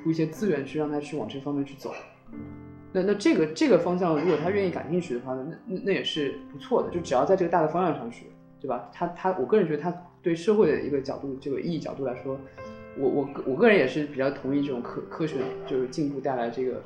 [0.04, 1.94] 铺一些资源去让他去往这方面去走。
[2.94, 6.92] 那那这个这个方向，如果他愿意感兴趣的话，那那那也是不错的。
[6.92, 8.26] 就只要在这个大的方向上学，
[8.62, 8.90] 对吧？
[8.94, 9.92] 他他，我个人觉得他
[10.22, 12.40] 对社会的一个角度，这个意义角度来说，
[12.98, 15.38] 我我个我个人也是比较同意这种科科学
[15.68, 16.84] 就是进步带来这个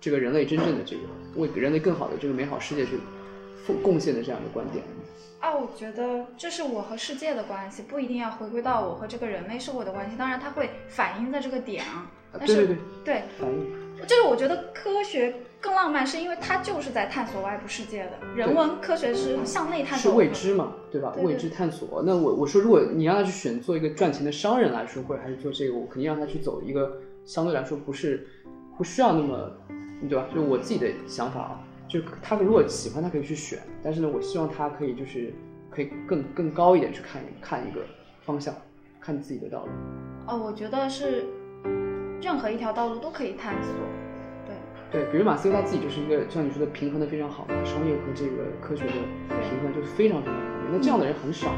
[0.00, 1.02] 这个人类真正的这个
[1.34, 2.92] 为人类更好的这个美好世界去
[3.66, 4.84] 奉贡献的这样的观点。
[5.40, 10.16] 啊，我觉得这是我和世界的关系，不一定要回归到我和这个人类社会的关系。
[10.16, 12.12] 当然，它会反映在这个点啊。
[12.38, 18.12] 但是对对对，对，反应就是我觉得科学更浪漫，是因为它就是在探索外部世界的。
[18.34, 21.10] 人文科学是向内探索是未知嘛，对吧？
[21.14, 22.02] 对对未知探索。
[22.04, 28.26] 那我我说，如果你让他去选做一个赚钱的商人来说，或者还是做这个，我肯定让他去走一个相对来说不是
[28.76, 29.52] 不需要那么，
[30.08, 30.26] 对吧？
[30.34, 35.32] 就是我自己的想法啊，就他如果喜欢，他可以去选，但是呢，我希望他可以就是
[35.70, 37.80] 可以更更高一点去看看一个
[38.22, 38.54] 方向，
[38.98, 39.70] 看自己的道路。
[40.26, 41.26] 哦，我觉得是
[42.22, 43.72] 任何一条道路都可以探索。
[44.46, 48.92] 对，对，比如马斯克他自己就是一个像你说的平衡的非常好，商业和这个科学的
[49.28, 50.42] 平衡就是非常非常好。
[50.72, 51.52] 那这样的人很少。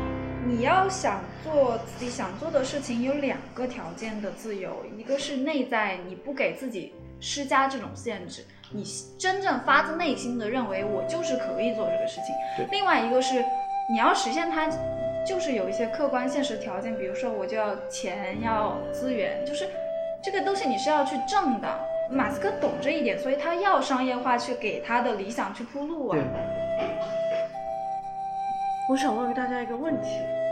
[0.44, 8.82] 你要想做自己想做的事情，有两个条件的自由，一个是内在，你不给自己施加这种限制，你
[9.16, 12.66] 真正发自内心的认为我就是可以做这个事情对。
[12.72, 13.44] 另外一个是
[13.88, 14.68] 你要实现它，
[15.24, 19.68] 就是有一些客观现实条件，比如说我就要钱，要资源，就是
[20.22, 21.68] 这个东西你是要去挣的。
[22.08, 26.18] 马斯克懂这一点，所以他要商业化去给他的理想去铺路啊。
[28.88, 30.08] 我想问大家一个问题：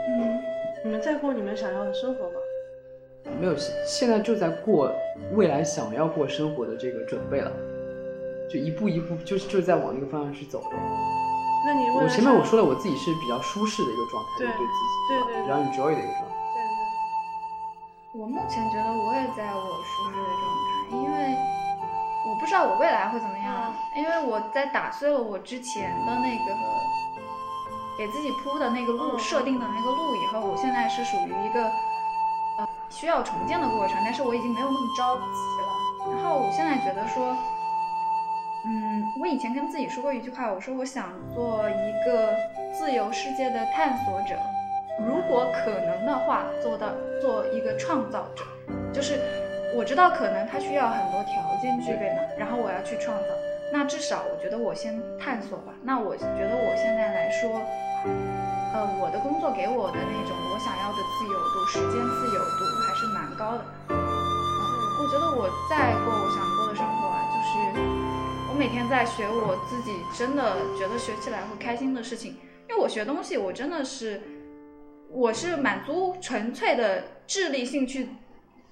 [0.09, 0.41] 嗯，
[0.83, 2.35] 你们在过你们想要的生活吗？
[3.39, 4.91] 没有，现现在就在过
[5.33, 7.51] 未来想要过生活的这个准备了，
[8.49, 10.69] 就一步一步，就是就是在往那个方向去走的。
[11.63, 14.65] 那你我前面我说了，我自己是比较舒适的一个状态，对对自己，
[15.07, 16.30] 对对比较 enjoy 的一个状态。
[18.21, 21.35] 我目前觉得我也在我舒适的状态，因为
[22.29, 26.55] 我不知道我未来会怎么样，因为我在打碎了我之前的那个
[27.97, 31.63] 给自己铺的那个路、嗯设定的那个路以后，我现在是属于一个
[32.59, 36.13] 呃需要重建的过程，但是我已经没有那么着急了。
[36.13, 37.35] 然后我现在觉得说，
[38.65, 42.35] 嗯，我以前跟自己说过一句话，我说我想做一个
[42.71, 44.37] 自由世界的探索者。
[44.99, 46.89] 如果可能的话，做到
[47.21, 48.43] 做一个创造者，
[48.93, 49.19] 就是
[49.75, 53.27] 我知道可能它需要很多条件具备嘛，然后我要去创造。
[53.73, 55.73] 那至少我觉得我先探索吧。
[55.81, 57.61] 那我觉得我现在来说，
[58.73, 63.63] 呃，我的工作给我的那种我想要的自由度、时间自由度还是蛮高的。
[63.89, 67.79] 嗯，我觉得我在过我想过的生活啊，就是
[68.51, 72.35] 我每天在学我自己真的觉得学起来会开心的事情。
[72.67, 74.21] 因因为我学东西，我真的是，
[75.13, 78.09] 我是满足纯粹的智力兴趣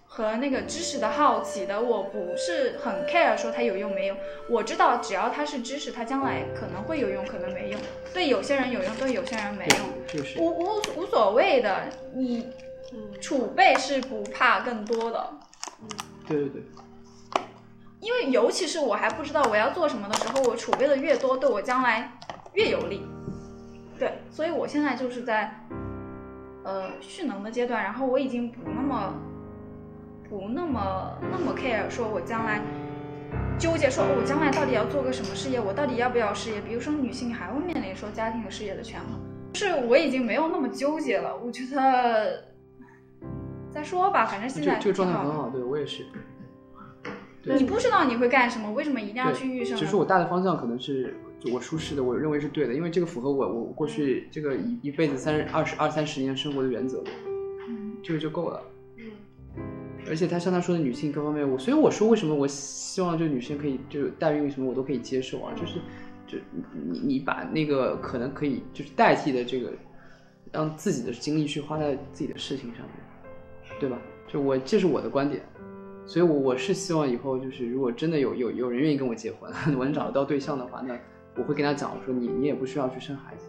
[0.05, 4.17] 和那个知识的好奇的，我不是很 care 说它有用没用。
[4.49, 7.79] 我知道只要它是知识，它将来可能会有用，可能没用。
[8.13, 11.89] 对有些人有用，对有些人没用，就是无无无所谓的。
[12.15, 12.47] 你
[12.93, 15.29] 嗯储备是不怕更多的。
[16.27, 16.63] 对对对，
[17.99, 22.11] 因为尤其是我还不知道我要做什么的时候，我储备的越多，对我将来
[22.53, 23.05] 越有利。
[23.99, 25.53] 对，所以我现在就是在
[26.69, 29.13] 呃蓄能的阶段，然后我已经不那么
[30.29, 32.61] 不那么那么 care 说我将来
[33.57, 36.61] 纠结说我将来到底要做个什么事业，我到底要不要事业？
[36.61, 39.19] 比如说女性还会面临说家庭和事业的权衡，
[39.53, 41.35] 就是我已经没有那么纠结了。
[41.35, 42.45] 我觉得
[43.71, 46.05] 再说吧，反正现在这这个状态很好，对我也是。
[47.43, 49.79] 你不知道你会干什么，为什么一定要去预对，设呢？
[49.79, 57.03] 只是我大的方向可能是就我舒适的，我认为是对的，因为这个符合我我过去这个一一辈子三二十二三十年生活的原则，
[57.67, 58.61] 嗯这个就够了。
[58.97, 59.05] 嗯
[60.07, 65.75] 而且他像他说的女性各方面，我所以我说为什么我希望这个女生可以就是代孕什么我都可以接受啊，就是
[66.25, 66.37] 就
[66.89, 69.71] 你你把那个可能可以就是代替的这个，
[70.51, 73.99] 让自己的精力去花在自己的事情上面，对吧？
[74.27, 75.43] 就我这是我的观点，
[76.05, 80.97] 所以我我是希望以后就是如果真的有有有人愿意跟我结婚， 我能找得到对象的话，那
[81.35, 83.45] 我会跟他讲我说你你也不需要去生孩子，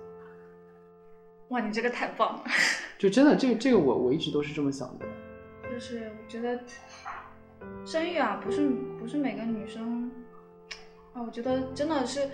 [1.48, 2.44] 哇，你这个太棒了！
[2.98, 5.07] 就真的这个这个我我一直都是这么想的。
[5.73, 6.61] 就是我觉得
[7.85, 10.11] 生育啊，不是不是每个女生
[11.12, 12.28] 啊，我觉得真的是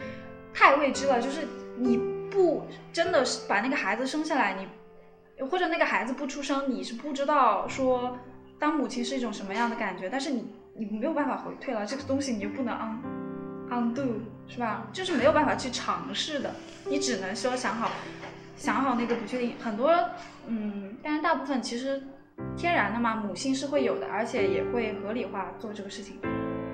[0.52, 1.20] 太未知了。
[1.20, 1.46] 就是
[1.78, 1.98] 你
[2.30, 8.18] 不真的是把那个孩子生下来，你或者那个孩子不出生，你是不知道说
[8.58, 10.10] 当母亲是一种什么样的感觉。
[10.10, 12.98] 但是你你没有办法回退了，这个东西你就不能 un
[13.70, 14.06] undo
[14.48, 14.86] 是吧？
[14.92, 16.54] 就是没有办法去尝试的，
[16.88, 17.90] 你只能说想好
[18.56, 19.54] 想好那个不确定。
[19.62, 19.92] 很多
[20.46, 22.02] 嗯，但是大部分其实
[22.56, 26.18] 天然的嘛，母性是会有的，而且也会合理化做这个事情。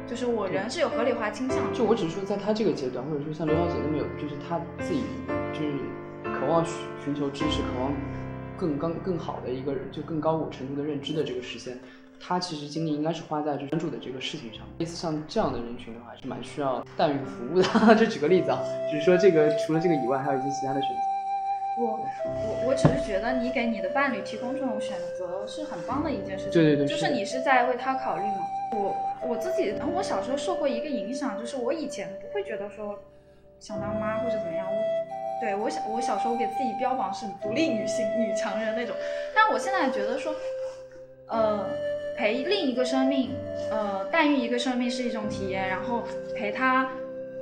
[0.06, 1.73] 就是我人是有合理化倾向的。
[1.73, 5.02] 就我只是说，在他这个阶段，或者说像刘小姐那么有，就是她自己
[5.55, 5.78] 就是
[6.24, 6.74] 渴望寻
[7.05, 7.93] 寻求知识，渴望
[8.59, 11.78] 更更更好的一个就更高五程度的认知的这个实现，
[12.23, 14.62] 她其实精力应该是花在就专注的这个事情上。
[14.78, 17.94] 类似像这样的人群的话，还是蛮需要待遇服务的。
[17.99, 21.03] 就举个例子啊，只是说这个除了这个以外，还有一些其他的选择。
[21.78, 26.53] 我我我只是觉得你给你的伴侣提供这种选择是很棒的一件事情。
[26.53, 28.47] 对对对就是是你是在为他考虑嘛。
[28.73, 28.94] 我
[29.27, 32.99] 我自己，我小时候受过一个影响，就是我以前不会觉得说
[33.59, 34.66] 想当妈或者怎么样。
[34.66, 34.78] 我
[35.40, 38.94] 对我小我小时候给自己标榜是独立女性、女强人那种，
[39.35, 40.32] 但我现在觉得说，
[41.27, 41.66] 呃，
[42.16, 43.30] 陪另一个生命，
[43.70, 46.02] 呃，代孕一个生命是一种体验，然后
[46.36, 46.89] 陪他，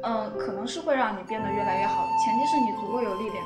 [0.03, 3.45] 呃，可能是会让你变得越来越好的，前提是你足够有力量。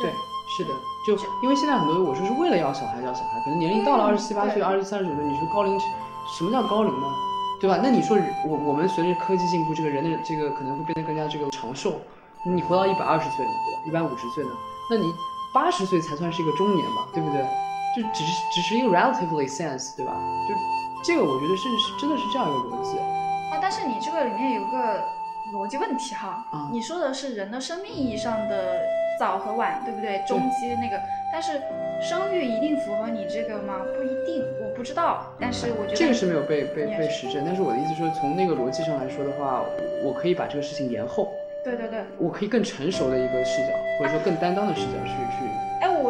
[0.00, 0.10] 对，
[0.56, 0.70] 是的，
[1.06, 5.78] 就因为现在很多我说是为了要小孩要小孩，可能年龄到了嗯二十七八岁、二十三十九岁，你说高龄，
[6.36, 7.06] 什么叫高龄呢？
[7.58, 7.80] 对吧？
[7.82, 11.94] 那你说我我们随着科技进步，这个人的这个可能会变得更加这个长寿，
[12.44, 13.80] 你活到一百二十岁呢，对吧？
[13.86, 14.50] 一百五十岁呢，
[14.90, 15.10] 那你
[15.54, 17.40] 八十岁才算是一个中年吧，对不对？
[17.96, 20.12] 就只是只是一个 relatively sense，对吧？
[20.46, 20.54] 就
[21.02, 22.98] 这个我觉得是是真的是这样一个逻辑。
[22.98, 25.02] 啊，但是你这个里面有个
[25.54, 28.82] 逻辑问题哈，啊你说的是人的生命意义上的
[29.18, 30.22] 早和晚，对不对？
[30.28, 31.00] 中期那个，
[31.32, 31.62] 但是
[32.02, 33.80] 生育一定符合你这个吗？
[33.96, 35.24] 不一定，我不知道。
[35.40, 39.62] 但是我觉得这个是没有被被被实证，但是我的意思说，从那个逻辑上来说的话，
[40.02, 41.32] 我我可以把这个事情延后。
[41.64, 42.04] 对对对。
[42.18, 45.45] 我可以更成熟的一个视角，或者说更担当的视角去去。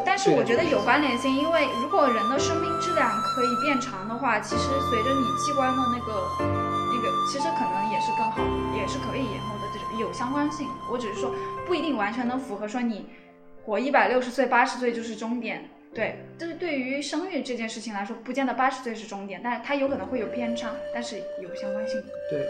[0.05, 10.67] 但是我觉得有关联性，因为如果人的生命质量可以变长的话，其实随着你器官的那个那个，其实可能也是更好的，也是可以延后的，这种有相关性。
[10.91, 11.35] 我只是说
[11.67, 13.07] 不一定完全能符合说你
[13.65, 15.69] 活一百六十岁、八十岁就是终点。
[15.95, 21.99] 对，就是对于生育这件事情来说，不见得八十岁是终点，但是它有可能会有偏差，但是有相关性。
[22.31, 22.47] 对，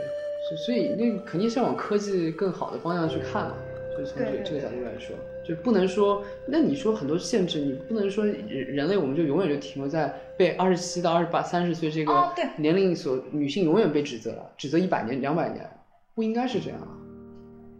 [0.48, 3.54] 所所以那肯定是要往科技更好的方向去看嘛，
[3.96, 5.14] 就是从这个角度来说，
[5.46, 15.68] 就不能说，那你说很多限制，你不能说人人类我们就永远就停留在被二十七到二十八、三十岁这个年龄所，女性永远被指责了，指责一百年、两百年，
[16.14, 16.88] 不应该是这样啊，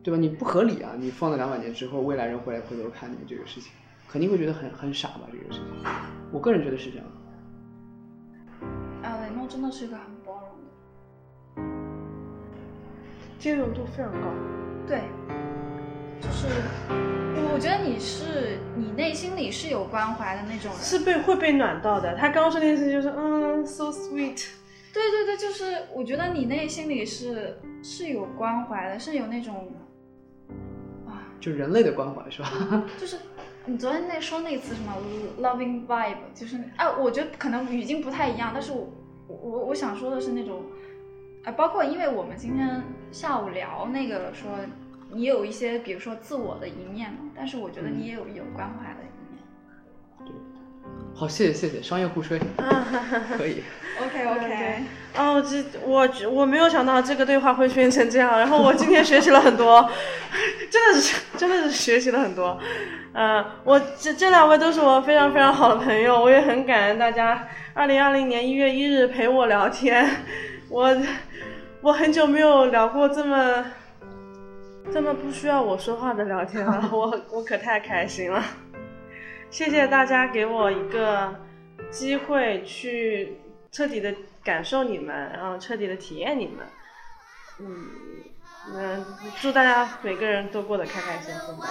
[0.03, 0.19] 对吧？
[0.19, 3.73] 你不合理啊，你放在两百年之后，未来人回来回头看你这个事情，
[4.09, 5.23] 肯定会觉得很很傻吧？
[5.33, 5.67] 这个事情，
[6.31, 7.13] 我个人觉得是这样的。
[9.09, 10.57] 啊，雷诺真的是一个很包容的。
[13.39, 14.19] 接受度非常高。
[14.87, 15.01] 对，
[16.21, 16.47] 就是
[17.57, 20.79] 我觉得你是你内心里是有关怀的那种人。
[20.79, 22.15] 是被会被暖到的。
[22.15, 24.49] 他刚刚说那件事就是嗯，so sweet。
[24.93, 25.65] 对对对，就是
[25.95, 29.73] 我觉得你内心里是是有关怀的，是有那种
[31.07, 32.85] 啊，就人类的关怀是吧？
[33.01, 33.17] 就是
[33.65, 34.93] 你昨天那说那个词什么
[35.41, 38.93] loving vibe，就是哎，我觉得可能语境不太一样，但是我
[39.29, 40.61] 我我想说的是那种，
[41.45, 44.51] 啊，包括因为我们今天下午聊那个说
[45.13, 49.43] 你有一些比如说自我的一面嘛，但是我觉得你也有有关怀的一面。
[50.25, 50.33] 对
[51.15, 52.39] 好，谢谢谢谢，商业互吹，
[53.37, 53.63] 可以。
[53.99, 54.83] OK OK，
[55.17, 59.89] 哦，这我我没有想到这个对话会变成这样，然后我今天学习了很多，
[60.71, 62.59] 真的是真的是学习了很多。
[63.15, 70.07] 呃，我这这两位都是我非常非常好的朋友，我也很感恩大家二零二零年一月一日陪我聊天，
[70.69, 70.95] 我
[71.81, 73.65] 我很久没有聊过这么
[74.93, 78.43] 这么不需要我说话的聊天了， 我我可太开心了。
[79.51, 81.35] 谢谢大家给我一个
[81.91, 83.39] 机会去
[83.71, 86.67] 彻底的感受你们，然后彻底的体验你们。
[87.61, 87.91] 嗯，
[88.75, 89.07] 嗯
[89.41, 91.67] 祝大家每个人都过得开开心心的。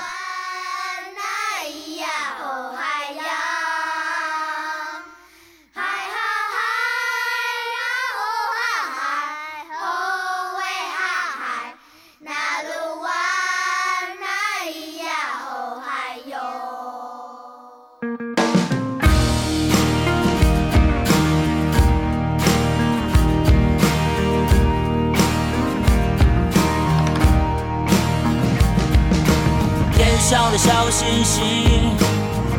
[30.28, 31.44] 小小的小星星，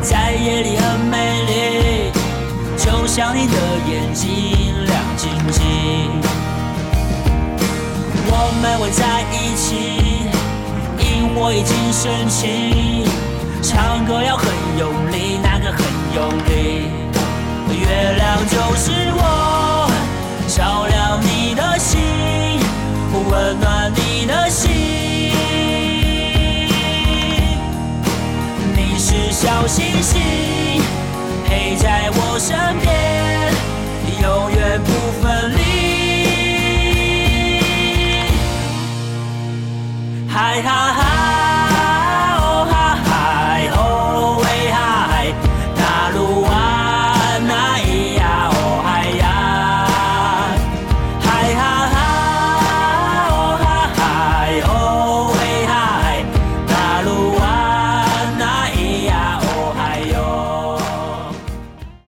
[0.01, 2.13] 在夜里很美丽，
[2.77, 3.57] 就像你的
[3.91, 5.61] 眼睛亮晶晶。
[8.29, 8.31] 我
[8.61, 10.29] 们会在一起，
[10.97, 13.03] 萤火已经升起，
[13.61, 14.47] 唱歌要很
[14.79, 15.83] 用力，那个很
[16.15, 16.87] 用力。
[17.69, 19.91] 月亮就是我，
[20.47, 21.99] 照亮你的心，
[23.29, 24.06] 温暖你
[29.67, 30.21] 星星
[31.45, 32.89] 陪在我身边
[34.21, 34.91] 永远不
[35.21, 35.59] 分离。
[40.29, 40.96] 还好